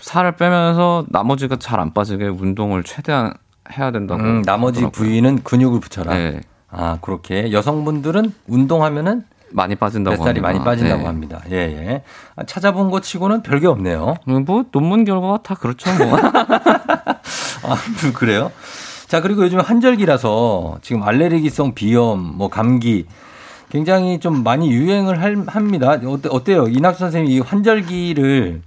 살을 0.00 0.32
빼면서 0.32 1.04
나머지가 1.10 1.56
잘 1.56 1.78
안 1.78 1.94
빠지게 1.94 2.26
운동을 2.26 2.82
최대한 2.82 3.34
해야 3.78 3.92
된다고. 3.92 4.20
음, 4.20 4.42
나머지. 4.42 4.84
부위는 4.90 5.44
근육을 5.44 5.78
붙여라. 5.78 6.12
네. 6.14 6.40
아, 6.68 6.98
그렇게 7.02 7.52
여성분들은 7.52 8.32
운동하면은 8.48 9.22
많이 9.52 9.74
빠진다고 9.74 10.16
뱃살이 10.16 10.40
합니다. 10.40 10.48
많이 10.48 10.64
빠진다고 10.64 11.00
네. 11.02 11.06
합니다. 11.06 11.40
예, 11.50 11.56
예. 11.56 12.02
아, 12.36 12.44
찾아본 12.44 12.90
것 12.90 13.02
치고는 13.02 13.42
별게 13.42 13.66
없네요. 13.66 14.14
뭐 14.46 14.64
논문 14.72 15.04
결과가 15.04 15.38
다 15.42 15.54
그렇죠, 15.54 15.90
뭐. 15.94 16.16
아, 17.64 17.76
그래요? 18.14 18.50
자, 19.06 19.20
그리고 19.20 19.44
요즘 19.44 19.60
한절기라서 19.60 20.78
지금 20.82 21.02
알레르기성 21.02 21.74
비염, 21.74 22.36
뭐 22.36 22.48
감기 22.48 23.06
굉장히 23.70 24.20
좀 24.20 24.42
많이 24.42 24.70
유행을 24.70 25.20
할- 25.22 25.44
합니다. 25.46 25.98
어때, 26.06 26.28
어때요? 26.30 26.66
이낙수 26.68 26.98
선생님이 27.00 27.34
이 27.36 27.40
환절기를 27.40 28.62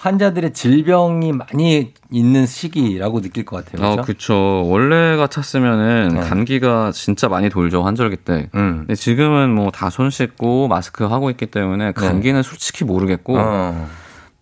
환자들의 0.00 0.54
질병이 0.54 1.32
많이 1.32 1.92
있는 2.10 2.46
시기라고 2.46 3.20
느낄 3.20 3.44
것 3.44 3.62
같아요. 3.64 3.86
어, 3.86 3.92
그렇죠? 3.96 4.06
그쵸. 4.06 4.62
원래 4.66 5.16
같았으면은 5.18 6.08
네. 6.14 6.20
감기가 6.20 6.90
진짜 6.92 7.28
많이 7.28 7.50
돌죠, 7.50 7.82
환절기 7.84 8.16
때. 8.16 8.48
음. 8.54 8.78
근데 8.78 8.94
지금은 8.94 9.54
뭐 9.54 9.70
다 9.70 9.90
손 9.90 10.08
씻고 10.08 10.68
마스크 10.68 11.04
하고 11.04 11.28
있기 11.30 11.46
때문에 11.46 11.92
감기는 11.92 12.42
솔직히 12.42 12.84
모르겠고 12.84 13.36
네. 13.36 13.42
어, 13.44 13.88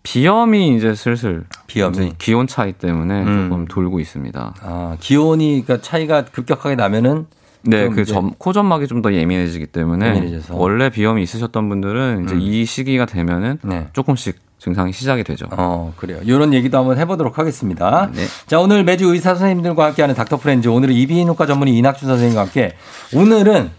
비염이 0.03 0.77
이제 0.77 0.95
슬슬 0.95 1.43
비염이? 1.67 1.97
이제 1.97 2.11
기온 2.17 2.47
차이 2.47 2.71
때문에 2.71 3.23
음. 3.23 3.49
조금 3.49 3.65
돌고 3.67 3.99
있습니다. 3.99 4.53
아, 4.61 4.97
기온이 5.01 5.61
그러니까 5.65 5.85
차이가 5.85 6.23
급격하게 6.23 6.75
나면은 6.75 7.25
네, 7.63 7.89
그 7.89 8.05
점, 8.05 8.31
코점막이 8.37 8.87
좀 8.87 9.01
더 9.01 9.13
예민해지기 9.13 9.67
때문에 9.67 10.07
예민해져서. 10.15 10.55
원래 10.55 10.89
비염이 10.89 11.21
있으셨던 11.23 11.67
분들은 11.67 12.23
이제 12.23 12.35
음. 12.35 12.39
이 12.41 12.63
시기가 12.63 13.05
되면은 13.05 13.59
네. 13.63 13.87
조금씩 13.91 14.37
증상이 14.59 14.91
시작이 14.91 15.23
되죠. 15.23 15.47
어, 15.51 15.93
그래요. 15.95 16.19
이런 16.23 16.53
얘기도 16.53 16.77
한번 16.77 16.97
해보도록 16.97 17.39
하겠습니다. 17.39 18.09
네. 18.13 18.25
자, 18.45 18.59
오늘 18.59 18.83
매주 18.83 19.05
의사 19.11 19.29
선생님들과 19.29 19.85
함께하는 19.85 20.15
닥터 20.15 20.37
프렌즈. 20.37 20.67
오늘은 20.67 20.93
이비인후과 20.93 21.45
전문의 21.45 21.75
이낙준 21.77 22.07
선생님과 22.07 22.41
함께 22.41 22.75
오늘은 23.15 23.71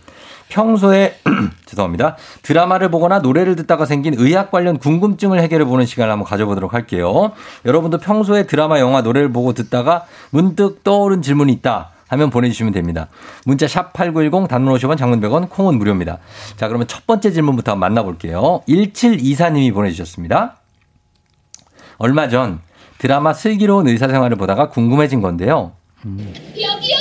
평소에 0.49 1.17
죄송합니다. 1.67 2.17
드라마를 2.43 2.91
보거나 2.91 3.21
노래를 3.21 3.57
듣다가 3.57 3.87
생긴 3.87 4.15
의학 4.17 4.51
관련 4.51 4.79
궁금증을 4.79 5.41
해결해 5.41 5.65
보는 5.65 5.87
시간을 5.87 6.11
한번 6.11 6.27
가져보도록 6.27 6.75
할게요. 6.75 7.33
여러분도 7.65 7.99
평소에 7.99 8.47
드라마, 8.47 8.81
영화, 8.81 9.01
노래를 9.03 9.33
보고 9.33 9.53
듣다가 9.53 10.07
문득 10.31 10.83
떠오른 10.83 11.23
질문이 11.23 11.53
있다. 11.53 11.91
하면 12.09 12.31
보내주시면 12.31 12.73
됩니다. 12.73 13.07
문자 13.45 13.69
샵 13.69 13.93
8910 13.93 14.49
단문 14.49 14.75
50원 14.75 14.99
장문 14.99 15.21
100원 15.21 15.49
콩은 15.49 15.79
무료입니다. 15.79 16.19
자 16.57 16.67
그러면 16.67 16.89
첫 16.89 17.07
번째 17.07 17.31
질문부터 17.31 17.77
만나볼게요. 17.77 18.63
1724님이 18.69 19.73
보내주셨습니다. 19.73 20.57
얼마 22.01 22.31
전 22.31 22.61
드라마 22.97 23.35
슬기로운 23.35 23.87
의사생활을 23.87 24.39
보다가 24.39 24.71
궁금해진 24.71 25.21
건데요. 25.21 25.77
여기요! 26.03 26.97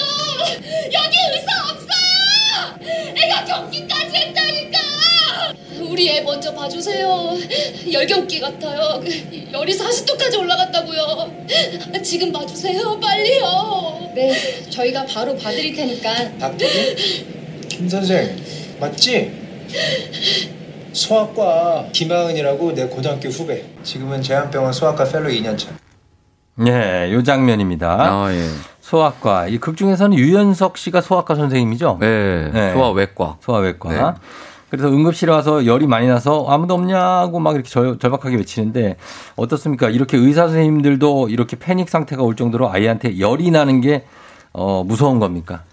여기 0.92 1.18
의사 1.32 1.72
없어요! 1.72 3.16
애가 3.16 3.46
경기까지 3.46 4.14
했다니까! 4.14 4.78
우리 5.90 6.10
애 6.10 6.22
먼저 6.22 6.54
봐주세요. 6.54 7.34
열경기 7.94 8.42
같아요. 8.42 9.00
그 9.02 9.10
열이 9.54 9.78
40도까지 9.78 10.38
올라갔다고요. 10.38 11.46
지금 12.04 12.34
봐주세요. 12.34 13.00
빨리요. 13.00 14.12
네, 14.16 14.70
저희가 14.70 15.06
바로 15.06 15.34
봐드릴 15.38 15.78
테니까. 15.78 16.38
닥터기? 16.40 17.26
김 17.70 17.88
선생 17.88 18.36
맞지? 18.82 20.58
소아과 20.94 21.88
김하은이라고 21.92 22.74
내 22.74 22.86
고등학교 22.88 23.30
후배. 23.30 23.66
지금은 23.84 24.22
제한병원 24.22 24.74
소아과 24.74 25.06
펠로 25.06 25.30
2년차. 25.30 25.68
예, 26.68 27.12
요 27.14 27.24
장면입니다. 27.24 27.98
아, 28.00 28.34
예. 28.34 28.46
소아과. 28.82 29.48
이 29.48 29.60
극 29.60 29.78
중에서는 29.78 30.18
유연석 30.18 30.78
씨가 30.78 31.02
소아과 31.02 31.36
선생님이죠? 31.36 31.98
네, 32.02 32.50
네. 32.52 32.74
소아외과. 32.74 33.38
소아외과. 33.42 33.90
네. 33.90 34.20
그래서 34.70 34.88
응급실에 34.88 35.32
와서 35.32 35.66
열이 35.66 35.88
많이 35.88 36.08
나서 36.08 36.46
아무도 36.48 36.76
없냐고 36.76 37.40
막 37.40 37.56
이렇게 37.56 37.70
절, 37.70 37.98
절박하게 37.98 38.36
외치는데 38.36 38.98
어떻습니까? 39.36 39.90
이렇게 39.90 40.16
의사 40.18 40.44
선생님들도 40.48 41.30
이렇게 41.30 41.58
패닉 41.58 41.90
상태가 41.90 42.22
올 42.22 42.36
정도로 42.36 42.70
아이한테 42.72 43.20
열이 43.20 43.50
나는 43.50 43.82
게 43.82 44.06
어, 44.54 44.84
무서운 44.84 45.20
겁니까? 45.20 45.64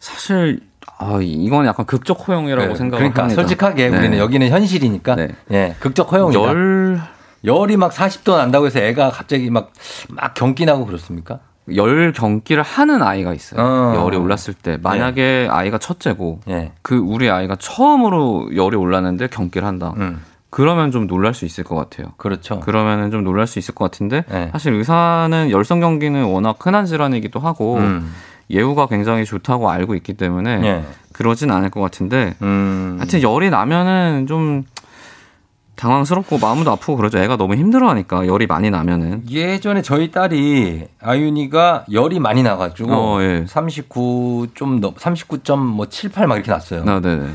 사실 0.00 0.60
아, 0.98 1.18
이건 1.20 1.66
약간 1.66 1.84
극적 1.86 2.26
허용이라고 2.26 2.68
네, 2.68 2.74
생각을 2.74 2.98
그러니까 2.98 3.22
합니다. 3.24 3.42
솔직하게 3.42 3.90
네. 3.90 3.98
우리는 3.98 4.18
여기는 4.18 4.48
현실이니까 4.48 5.16
예, 5.52 5.74
극적 5.80 6.10
허용이다. 6.12 6.40
열 6.42 7.00
열이 7.44 7.76
막 7.76 7.92
40도 7.92 8.36
난다고 8.36 8.66
해서 8.66 8.78
애가 8.80 9.10
갑자기 9.10 9.50
막 9.50 9.72
막 10.08 10.34
경기 10.34 10.64
나고 10.64 10.86
그렇습니까? 10.86 11.40
열 11.74 12.12
경기를 12.12 12.62
하는 12.62 13.02
아이가 13.02 13.34
있어요. 13.34 13.60
어. 13.60 13.94
열이 14.04 14.16
올랐을 14.16 14.54
때 14.60 14.78
만약에 14.80 15.48
아이가 15.50 15.78
첫째고 15.78 16.40
예. 16.48 16.72
그 16.82 16.96
우리 16.96 17.28
아이가 17.28 17.56
처음으로 17.56 18.54
열이 18.54 18.76
올랐는데 18.76 19.26
경기를 19.28 19.66
한다. 19.66 19.92
음. 19.96 20.22
그러면 20.48 20.90
좀 20.92 21.06
놀랄 21.08 21.34
수 21.34 21.44
있을 21.44 21.64
것 21.64 21.74
같아요. 21.74 22.12
그렇죠. 22.16 22.60
그러면은 22.60 23.10
좀 23.10 23.24
놀랄 23.24 23.46
수 23.46 23.58
있을 23.58 23.74
것 23.74 23.84
같은데 23.84 24.24
네. 24.30 24.48
사실 24.52 24.72
의사는 24.74 25.50
열성 25.50 25.80
경기는 25.80 26.24
워낙 26.24 26.56
흔한 26.64 26.86
질환이기도 26.86 27.40
하고 27.40 27.76
음. 27.76 28.12
예후가 28.50 28.86
굉장히 28.86 29.24
좋다고 29.24 29.70
알고 29.70 29.94
있기 29.96 30.14
때문에 30.14 30.60
예. 30.64 30.84
그러진 31.12 31.50
않을 31.50 31.70
것 31.70 31.80
같은데 31.80 32.34
음. 32.42 32.96
하여튼 32.98 33.22
열이 33.22 33.50
나면은 33.50 34.26
좀 34.26 34.64
당황스럽고 35.76 36.38
마음도 36.38 36.70
아프고 36.70 36.96
그러죠. 36.96 37.18
애가 37.18 37.36
너무 37.36 37.54
힘들어하니까 37.54 38.26
열이 38.26 38.46
많이 38.46 38.70
나면은 38.70 39.28
예전에 39.30 39.82
저희 39.82 40.10
딸이 40.10 40.86
아윤이가 41.00 41.84
열이 41.92 42.18
많이 42.18 42.42
나가지고 42.42 42.92
어, 42.92 43.22
예. 43.22 43.44
39좀 43.44 44.80
넘, 44.80 44.94
39.78막 44.94 46.34
이렇게 46.34 46.50
났어요. 46.50 46.82
아, 46.86 47.00
네네. 47.00 47.28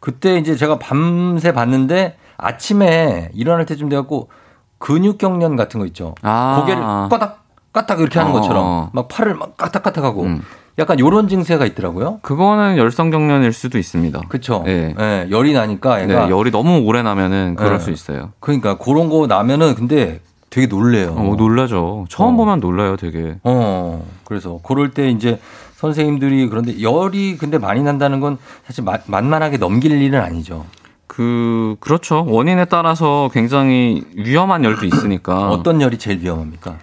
그때 0.00 0.38
이제 0.38 0.56
제가 0.56 0.78
밤새 0.78 1.52
봤는데 1.52 2.16
아침에 2.38 3.30
일어날 3.34 3.66
때쯤 3.66 3.88
돼갖고 3.88 4.30
근육 4.78 5.18
경련 5.18 5.56
같은 5.56 5.80
거 5.80 5.86
있죠. 5.86 6.14
아. 6.22 6.58
고개를 6.60 6.82
까닥 6.82 7.45
까닥 7.76 8.00
이렇게 8.00 8.18
하는 8.18 8.32
어. 8.32 8.40
것처럼 8.40 8.88
막 8.92 9.06
팔을 9.08 9.34
막 9.34 9.54
까닥까닥하고 9.58 10.22
음. 10.22 10.42
약간 10.78 10.98
요런 10.98 11.28
증세가 11.28 11.66
있더라고요. 11.66 12.20
그거는 12.22 12.78
열성 12.78 13.10
경련일 13.10 13.52
수도 13.52 13.76
있습니다. 13.78 14.22
그렇죠. 14.28 14.64
예. 14.66 14.94
예, 14.98 15.26
열이 15.30 15.52
나니까 15.52 15.96
네, 15.98 16.04
애가 16.04 16.30
열이 16.30 16.50
너무 16.50 16.78
오래 16.86 17.02
나면은 17.02 17.54
그럴 17.54 17.74
예. 17.74 17.78
수 17.78 17.90
있어요. 17.90 18.32
그러니까 18.40 18.78
그런 18.78 19.10
거 19.10 19.26
나면은 19.26 19.74
근데 19.74 20.20
되게 20.48 20.66
놀래요. 20.66 21.14
어, 21.18 21.34
놀라죠. 21.36 22.06
처음 22.08 22.34
어. 22.34 22.36
보면 22.38 22.60
놀라요, 22.60 22.96
되게. 22.96 23.36
어, 23.44 24.02
그래서 24.24 24.58
그럴 24.62 24.90
때 24.92 25.10
이제 25.10 25.38
선생님들이 25.76 26.48
그런데 26.48 26.80
열이 26.80 27.36
근데 27.36 27.58
많이 27.58 27.82
난다는 27.82 28.20
건 28.20 28.38
사실 28.66 28.84
마- 28.84 28.96
만만하게 29.06 29.58
넘길 29.58 29.92
일은 30.00 30.18
아니죠. 30.20 30.64
그 31.06 31.76
그렇죠. 31.80 32.24
원인에 32.26 32.64
따라서 32.66 33.28
굉장히 33.34 34.02
위험한 34.14 34.64
열도 34.64 34.86
있으니까. 34.86 35.50
어떤 35.50 35.80
열이 35.82 35.98
제일 35.98 36.20
위험합니까? 36.20 36.76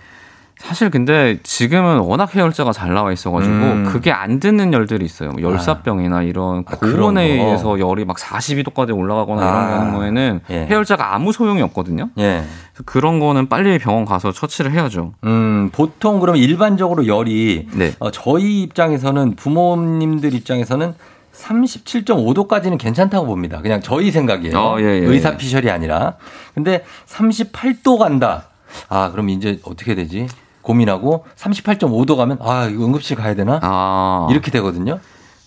사실 0.64 0.90
근데 0.90 1.38
지금은 1.44 2.00
워낙 2.00 2.34
해열제가 2.34 2.72
잘 2.72 2.94
나와 2.94 3.12
있어가지고 3.12 3.54
음. 3.54 3.90
그게 3.92 4.14
안 4.14 4.40
듣는 4.40 4.72
열들이 4.72 5.04
있어요. 5.04 5.32
뭐 5.32 5.42
열사병이나 5.42 6.24
이런 6.24 6.64
아, 6.66 6.78
그런 6.78 7.00
고온에 7.02 7.38
거. 7.38 7.44
의해서 7.44 7.80
열이 7.80 8.06
막 8.06 8.16
42도까지 8.16 8.98
올라가거나 8.98 9.42
아. 9.42 9.68
이런 9.76 9.92
경우에는 9.92 10.40
예. 10.52 10.66
해열제가 10.68 11.14
아무 11.14 11.34
소용이 11.34 11.62
없거든요. 11.64 12.10
예. 12.18 12.44
그런 12.86 13.20
거는 13.20 13.50
빨리 13.50 13.78
병원 13.78 14.06
가서 14.06 14.32
처치를 14.32 14.72
해야죠. 14.72 15.14
음, 15.26 15.70
보통 15.74 16.22
그러면 16.22 16.42
일반적으로 16.42 17.08
열이 17.08 17.68
네. 17.74 17.92
어, 18.00 18.10
저희 18.12 18.62
입장에서는 18.62 19.36
부모님들 19.36 20.34
입장에서는 20.34 20.94
37.5도까지는 21.34 22.78
괜찮다고 22.78 23.26
봅니다. 23.26 23.62
그냥 23.62 23.82
저희 23.82 24.12
생각이에요. 24.12 24.58
어, 24.58 24.80
예, 24.80 24.86
예, 24.86 25.06
의사 25.06 25.32
예. 25.34 25.38
피셜이 25.38 25.70
아니라. 25.70 26.14
근데 26.54 26.86
38도 27.08 27.98
간다. 27.98 28.46
아, 28.88 29.12
그럼 29.12 29.30
이제 29.30 29.60
어떻게 29.66 29.94
되지? 29.94 30.28
고민하고 30.64 31.26
38.5도 31.36 32.16
가면 32.18 32.40
아, 32.42 32.66
이거 32.66 32.84
응급실 32.86 33.16
가야 33.18 33.36
되나? 33.36 33.60
아. 33.62 34.28
이렇게 34.32 34.50
되거든요. 34.52 35.00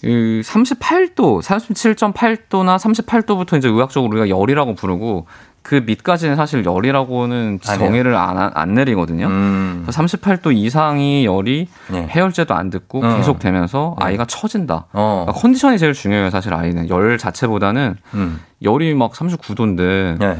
이 0.04 0.42
38도, 0.44 1.42
37.8도나 1.42 2.76
38도부터 2.78 3.56
이제 3.58 3.68
의학적으로 3.68 4.10
우리가 4.12 4.28
열이라고 4.28 4.74
부르고 4.74 5.26
그 5.62 5.82
밑까지는 5.84 6.36
사실 6.36 6.64
열이라고는. 6.64 7.58
정의를 7.60 8.14
안, 8.14 8.36
하- 8.38 8.52
안 8.54 8.74
내리거든요. 8.74 9.26
음. 9.26 9.82
그래서 9.84 10.00
38도 10.02 10.54
이상이 10.54 11.24
열이 11.24 11.66
네. 11.90 12.06
해열제도 12.08 12.54
안 12.54 12.70
듣고 12.70 13.04
어. 13.04 13.16
계속 13.16 13.40
되면서 13.40 13.96
아이가 13.98 14.26
처진다. 14.26 14.86
어. 14.92 15.24
그러니까 15.26 15.32
컨디션이 15.42 15.78
제일 15.78 15.92
중요해요, 15.92 16.30
사실 16.30 16.54
아이는. 16.54 16.88
열 16.88 17.18
자체보다는 17.18 17.96
음. 18.14 18.40
열이 18.62 18.94
막 18.94 19.12
39도인데 19.12 20.18
네. 20.20 20.38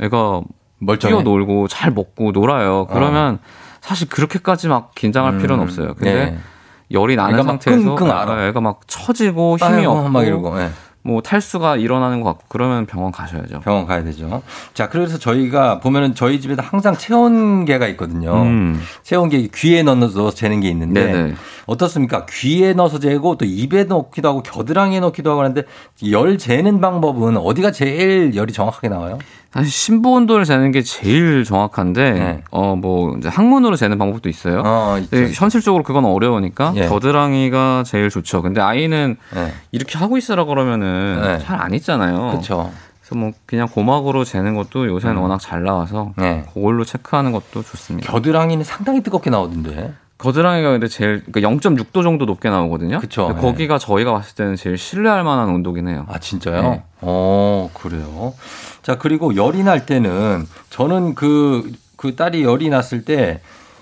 애가 0.00 0.42
멀쩡해. 0.78 1.10
뛰어놀고 1.14 1.68
잘 1.68 1.90
먹고 1.90 2.32
놀아요. 2.32 2.86
그러면 2.90 3.38
사실 3.86 4.08
그렇게까지 4.08 4.66
막 4.66 4.94
긴장할 4.96 5.34
음. 5.34 5.38
필요는 5.40 5.62
없어요. 5.62 5.94
근데 5.94 6.12
네. 6.12 6.38
열이 6.90 7.14
나는 7.14 7.42
상태에서 7.42 7.94
끙끙 7.94 8.10
앓아. 8.10 8.48
애가 8.48 8.60
막 8.60 8.80
처지고 8.88 9.58
힘이 9.58 9.78
아이고, 9.78 9.92
없고 9.92 10.08
막 10.08 10.26
이러고, 10.26 10.60
예. 10.60 10.70
뭐 11.02 11.22
탈수가 11.22 11.76
일어나는 11.76 12.20
것 12.20 12.30
같고 12.30 12.46
그러면 12.48 12.84
병원 12.84 13.12
가셔야죠. 13.12 13.60
병원 13.60 13.86
가야 13.86 14.02
되죠. 14.02 14.42
자, 14.74 14.88
그래서 14.88 15.18
저희가 15.18 15.78
보면은 15.78 16.16
저희 16.16 16.40
집에도 16.40 16.62
항상 16.62 16.96
체온계가 16.96 17.86
있거든요. 17.88 18.42
음. 18.42 18.80
체온계 19.04 19.48
귀에 19.54 19.84
넣어서 19.84 20.32
재는 20.32 20.58
게 20.58 20.68
있는데 20.68 21.12
네네. 21.12 21.34
어떻습니까? 21.66 22.26
귀에 22.26 22.72
넣어서 22.72 22.98
재고 22.98 23.36
또 23.36 23.44
입에 23.44 23.84
넣기도 23.84 24.28
하고 24.28 24.42
겨드랑이에 24.42 24.98
넣기도 24.98 25.30
하고 25.30 25.42
하는데 25.42 25.62
열 26.10 26.38
재는 26.38 26.80
방법은 26.80 27.36
어디가 27.36 27.70
제일 27.70 28.34
열이 28.34 28.52
정확하게 28.52 28.88
나와요? 28.88 29.18
사실 29.56 29.70
심부 29.72 30.12
온도를 30.12 30.44
재는 30.44 30.70
게 30.70 30.82
제일 30.82 31.42
정확한데 31.44 32.12
네. 32.12 32.42
어뭐 32.50 33.16
이제 33.16 33.28
항문으로 33.30 33.76
재는 33.76 33.96
방법도 33.96 34.28
있어요. 34.28 34.62
어, 34.66 34.98
있죠. 34.98 35.08
근데 35.10 35.32
현실적으로 35.32 35.82
그건 35.82 36.04
어려우니까 36.04 36.74
예. 36.76 36.86
겨드랑이가 36.88 37.84
제일 37.86 38.10
좋죠. 38.10 38.42
근데 38.42 38.60
아이는 38.60 39.16
네. 39.34 39.54
이렇게 39.72 39.96
하고 39.96 40.18
있으라 40.18 40.44
그러면은 40.44 41.22
네. 41.22 41.38
잘안 41.38 41.72
있잖아요. 41.72 42.28
그렇죠. 42.32 42.70
그래서 43.00 43.14
뭐 43.14 43.32
그냥 43.46 43.66
고막으로 43.68 44.24
재는 44.24 44.54
것도 44.56 44.88
요새는 44.88 45.16
음. 45.16 45.22
워낙 45.22 45.38
잘 45.40 45.62
나와서 45.62 46.12
네. 46.18 46.44
그걸로 46.52 46.84
체크하는 46.84 47.32
것도 47.32 47.62
좋습니다. 47.62 48.12
겨드랑이는 48.12 48.62
상당히 48.62 49.02
뜨겁게 49.02 49.30
나오던데. 49.30 49.94
겨드랑이가 50.18 50.70
근데 50.70 50.88
제일 50.88 51.22
그러니까 51.30 51.70
0.6도 51.70 52.02
정도 52.02 52.24
높게 52.24 52.48
나오거든요. 52.48 52.98
그쵸. 53.00 53.32
네. 53.34 53.40
거기가 53.40 53.78
저희가 53.78 54.12
봤을 54.12 54.34
때는 54.34 54.56
제일 54.56 54.78
신뢰할 54.78 55.24
만한 55.24 55.50
온도긴 55.50 55.88
해요. 55.88 56.06
아, 56.08 56.18
진짜요? 56.18 56.62
네. 56.62 56.82
어, 57.02 57.70
그래요. 57.74 58.32
자, 58.86 58.96
그리고 58.96 59.34
열이 59.34 59.64
날 59.64 59.84
때는 59.84 60.46
저는 60.70 61.16
그, 61.16 61.72
그 61.96 62.14
딸이 62.14 62.44
열이 62.44 62.68
났을 62.68 63.04
때, 63.04 63.40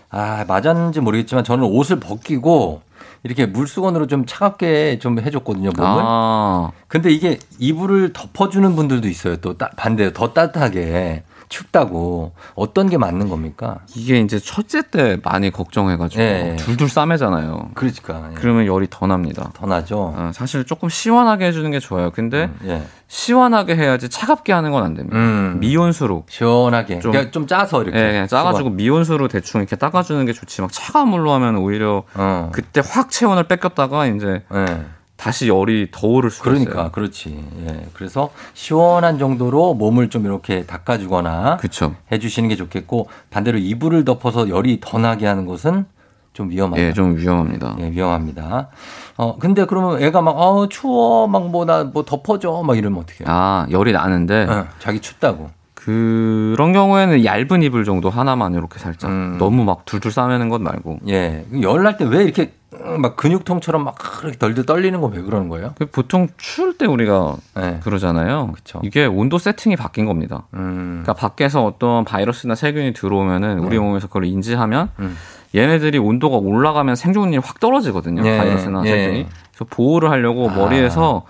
아, 0.09 0.47
맞았는지 0.49 1.01
모르겠지만 1.01 1.45
저는 1.45 1.63
옷을 1.65 2.01
벗기고 2.01 2.81
이렇게 3.23 3.45
물수건으로 3.45 4.07
좀 4.07 4.25
차갑게 4.25 5.01
좀 5.01 5.21
해줬거든요, 5.21 5.73
몸을. 5.77 6.03
아, 6.03 6.71
근데 6.89 7.11
이게 7.11 7.39
이불을 7.59 8.15
덮어주는 8.15 8.75
분들도 8.75 9.07
있어요. 9.07 9.37
또 9.37 9.59
따- 9.59 9.69
반대로 9.77 10.15
더 10.15 10.33
따뜻하게 10.33 11.23
춥다고 11.59 12.33
어떤 12.57 12.89
게 12.89 12.99
맞는 12.99 13.29
겁니까? 13.29 13.79
이게 13.95 14.19
이제 14.19 14.39
첫째 14.41 14.83
때 14.83 15.19
많이 15.23 15.51
걱정해가지고 15.51 16.21
예. 16.23 16.57
둘둘 16.59 16.89
싸매잖아요. 16.89 17.71
그러니까 17.75 18.29
예. 18.31 18.35
그러면 18.35 18.67
열이 18.67 18.89
더 18.91 19.07
납니다. 19.07 19.51
더 19.55 19.67
나죠. 19.67 20.15
어, 20.17 20.31
사실 20.35 20.65
조금 20.65 20.89
시원하게 20.89 21.47
해주는 21.47 21.71
게 21.71 21.79
좋아요. 21.79 22.11
근데 22.11 22.51
예. 22.65 22.83
시원하게 23.07 23.77
해야지 23.77 24.09
차갑게 24.09 24.53
하는 24.53 24.73
건 24.73 24.85
안 24.85 24.95
됩니다. 24.95 25.17
음. 25.17 25.59
미온수로. 25.61 26.25
시원하게. 26.29 26.99
좀- 26.99 27.13
그러니까 27.13 27.31
좀 27.31 27.47
짜서 27.47 27.83
이렇게. 27.83 27.99
예, 27.99 28.09
그냥 28.11 28.27
짜가지고 28.27 28.71
미온수로 28.71 29.29
대충 29.29 29.61
이렇게 29.61 29.77
닦아주는 29.77 30.27
게 30.27 30.33
좋지. 30.33 30.61
막 30.61 30.71
차가운 30.73 31.09
물로 31.09 31.33
하면 31.33 31.57
오히려 31.57 32.03
어. 32.15 32.51
그때 32.53 32.83
확 32.85 33.11
체온을 33.11 33.45
뺏겼다가 33.45 34.07
이제 34.07 34.43
예. 34.53 34.85
다시 35.25 35.49
열이 35.49 35.89
더 35.91 36.07
오를 36.07 36.29
수가 36.29 36.51
그러니까 36.51 36.73
있어요. 36.73 36.91
그렇지. 36.93 37.43
예. 37.67 37.87
그래서 37.95 38.29
시원한 38.53 39.19
정도로 39.19 39.73
몸을 39.73 40.11
좀 40.11 40.27
이렇게 40.27 40.67
닦아주거나 40.67 41.57
그렇죠. 41.57 41.95
해주시는 42.13 42.51
게 42.51 42.57
좋겠고 42.57 43.09
반대로 43.31 43.57
이불을 43.57 44.05
덮어서 44.05 44.51
열이 44.51 44.81
더 44.83 44.99
나게 44.99 45.25
하는 45.27 45.47
것은 45.47 45.87
좀 46.35 46.51
위험하다. 46.51 46.83
예, 46.83 46.93
좀 46.93 47.17
위험합니다. 47.17 47.77
예, 47.81 47.91
위험합니다. 47.91 48.69
어 49.17 49.39
근데 49.39 49.65
그러면 49.65 50.03
애가 50.03 50.21
막 50.21 50.33
어 50.37 50.69
추워 50.69 51.27
막 51.27 51.45
뭐 51.49 51.65
나뭐 51.65 52.05
덮어줘 52.05 52.63
막 52.67 52.77
이러면 52.77 53.01
어떻게 53.01 53.25
해요? 53.25 53.29
아, 53.31 53.67
열이 53.71 53.93
나는데 53.93 54.45
어, 54.45 54.67
자기 54.79 55.01
춥다고. 55.01 55.49
그런 55.85 56.73
경우에는 56.73 57.25
얇은 57.27 57.63
이불 57.63 57.85
정도 57.85 58.09
하나만 58.09 58.55
이렇게 58.55 58.79
살짝 58.79 59.11
음. 59.11 59.37
너무 59.39 59.65
막 59.65 59.85
둘둘 59.85 60.13
싸매는 60.13 60.49
것 60.49 60.63
말고 60.63 61.01
예. 61.09 61.45
열날 61.61 61.99
때 61.99 62.05
왜 62.05 62.23
이렇게 62.25 62.53
막 62.99 63.17
근육통처럼 63.17 63.85
막 63.85 63.95
그렇게 63.99 64.39
덜덜 64.39 64.65
떨리는 64.65 64.99
거왜 65.01 65.21
그러는 65.21 65.49
거예요? 65.49 65.75
그 65.79 65.87
보통 65.87 66.29
추울 66.39 66.77
때 66.79 66.87
우리가 66.87 67.37
예. 67.59 67.81
그러잖아요. 67.83 68.51
그쵸. 68.55 68.81
이게 68.83 69.05
온도 69.05 69.37
세팅이 69.39 69.77
바뀐 69.77 70.07
겁니다. 70.07 70.47
음. 70.55 71.03
그러니까 71.05 71.13
밖에서 71.13 71.65
어떤 71.65 72.05
바이러스나 72.05 72.55
세균이 72.55 72.95
들어오면은 72.95 73.59
우리 73.59 73.77
네. 73.77 73.79
몸에서 73.79 74.07
그걸 74.07 74.25
인지하면 74.25 74.89
음. 75.01 75.17
얘네들이 75.55 75.99
온도가 75.99 76.39
올라가면 76.39 76.97
생존율이 76.97 77.43
확 77.45 77.61
떨어지거든요. 77.61 78.27
예, 78.27 78.39
바이러스나 78.39 78.83
예. 78.87 78.91
세균이. 78.91 79.27
그래서 79.53 79.65
보호를 79.71 80.11
하려고 80.11 80.51
아. 80.51 80.55
머리에서 80.55 81.25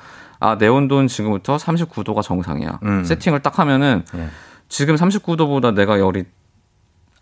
아, 0.45 0.59
내 0.59 0.69
온도는 0.69 1.09
지금부터 1.09 1.57
39도가 1.57 2.21
정상이야. 2.23 2.81
음. 2.83 3.05
세팅을 3.05 3.41
딱 3.41 3.59
하면은 3.59 4.05
예. 4.15 4.29
지금 4.69 4.95
39도보다 4.95 5.75
내가 5.75 5.99
열이 5.99 6.25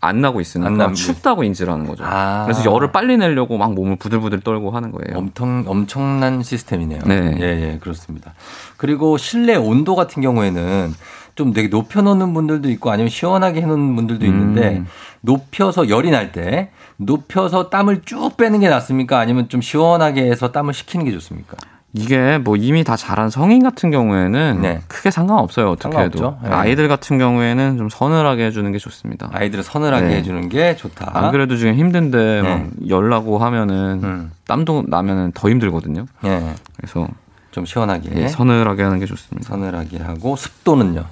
안 0.01 0.19
나고 0.19 0.39
안 0.39 0.41
있으니까 0.41 0.69
나면 0.71 0.95
춥다고 0.95 1.45
인지를 1.45 1.71
하는 1.71 1.87
거죠. 1.87 2.03
아. 2.05 2.43
그래서 2.43 2.69
열을 2.69 2.91
빨리 2.91 3.15
내려고 3.15 3.57
막 3.57 3.73
몸을 3.73 3.95
부들부들 3.95 4.41
떨고 4.41 4.71
하는 4.71 4.91
거예요. 4.91 5.17
엄청 5.17 5.63
엄청난 5.65 6.43
시스템이네요. 6.43 6.99
네. 7.05 7.37
예, 7.39 7.43
예, 7.45 7.77
그렇습니다. 7.79 8.33
그리고 8.75 9.17
실내 9.17 9.55
온도 9.55 9.95
같은 9.95 10.21
경우에는 10.21 10.93
좀 11.35 11.53
되게 11.53 11.69
높여 11.69 12.01
놓는 12.01 12.33
분들도 12.33 12.69
있고 12.71 12.91
아니면 12.91 13.07
시원하게 13.09 13.61
해 13.61 13.65
놓는 13.65 13.95
분들도 13.95 14.25
있는데 14.25 14.79
음. 14.79 14.87
높여서 15.21 15.87
열이 15.87 16.11
날 16.11 16.33
때 16.33 16.71
높여서 16.97 17.69
땀을 17.69 18.01
쭉 18.03 18.35
빼는 18.35 18.59
게 18.59 18.67
낫습니까? 18.67 19.17
아니면 19.19 19.47
좀 19.47 19.61
시원하게 19.61 20.23
해서 20.29 20.51
땀을 20.51 20.73
식히는 20.73 21.05
게 21.05 21.11
좋습니까? 21.13 21.55
이게 21.95 22.39
뭐 22.39 22.55
이미 22.55 22.83
다 22.83 22.95
자란 22.95 23.29
성인 23.29 23.61
같은 23.61 23.91
경우에는 23.91 24.61
네. 24.61 24.81
크게 24.87 25.11
상관없어요. 25.11 25.69
어떻게 25.69 25.95
해도. 25.97 26.17
상관없죠. 26.17 26.47
네. 26.49 26.49
아이들 26.55 26.87
같은 26.87 27.19
경우에는 27.19 27.77
좀 27.77 27.87
서늘하게 27.89 28.45
해주는 28.47 28.71
게 28.71 28.79
좋습니다. 28.79 29.29
아이들을 29.31 29.63
서늘하게 29.63 30.07
네. 30.07 30.15
해주는 30.17 30.49
게 30.49 30.75
좋다. 30.75 31.11
안 31.13 31.31
그래도 31.31 31.55
지금 31.55 31.75
힘든데 31.75 32.41
네. 32.41 32.41
막 32.41 32.69
열나고 32.89 33.37
하면은 33.37 34.01
음. 34.03 34.31
땀도 34.47 34.85
나면은 34.87 35.31
더 35.33 35.49
힘들거든요. 35.49 36.05
예, 36.25 36.55
그래서 36.77 37.07
좀 37.51 37.65
시원하게 37.65 38.09
예, 38.15 38.27
서늘하게 38.27 38.81
하는 38.81 38.99
게 38.99 39.05
좋습니다. 39.05 39.47
서늘하게 39.49 39.99
하고 39.99 40.35
습도는요. 40.35 41.05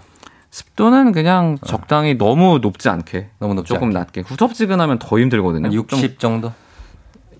습도는 0.49 1.11
그냥 1.11 1.57
적당히 1.63 2.17
너무 2.17 2.57
높지 2.59 2.89
않게 2.89 3.29
너무 3.39 3.53
높지 3.53 3.69
조금 3.69 3.89
않게. 3.89 3.97
낮게 3.99 4.21
후덥지근하면 4.21 4.97
더 4.97 5.19
힘들거든요. 5.19 5.69
한60 5.69 6.17
정도? 6.17 6.51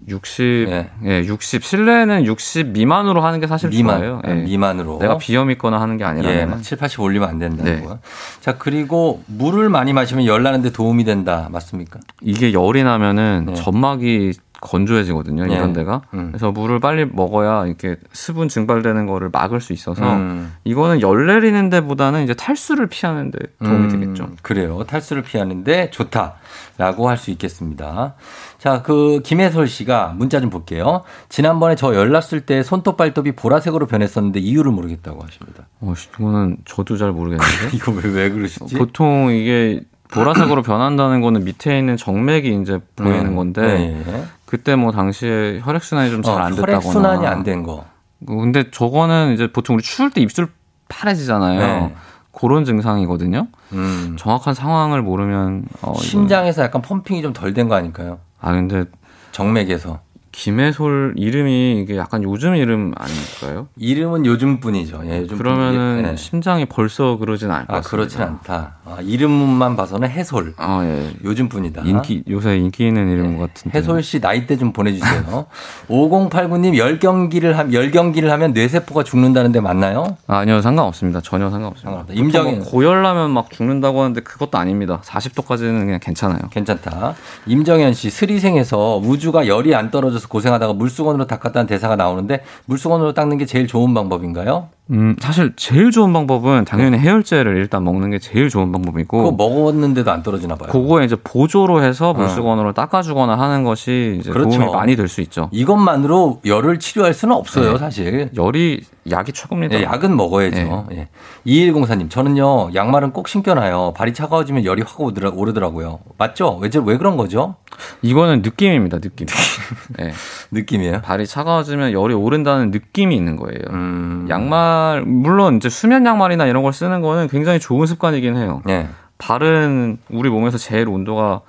60, 0.08 0.68
예. 0.70 0.90
예. 1.06 1.26
60 1.26 1.64
실내는 1.64 2.26
60 2.26 2.68
미만으로 2.70 3.22
하는 3.22 3.40
게 3.40 3.48
사실 3.48 3.70
미만, 3.70 4.00
좋아요. 4.00 4.22
아, 4.24 4.32
예. 4.32 4.36
미만으로. 4.36 4.98
내가 5.00 5.18
비염 5.18 5.52
있거나 5.52 5.80
하는 5.80 5.98
게 5.98 6.04
아니라 6.04 6.32
예, 6.32 6.46
막 6.46 6.62
7, 6.62 6.78
80 6.78 7.00
올리면 7.00 7.30
안 7.30 7.40
된다는 7.40 7.76
네. 7.76 7.82
거야. 7.82 8.00
자, 8.40 8.58
그리고 8.58 9.24
물을 9.28 9.70
많이 9.70 9.94
마시면 9.94 10.26
열 10.26 10.44
나는데 10.44 10.72
도움이 10.72 11.04
된다. 11.04 11.50
맞습니까? 11.52 12.00
이게 12.22 12.54
열이 12.54 12.84
나면은 12.84 13.46
네. 13.48 13.54
점막이 13.54 14.34
건조해지거든요. 14.62 15.46
네. 15.46 15.56
이런 15.56 15.74
데가. 15.74 16.02
음. 16.14 16.28
그래서 16.30 16.52
물을 16.52 16.80
빨리 16.80 17.06
먹어야 17.06 17.66
이렇게 17.66 17.98
수분 18.14 18.48
증발되는 18.48 19.06
거를 19.08 19.30
막을 19.32 19.60
수 19.60 19.74
있어서 19.74 20.02
음. 20.16 20.54
이거는 20.64 21.02
열 21.02 21.26
내리는 21.28 21.70
데보다는 21.70 22.24
이제 22.24 22.34
탈수를 22.34 22.88
피하는 22.88 23.32
데 23.32 23.40
도움이 23.64 23.86
음, 23.86 23.90
되겠죠. 23.90 24.30
그래요. 24.42 24.84
탈수를 24.86 25.24
피하는데 25.24 25.90
좋다라고 25.90 27.10
할 27.10 27.18
수 27.18 27.32
있겠습니다. 27.32 28.16
자, 28.58 28.82
그 28.82 29.22
김혜솔 29.24 29.68
씨가 29.68 30.14
문자 30.18 30.40
좀 30.40 30.50
볼게요. 30.50 31.04
지난번에 31.30 31.76
저 31.76 31.94
열났을 31.96 32.42
때 32.42 32.64
손톱 32.64 32.98
발톱이 32.98 33.34
보라색으로 33.34 33.86
변했었는데 33.88 34.40
이유를 34.40 34.72
모르겠다고 34.72 35.24
하십니다. 35.24 35.68
어, 35.82 35.94
씨, 35.96 36.10
이거는 36.18 36.58
저도 36.66 36.98
잘 36.98 37.12
모르겠는데. 37.12 37.48
이거 37.76 37.92
왜, 37.92 38.10
왜 38.10 38.30
그러시지? 38.30 38.76
보통 38.76 39.32
이게 39.32 39.82
보라색으로 40.12 40.62
변한다는 40.62 41.22
거는 41.22 41.44
밑에 41.44 41.78
있는 41.80 41.98
정맥이 41.98 42.62
이제 42.62 42.80
보이는 42.96 43.28
음, 43.28 43.36
건데 43.36 43.62
네, 43.62 44.04
예. 44.08 44.24
그때 44.46 44.76
뭐 44.76 44.92
당시에 44.92 45.60
혈액 45.64 45.84
순환이 45.84 46.10
좀잘 46.12 46.34
어, 46.34 46.38
안 46.46 46.52
됐다거나 46.56 46.72
혈액 46.78 46.92
순환이 46.92 47.26
안 47.28 47.44
된 47.44 47.64
거. 47.64 47.86
근데 48.28 48.70
저거는 48.70 49.34
이제 49.34 49.52
보통 49.52 49.76
우리 49.76 49.84
추울 49.84 50.12
때 50.12 50.22
입술 50.22 50.48
파래지잖아요. 50.90 51.60
네. 51.60 51.96
그런 52.34 52.66
증상이거든요. 52.66 53.48
음. 53.74 54.16
정확한 54.20 54.54
상황을 54.54 55.02
모르면 55.02 55.66
어, 55.82 55.94
심장에서 55.98 56.64
약간 56.64 56.82
펌핑이 56.82 57.22
좀 57.22 57.34
덜 57.34 57.54
된 57.54 57.68
거 57.68 57.76
아닐까요? 57.76 58.20
아 58.40 58.52
근데 58.52 58.86
정맥에서. 59.32 60.00
김해솔 60.32 61.16
이름이 61.18 61.82
이게 61.82 61.98
약간 61.98 62.24
요즘 62.24 62.56
이름 62.56 62.94
아닐까요? 62.98 63.68
이름은 63.78 64.26
요즘 64.26 64.60
분이죠. 64.60 65.02
예, 65.06 65.20
요즘 65.22 65.38
그러면은 65.38 66.10
예. 66.12 66.16
심장이 66.16 66.66
벌써 66.66 67.18
그러진 67.18 67.52
않을 67.52 67.68
것 67.68 67.74
아, 67.74 67.78
같습니다. 67.78 67.90
그렇진 67.90 68.22
않다. 68.22 68.76
아, 68.86 68.98
이름만 69.02 69.76
봐서는 69.76 70.10
해솔. 70.10 70.54
아, 70.58 70.82
예. 70.86 71.12
요즘 71.24 71.50
분이다. 71.50 71.82
인기 71.84 72.24
요새 72.30 72.58
인기 72.58 72.88
있는 72.88 73.10
이름 73.12 73.38
같은데. 73.40 73.78
해솔 73.78 74.02
씨 74.04 74.20
나이대 74.20 74.58
좀 74.58 74.72
보내주세요. 74.72 75.46
5089님 75.90 76.74
10경기를 77.00 77.52
하면 77.54 77.72
10경기를 77.72 78.28
하면 78.28 78.54
뇌세포가 78.54 79.04
죽는다는데 79.04 79.60
맞나요? 79.60 80.18
아 80.28 80.46
니요 80.46 80.62
상관없습니다. 80.62 81.22
전혀 81.22 81.50
상관없습니다. 81.50 81.90
상관없다. 81.90 82.14
임정인. 82.14 82.60
뭐 82.60 82.68
고열나면 82.70 83.32
막 83.32 83.50
죽는다고 83.52 84.02
하는데 84.02 84.22
그것도 84.22 84.58
아닙니다. 84.58 85.02
40도까지는 85.04 85.86
그냥 85.86 86.00
괜찮아요. 86.02 86.40
괜찮다. 86.52 87.16
임정현 87.48 87.94
씨 87.94 88.10
스리생에서 88.10 88.98
우주가 89.04 89.48
열이 89.48 89.76
안 89.76 89.92
떨어져 89.92 90.21
서 90.22 90.28
고생하다가 90.30 90.74
물수건으로 90.74 91.28
닦았다는 91.28 91.68
대사가 91.68 91.96
나오는데 91.96 92.44
물수건으로 92.66 93.14
닦는 93.14 93.38
게 93.38 93.46
제일 93.46 93.68
좋은 93.68 93.94
방법인가요? 93.94 94.70
음 94.92 95.16
사실 95.22 95.54
제일 95.56 95.90
좋은 95.92 96.12
방법은 96.12 96.66
당연히 96.66 96.98
해열제를 96.98 97.56
일단 97.58 97.84
먹는 97.84 98.10
게 98.12 98.20
제일 98.20 98.50
좋은 98.50 98.72
방법이고. 98.74 99.18
그거 99.18 99.32
먹었는데도 99.32 100.12
안 100.12 100.22
떨어지나 100.22 100.56
봐요. 100.56 100.70
그거에 100.70 101.06
이제 101.06 101.16
보조로 101.24 101.82
해서 101.84 102.14
물수건으로 102.14 102.74
닦아주거나 102.74 103.38
하는 103.40 103.64
것이 103.64 104.18
이제 104.20 104.32
그렇죠. 104.32 104.58
도움이 104.58 104.72
많이 104.74 104.96
될 104.96 105.08
수 105.08 105.22
있죠. 105.22 105.50
이것만으로 105.52 106.42
열을 106.46 106.80
치료할 106.80 107.14
수는 107.14 107.36
없어요, 107.36 107.74
네. 107.74 107.78
사실. 107.78 108.30
열이 108.36 108.82
약이 109.10 109.32
최고입니다. 109.34 109.80
예, 109.80 109.84
약은 109.84 110.16
먹어야죠. 110.16 110.88
예. 110.92 111.08
2104님, 111.48 112.10
저는요, 112.10 112.70
양말은 112.76 113.14
꼭 113.14 113.28
신겨놔요. 113.28 113.94
발이 113.96 114.14
차가워지면 114.14 114.64
열이 114.66 114.84
확 114.86 115.00
오르더라, 115.02 115.32
오르더라고요. 115.32 116.00
맞죠? 116.18 116.58
왜, 116.62 116.70
저- 116.70 116.82
왜 116.82 116.98
그런 116.98 117.18
거죠? 117.18 117.56
이거는 118.04 118.42
느낌입니다, 118.44 119.00
느낌. 119.00 119.26
네. 119.98 120.11
느낌이에요? 120.52 121.02
발이 121.02 121.26
차가워지면 121.28 121.92
열이 121.94 122.14
오른다는 122.14 122.72
느낌이 122.72 123.16
있는 123.16 123.36
거예요. 123.38 123.60
음. 123.72 124.28
양말, 124.30 125.04
물론 125.06 125.58
이제 125.58 125.70
수면 125.70 126.06
양말이나 126.06 126.46
이런 126.46 126.64
걸 126.64 126.74
쓰는 126.74 127.02
거는 127.02 127.28
굉장히 127.28 127.60
좋은 127.60 127.86
습관이긴 127.86 128.36
해요. 128.38 128.62
예. 128.70 128.88
발은 129.18 129.98
우리 130.10 130.30
몸에서 130.30 130.58
제일 130.58 130.88
온도가 130.88 131.42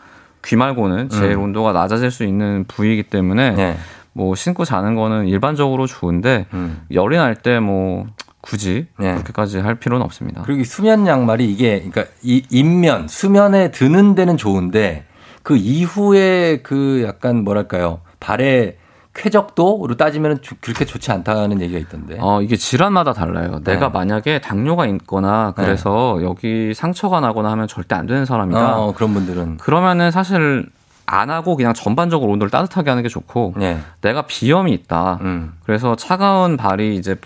귀 0.45 0.57
말고는 0.57 1.09
제일 1.09 1.33
음. 1.33 1.43
온도가 1.45 1.73
낮아질 1.73 2.11
수 2.11 2.25
있는 2.25 2.65
부위이기 2.69 3.05
때문에 3.05 3.55
예. 3.59 3.77
뭐 4.13 4.35
신고 4.35 4.65
자는 4.65 4.95
거는 4.95 5.27
일반적으로 5.29 5.87
좋은데 5.87 6.47
음. 6.53 6.83
열이 6.93 7.17
날 7.17 7.35
때 7.37 7.61
뭐 7.61 8.07
굳이 8.43 8.89
네. 8.99 9.13
그렇게까지 9.13 9.59
할 9.61 9.77
필요는 9.77 10.05
없습니다. 10.05 10.43
그리고 10.43 10.63
이 10.63 10.65
수면 10.65 11.07
양말이 11.07 11.45
이게, 11.51 11.79
그러니까 11.79 12.07
이 12.23 12.45
인면, 12.51 13.07
수면에 13.07 13.71
드는 13.71 14.17
데는 14.17 14.37
좋은데 14.37 15.05
그 15.45 15.57
이후에 15.57 16.59
그 16.65 17.05
약간 17.07 17.45
뭐랄까요. 17.45 18.01
발의 18.23 18.77
쾌적도로 19.15 19.95
따지면 19.99 20.39
그렇게 20.63 20.87
좋지 20.87 21.13
않다는 21.13 21.61
얘기가 21.61 21.79
있던데. 21.81 22.17
어, 22.19 22.41
이게 22.41 22.57
질환마다 22.57 23.13
달라요. 23.13 23.61
내가 23.63 23.89
네. 23.89 23.93
만약에 23.93 24.41
당뇨가 24.41 24.87
있거나 24.87 25.53
그래서 25.55 26.19
여기 26.23 26.73
상처가 26.73 27.21
나거나 27.21 27.51
하면 27.53 27.69
절대 27.69 27.95
안 27.95 28.07
되는 28.07 28.25
사람이다. 28.25 28.79
어, 28.79 28.93
그런 28.95 29.13
분들은. 29.13 29.59
그러면은 29.59 30.11
사실 30.11 30.67
안 31.05 31.29
하고 31.29 31.57
그냥 31.57 31.75
전반적으로 31.75 32.33
온도를 32.33 32.51
따뜻하게 32.51 32.89
하는 32.89 33.03
게 33.03 33.11
좋고 33.11 33.55
예. 33.61 33.81
내가 34.01 34.23
비염이 34.23 34.73
있다. 34.73 35.19
음. 35.21 35.53
그래서 35.67 35.95
차가운 35.95 36.57
발이 36.57 36.95
이제 36.97 37.17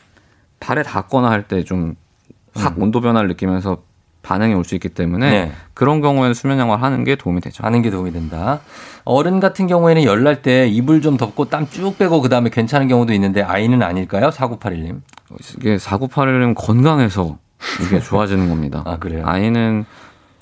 발에 0.59 0.83
닿거나 0.83 1.31
할 1.31 1.43
때 1.47 1.63
좀확 1.63 1.95
온도 2.79 3.01
변화를 3.01 3.29
느끼면서 3.29 3.79
반응이 4.27 4.55
올 4.55 4.65
수 4.65 4.75
있기 4.75 4.89
때문에 4.89 5.27
음. 5.27 5.31
네. 5.31 5.53
그런 5.75 6.01
경우에는 6.01 6.35
수면 6.35 6.59
양말 6.59 6.83
하는 6.83 7.05
게 7.05 7.15
도움이 7.15 7.41
되죠. 7.41 7.63
하는 7.65 7.81
게 7.83 7.91
도움이 7.91 8.11
된다. 8.13 8.61
어른 9.05 9.39
같은 9.39 9.67
경우에는 9.69 10.03
열날 10.03 10.43
때 10.43 10.67
이불 10.67 11.01
좀 11.01 11.17
덮고 11.17 11.45
땀 11.49 11.69
쭉 11.71 11.97
빼고 11.97 12.21
그 12.21 12.29
다음에 12.29 12.51
괜찮은 12.51 12.89
경우도 12.89 13.13
있는데 13.13 13.43
아이는 13.43 13.83
아닐까요? 13.83 14.31
4981님. 14.31 15.01
이게 15.59 15.77
4981은 15.77 16.55
건강해서 16.57 17.39
이게 17.85 18.01
좋아지는 18.01 18.49
겁니다. 18.49 18.83
아, 18.85 18.97
그래요? 18.99 19.23
아이는 19.27 19.85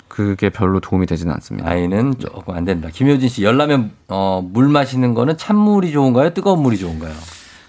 그게 0.07 0.49
별로 0.49 0.79
도움이 0.79 1.05
되지는 1.05 1.33
않습니다. 1.33 1.69
아이는 1.69 2.15
조금 2.19 2.55
안 2.55 2.65
된다. 2.65 2.89
김효진 2.91 3.29
씨, 3.29 3.43
열나면 3.43 3.91
어, 4.07 4.41
물 4.43 4.67
마시는 4.69 5.13
거는 5.13 5.37
찬물이 5.37 5.91
좋은가요? 5.91 6.33
뜨거운 6.33 6.61
물이 6.61 6.77
좋은가요? 6.77 7.13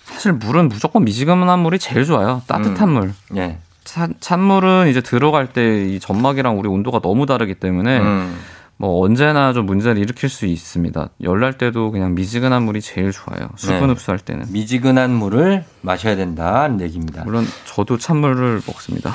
사실 0.05 0.33
물은 0.33 0.69
무조건 0.69 1.05
미지근한 1.05 1.59
물이 1.59 1.79
제일 1.79 2.05
좋아요. 2.05 2.41
따뜻한 2.47 2.89
물. 2.91 3.13
예. 3.37 3.59
찬, 3.97 4.15
찬물은 4.21 4.89
이제 4.89 5.01
들어갈 5.01 5.47
때 5.53 5.87
이 5.87 6.01
점막이랑 6.01 6.59
우리 6.59 6.69
온도가 6.69 7.01
너무 7.01 7.25
다르기 7.27 7.55
때문에 7.55 7.99
음. 7.99 8.37
뭐 8.77 9.03
언제나 9.05 9.55
좀 9.55 9.65
문제를 9.65 9.97
일으킬 9.97 10.29
수 10.29 10.45
있습니다. 10.45 11.09
열날 11.23 11.55
때도 11.57 11.91
그냥 11.91 12.15
미지근한 12.15 12.63
물이 12.65 12.83
제일 12.83 13.11
좋아요. 13.11 13.49
수분 13.57 13.81
네. 13.81 13.87
흡수할 13.87 14.19
때는. 14.19 14.47
미지근한 14.51 15.11
물을 15.13 15.65
마셔야 15.81 16.15
된다는 16.17 16.83
얘기입니다. 16.83 17.25
물론 17.25 17.47
저도 17.65 17.97
찬물을 17.97 18.61
먹습니다. 18.67 19.15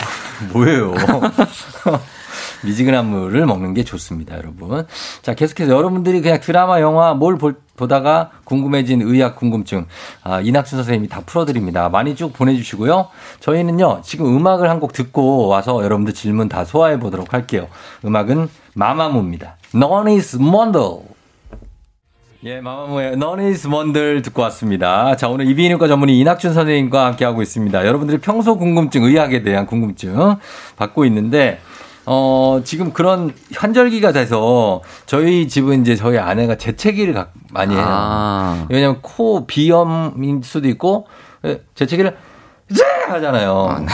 뭐예요? 0.54 0.94
미지근한 2.64 3.06
물을 3.06 3.44
먹는 3.46 3.74
게 3.74 3.84
좋습니다, 3.84 4.36
여러분. 4.36 4.86
자, 5.22 5.34
계속해서 5.34 5.72
여러분들이 5.72 6.20
그냥 6.20 6.40
드라마, 6.40 6.80
영화 6.80 7.14
뭘 7.14 7.36
볼- 7.38 7.56
보다가 7.76 8.30
궁금해진 8.44 9.02
의학 9.02 9.36
궁금증, 9.36 9.86
아, 10.22 10.40
이낙순 10.40 10.78
선생님이 10.78 11.08
다 11.08 11.22
풀어드립니다. 11.26 11.88
많이 11.88 12.14
쭉 12.14 12.32
보내주시고요. 12.32 13.08
저희는요, 13.40 14.02
지금 14.04 14.26
음악을 14.36 14.68
한 14.70 14.78
곡 14.80 14.92
듣고 14.92 15.46
와서 15.48 15.82
여러분들 15.84 16.12
질문 16.14 16.48
다 16.48 16.64
소화해 16.64 16.98
보도록 16.98 17.32
할게요. 17.34 17.68
음악은 18.04 18.48
마마무입니다. 18.74 19.56
None 19.74 20.14
is 20.16 20.36
wonder. 20.36 20.98
예, 22.44 22.60
마마무의 22.60 23.16
is 23.46 23.68
wonder 23.68 24.20
듣고 24.22 24.42
왔습니다. 24.42 25.14
자, 25.16 25.28
오늘 25.28 25.46
이비인후과 25.46 25.86
전문의 25.86 26.18
이낙준 26.18 26.52
선생님과 26.54 27.06
함께하고 27.06 27.40
있습니다. 27.40 27.86
여러분들이 27.86 28.18
평소 28.18 28.58
궁금증, 28.58 29.04
의학에 29.04 29.42
대한 29.44 29.64
궁금증 29.66 30.34
받고 30.76 31.04
있는데, 31.04 31.60
어, 32.06 32.60
지금 32.64 32.92
그런 32.92 33.32
현절기가 33.52 34.12
돼서 34.12 34.80
저희 35.06 35.46
집은 35.48 35.82
이제 35.82 35.94
저희 35.96 36.18
아내가 36.18 36.56
재채기를 36.56 37.14
가- 37.14 37.28
많이 37.52 37.74
해요. 37.74 37.84
아. 37.86 38.66
왜냐면 38.68 38.98
코 39.02 39.46
비염일 39.46 40.40
수도 40.42 40.68
있고, 40.68 41.06
예, 41.44 41.60
재채기를 41.74 42.16
쯔! 42.74 42.84
하잖아요. 43.12 43.84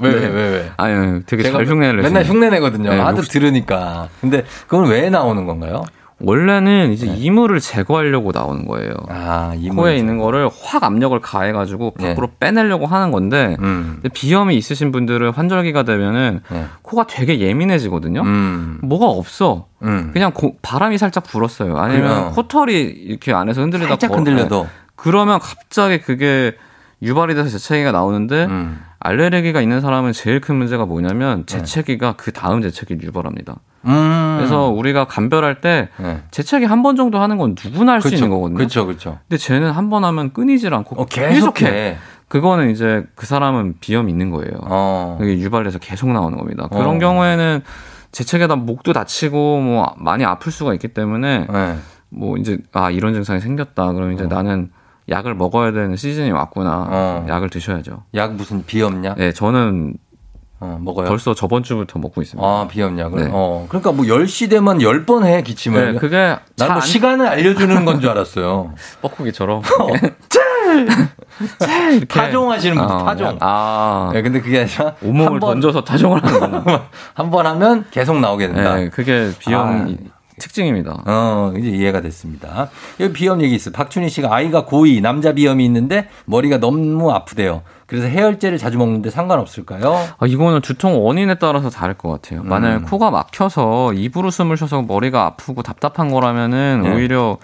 왜, 0.00 0.10
왜, 0.10 0.26
왜, 0.28 0.48
왜? 0.50 0.72
아유, 0.76 1.22
되게 1.26 1.42
제가 1.44 1.58
잘 1.58 1.66
흉내를. 1.66 2.02
맨날 2.02 2.24
흉내 2.24 2.48
내거든요. 2.50 2.90
네, 2.90 2.98
하도 3.00 3.18
혹시- 3.18 3.30
들으니까. 3.30 4.08
근데 4.20 4.44
그건 4.66 4.88
왜 4.88 5.10
나오는 5.10 5.44
건가요? 5.46 5.82
원래는 6.22 6.92
이제 6.92 7.06
이물을 7.06 7.58
제거하려고 7.60 8.30
나오는 8.32 8.66
거예요. 8.66 8.90
네. 9.08 9.14
아, 9.14 9.52
이물 9.56 9.76
코에. 9.76 9.96
있는 9.96 10.18
거를 10.18 10.48
확 10.62 10.84
압력을 10.84 11.18
가해가지고 11.20 11.94
네. 11.98 12.08
밖으로 12.10 12.30
빼내려고 12.38 12.86
하는 12.86 13.10
건데 13.10 13.56
음. 13.60 14.00
비염이 14.14 14.56
있으신 14.56 14.92
분들은 14.92 15.30
환절기가 15.32 15.82
되면은 15.82 16.40
네. 16.50 16.64
코가 16.82 17.06
되게 17.08 17.40
예민해지거든요. 17.40 18.22
음. 18.22 18.78
뭐가 18.82 19.06
없어. 19.06 19.66
음. 19.82 20.10
그냥 20.12 20.32
고- 20.32 20.56
바람이 20.62 20.98
살짝 20.98 21.24
불었어요. 21.24 21.76
아니면. 21.76 22.30
코털이 22.32 22.72
이렇게 22.80 23.32
안에서 23.32 23.60
흔들리다 23.62 23.88
살짝 23.90 24.10
거- 24.10 24.16
흔들려도. 24.16 24.62
네. 24.64 24.68
그러면 24.94 25.40
갑자기 25.40 26.00
그게 26.00 26.54
유발이 27.02 27.34
돼서 27.34 27.48
재채기가 27.58 27.90
나오는데 27.90 28.44
음. 28.44 28.80
알레르기가 29.00 29.60
있는 29.60 29.80
사람은 29.80 30.12
제일 30.12 30.40
큰 30.40 30.54
문제가 30.54 30.86
뭐냐면 30.86 31.44
재채기가 31.46 32.12
그 32.16 32.30
다음 32.32 32.62
재채기를 32.62 33.02
유발합니다. 33.08 33.56
음. 33.84 34.34
그래서 34.38 34.68
우리가 34.68 35.04
감별할 35.06 35.60
때 35.60 35.88
네. 35.98 36.22
재채기 36.30 36.64
한 36.66 36.82
번 36.82 36.96
정도 36.96 37.18
하는 37.20 37.36
건 37.38 37.54
누구나 37.62 37.92
할 37.92 38.00
수 38.02 38.14
있는 38.14 38.30
거거든요. 38.30 38.56
그렇죠, 38.58 38.86
그렇죠. 38.86 39.18
근데 39.28 39.36
쟤는 39.38 39.70
한 39.70 39.90
번 39.90 40.04
하면 40.04 40.32
끊이질 40.32 40.72
않고 40.74 41.00
어, 41.00 41.04
계속해. 41.06 41.96
그거는 42.28 42.70
이제 42.70 43.04
그 43.14 43.26
사람은 43.26 43.74
비염이 43.80 44.10
있는 44.10 44.30
거예요. 44.30 44.52
어. 44.62 45.16
그게 45.20 45.38
유발돼서 45.38 45.78
계속 45.78 46.10
나오는 46.10 46.38
겁니다. 46.38 46.66
그런 46.72 46.96
어. 46.96 46.98
경우에는 46.98 47.62
재채기다 48.12 48.56
목도 48.56 48.92
다치고 48.92 49.60
뭐 49.60 49.94
많이 49.98 50.24
아플 50.24 50.50
수가 50.52 50.72
있기 50.74 50.88
때문에 50.88 51.46
네. 51.50 51.76
뭐 52.08 52.36
이제 52.38 52.58
아 52.72 52.90
이런 52.90 53.12
증상이 53.14 53.40
생겼다. 53.40 53.92
그럼 53.92 54.12
이제 54.12 54.26
나는 54.26 54.70
약을 55.08 55.34
먹어야 55.34 55.72
되는 55.72 55.96
시즌이 55.96 56.30
왔구나. 56.30 56.86
어. 56.88 57.26
약을 57.28 57.50
드셔야죠. 57.50 58.04
약 58.14 58.34
무슨 58.34 58.64
비염약? 58.64 59.18
네, 59.18 59.32
저는 59.32 59.94
어, 60.62 60.78
먹어요. 60.80 61.08
벌써 61.08 61.34
저번 61.34 61.64
주부터 61.64 61.98
먹고 61.98 62.22
있습니다. 62.22 62.46
아, 62.46 62.68
비염약을. 62.70 63.24
네. 63.24 63.30
어. 63.32 63.66
그러니까 63.68 63.90
뭐 63.90 64.04
10시 64.06 64.48
되면 64.48 64.78
10번 64.78 65.24
해, 65.24 65.42
기침을. 65.42 65.94
네, 65.94 65.98
그게 65.98 66.36
뭐잘 66.56 66.70
안- 66.76 66.80
시간을 66.80 67.26
알려 67.26 67.52
주는 67.54 67.84
건 67.84 68.00
줄 68.00 68.10
알았어요. 68.10 68.72
뻐꾸기처럼 69.02 69.62
이렇게 71.92 72.06
타종하시는 72.06 72.76
분들, 72.76 72.94
아, 72.94 73.04
타종. 73.04 73.38
아, 73.40 74.10
네, 74.12 74.22
근데 74.22 74.40
그게 74.40 74.60
아니라. 74.60 74.94
온몸을 75.02 75.40
번- 75.40 75.50
던져서 75.54 75.82
타종을 75.82 76.22
하는 76.24 76.40
거구나. 76.40 76.82
한번 77.14 77.46
하면 77.46 77.84
계속 77.90 78.20
나오게 78.20 78.46
된다. 78.48 78.76
네, 78.76 78.88
그게 78.88 79.30
비염 79.40 79.96
특징입니다. 80.38 81.02
어, 81.06 81.52
이제 81.58 81.68
이해가 81.68 82.00
됐습니다. 82.00 82.70
여기 83.00 83.12
비염 83.12 83.42
얘기 83.42 83.54
있어요. 83.54 83.72
박춘희 83.72 84.08
씨가 84.08 84.34
아이가 84.34 84.64
고2 84.64 85.00
남자 85.02 85.32
비염이 85.32 85.64
있는데 85.66 86.08
머리가 86.24 86.58
너무 86.58 87.10
아프대요. 87.10 87.62
그래서 87.86 88.06
해열제를 88.06 88.56
자주 88.56 88.78
먹는데 88.78 89.10
상관없을까요? 89.10 89.94
아, 90.18 90.26
이거는 90.26 90.62
두통 90.62 91.04
원인에 91.04 91.34
따라서 91.34 91.68
다를 91.68 91.94
것 91.94 92.08
같아요. 92.10 92.42
만약 92.42 92.76
음. 92.76 92.84
코가 92.86 93.10
막혀서 93.10 93.92
입으로 93.92 94.30
숨을 94.30 94.56
쉬어서 94.56 94.82
머리가 94.82 95.26
아프고 95.26 95.62
답답한 95.62 96.10
거라면은 96.10 96.82
네. 96.84 96.94
오히려 96.94 97.36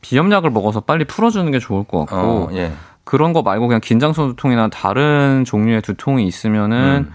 비염약을 0.00 0.50
먹어서 0.50 0.80
빨리 0.80 1.04
풀어주는 1.04 1.50
게 1.52 1.58
좋을 1.60 1.84
것 1.84 2.06
같고 2.06 2.16
어, 2.16 2.48
예. 2.54 2.72
그런 3.04 3.32
거 3.32 3.42
말고 3.42 3.68
그냥 3.68 3.80
긴장성 3.80 4.28
두통이나 4.30 4.68
다른 4.68 5.44
종류의 5.46 5.82
두통이 5.82 6.26
있으면은 6.26 7.10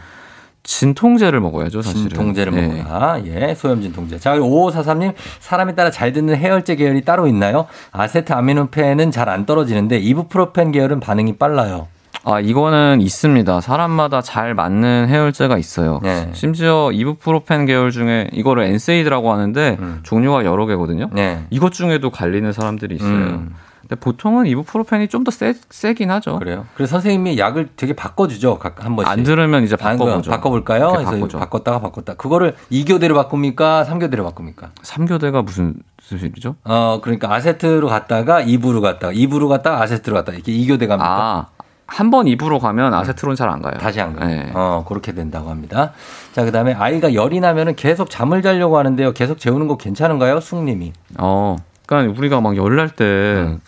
진통제를 0.69 1.39
먹어야죠, 1.39 1.81
사실은. 1.81 2.05
음. 2.05 2.09
진통제를 2.09 2.53
예. 2.53 2.61
먹어야. 2.67 3.21
예, 3.25 3.55
소염 3.55 3.81
진통제. 3.81 4.19
자, 4.19 4.35
5543님, 4.37 5.13
사람에 5.39 5.73
따라 5.73 5.89
잘 5.89 6.13
듣는 6.13 6.37
해열제 6.37 6.75
계열이 6.75 7.01
따로 7.01 7.25
있나요? 7.27 7.65
아세트아미노펜은 7.91 9.09
잘 9.11 9.29
안 9.29 9.45
떨어지는데 9.45 9.97
이부프로펜 9.99 10.71
계열은 10.71 10.99
반응이 10.99 11.37
빨라요. 11.37 11.87
아, 12.23 12.39
이거는 12.39 12.99
있습니다. 13.01 13.61
사람마다 13.61 14.21
잘 14.21 14.53
맞는 14.55 15.07
해열제가 15.09 15.57
있어요. 15.57 15.99
네. 16.03 16.29
심지어 16.33 16.91
이부프로펜 16.91 17.65
계열 17.65 17.89
중에 17.91 18.27
이거를 18.33 18.63
엔세이드라고 18.63 19.31
하는데 19.31 19.77
종류가 20.03 20.45
여러 20.45 20.65
개거든요. 20.67 21.09
네. 21.13 21.43
이것 21.49 21.71
중에도 21.73 22.09
갈리는 22.11 22.51
사람들이 22.51 22.95
있어요. 22.95 23.09
음. 23.11 23.55
근데 23.89 23.99
보통은 23.99 24.45
이부프로펜이 24.45 25.07
좀 25.07 25.23
더 25.23 25.31
세긴 25.31 26.11
하죠. 26.11 26.37
그래요? 26.39 26.65
그래서 26.75 26.91
선생님이 26.91 27.37
약을 27.39 27.69
되게 27.75 27.93
바꿔주죠. 27.93 28.59
각, 28.59 28.85
한 28.85 28.95
번씩. 28.95 29.11
안 29.11 29.23
들으면 29.23 29.63
이제 29.63 29.75
안 29.81 29.97
바꿔보죠. 29.97 30.31
바꿔볼까요? 30.31 30.79
이렇게 30.91 30.95
그래서 30.97 31.11
바꾸죠. 31.11 31.39
바꿨다가 31.39 31.79
바꿨다. 31.81 32.13
그거를 32.13 32.55
2교대로 32.71 33.15
바꿉니까? 33.15 33.85
3교대로 33.89 34.23
바꿉니까? 34.23 34.69
3교대가 34.83 35.43
무슨 35.43 35.73
수술이죠? 36.01 36.55
어, 36.63 36.99
그러니까 37.03 37.33
아세트로 37.33 37.87
갔다가 37.87 38.41
2부로 38.43 38.81
갔다가 38.81 39.11
2부로 39.13 39.49
갔다가 39.49 39.81
아세트로 39.81 40.15
갔다가 40.15 40.35
이렇게 40.35 40.51
2교대 40.53 40.87
갑니까? 40.87 41.07
아, 41.07 41.45
한번 41.87 42.27
입으로 42.27 42.59
가면 42.59 42.93
아세트론 42.93 43.35
잘 43.35 43.49
안 43.49 43.61
가요. 43.63 43.73
다시 43.79 43.99
안 43.99 44.15
가요. 44.15 44.29
네. 44.29 44.51
어, 44.53 44.85
그렇게 44.87 45.11
된다고 45.13 45.49
합니다. 45.49 45.93
자, 46.33 46.45
그 46.45 46.51
다음에 46.51 46.73
아이가 46.73 47.13
열이 47.15 47.39
나면은 47.39 47.75
계속 47.75 48.09
잠을 48.11 48.41
자려고 48.43 48.77
하는데요. 48.77 49.13
계속 49.13 49.39
재우는 49.39 49.67
거 49.67 49.75
괜찮은가요? 49.77 50.39
숙님이. 50.39 50.93
어, 51.17 51.55
그러니까 51.87 52.17
우리가 52.19 52.39
막 52.41 52.55
열 52.55 52.75
날 52.75 52.89
때그 52.89 53.59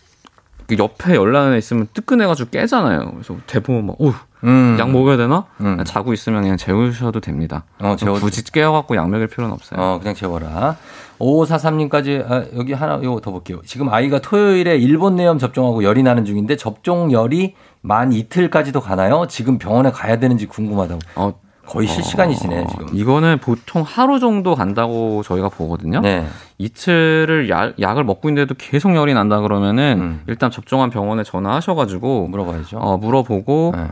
옆에 0.77 1.15
열나는 1.15 1.53
애 1.53 1.57
있으면 1.57 1.87
뜨끈해가지고 1.93 2.49
깨잖아요. 2.49 3.11
그래서 3.11 3.35
대부분 3.47 3.87
막, 3.87 3.95
오, 3.99 4.13
음. 4.43 4.77
약 4.79 4.89
먹어야 4.91 5.17
되나? 5.17 5.45
자고 5.85 6.13
있으면 6.13 6.41
그냥 6.41 6.57
재우셔도 6.57 7.19
됩니다. 7.19 7.63
어, 7.79 7.95
재워도 7.95 8.21
굳이 8.21 8.43
깨워갖고 8.43 8.95
약 8.95 9.09
먹일 9.09 9.27
필요는 9.27 9.53
없어요. 9.53 9.79
어, 9.79 9.99
그냥 9.99 10.15
재워라. 10.15 10.77
5543님까지, 11.19 12.29
아, 12.29 12.45
여기 12.55 12.73
하나, 12.73 12.99
이거 13.01 13.19
더 13.21 13.31
볼게요. 13.31 13.61
지금 13.65 13.89
아이가 13.89 14.19
토요일에 14.19 14.77
일본 14.77 15.15
내염 15.15 15.37
접종하고 15.37 15.83
열이 15.83 16.01
나는 16.03 16.25
중인데 16.25 16.57
접종열이 16.57 17.55
만 17.81 18.11
이틀까지도 18.11 18.81
가나요? 18.81 19.27
지금 19.27 19.57
병원에 19.57 19.91
가야 19.91 20.19
되는지 20.19 20.47
궁금하다고. 20.47 20.99
어, 21.15 21.33
거의 21.71 21.87
실시간이시네, 21.87 22.63
어, 22.63 22.67
지금. 22.67 22.87
이거는 22.91 23.37
보통 23.37 23.81
하루 23.81 24.19
정도 24.19 24.55
간다고 24.55 25.23
저희가 25.23 25.47
보거든요. 25.47 26.01
네. 26.01 26.25
이틀을 26.57 27.49
약, 27.49 27.79
약을 27.79 28.03
먹고 28.03 28.29
있는데도 28.29 28.55
계속 28.57 28.93
열이 28.93 29.13
난다 29.13 29.39
그러면은 29.39 29.97
음. 30.01 30.21
일단 30.27 30.51
접종한 30.51 30.89
병원에 30.89 31.23
전화하셔가지고 31.23 32.27
물어봐야죠. 32.27 32.77
어, 32.77 32.97
물어보고 32.97 33.73
네. 33.75 33.87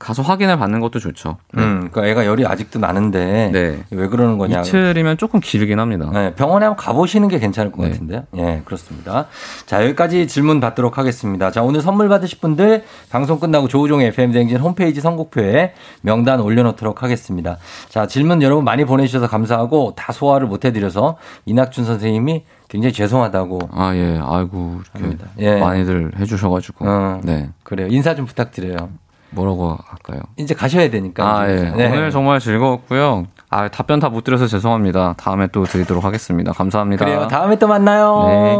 가서 0.00 0.22
확인을 0.22 0.58
받는 0.58 0.80
것도 0.80 0.98
좋죠. 0.98 1.36
음, 1.58 1.90
그러니까 1.92 2.06
애가 2.06 2.26
열이 2.26 2.46
아직도 2.46 2.78
나는데 2.78 3.50
네. 3.52 3.84
왜 3.90 4.08
그러는 4.08 4.38
거냐. 4.38 4.62
이틀이면 4.62 5.18
조금 5.18 5.40
길긴 5.40 5.78
합니다. 5.78 6.08
네, 6.10 6.34
병원에 6.34 6.64
한번 6.64 6.82
가보시는 6.82 7.28
게 7.28 7.38
괜찮을 7.38 7.70
것 7.70 7.82
네. 7.82 7.90
같은데요. 7.90 8.22
예, 8.38 8.62
그렇습니다. 8.64 9.26
자, 9.66 9.84
여기까지 9.84 10.26
질문 10.26 10.58
받도록 10.58 10.96
하겠습니다. 10.96 11.50
자, 11.50 11.62
오늘 11.62 11.82
선물 11.82 12.08
받으실 12.08 12.40
분들 12.40 12.82
방송 13.10 13.38
끝나고 13.38 13.68
조우종의 13.68 14.06
FM대행진 14.08 14.56
홈페이지 14.56 15.02
선곡표에 15.02 15.74
명단 16.00 16.40
올려놓도록 16.40 17.02
하겠습니다. 17.02 17.58
자, 17.90 18.06
질문 18.06 18.40
여러분 18.40 18.64
많이 18.64 18.86
보내주셔서 18.86 19.28
감사하고 19.28 19.92
다 19.96 20.14
소화를 20.14 20.46
못 20.46 20.64
해드려서 20.64 21.18
이낙준 21.44 21.84
선생님이 21.84 22.44
굉장히 22.68 22.94
죄송하다고. 22.94 23.68
아, 23.72 23.94
예. 23.94 24.18
아이고, 24.22 24.80
합니다. 24.94 25.26
예. 25.40 25.58
많이들 25.58 26.12
해주셔가지고. 26.18 26.88
어, 26.88 27.20
네. 27.22 27.50
그래요. 27.64 27.88
인사 27.90 28.14
좀 28.14 28.24
부탁드려요. 28.24 28.88
뭐라고 29.30 29.76
할까요? 29.86 30.20
이제 30.36 30.54
가셔야 30.54 30.90
되니까. 30.90 31.24
아, 31.24 31.50
예. 31.50 31.56
네. 31.76 31.86
오늘 31.88 32.10
정말 32.10 32.40
즐거웠고요. 32.40 33.26
아, 33.48 33.68
답변 33.68 34.00
다 34.00 34.08
못 34.10 34.24
드려서 34.24 34.46
죄송합니다. 34.46 35.14
다음에 35.18 35.46
또 35.52 35.64
드리도록 35.64 36.04
하겠습니다. 36.04 36.52
감사합니다. 36.52 37.04
그래요. 37.04 37.28
다음에 37.28 37.56
또 37.58 37.68
만나요. 37.68 38.24
네. 38.26 38.56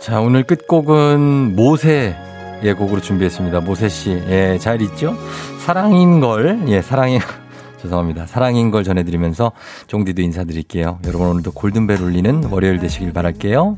자, 0.00 0.20
오늘 0.20 0.42
끝곡은 0.44 1.54
모세의 1.54 2.74
곡으로 2.78 3.00
준비했습니다. 3.00 3.60
모세 3.60 3.88
씨. 3.88 4.10
예, 4.28 4.56
잘 4.58 4.80
있죠? 4.82 5.14
사랑인 5.58 6.20
걸, 6.20 6.60
예, 6.68 6.80
사랑인, 6.80 7.20
죄송합니다. 7.82 8.26
사랑인 8.26 8.70
걸 8.70 8.84
전해드리면서 8.84 9.52
종디도 9.86 10.22
인사드릴게요. 10.22 11.00
여러분 11.06 11.28
오늘도 11.28 11.52
골든벨 11.52 12.00
울리는 12.00 12.44
월요일 12.44 12.78
되시길 12.78 13.12
바랄게요. 13.12 13.76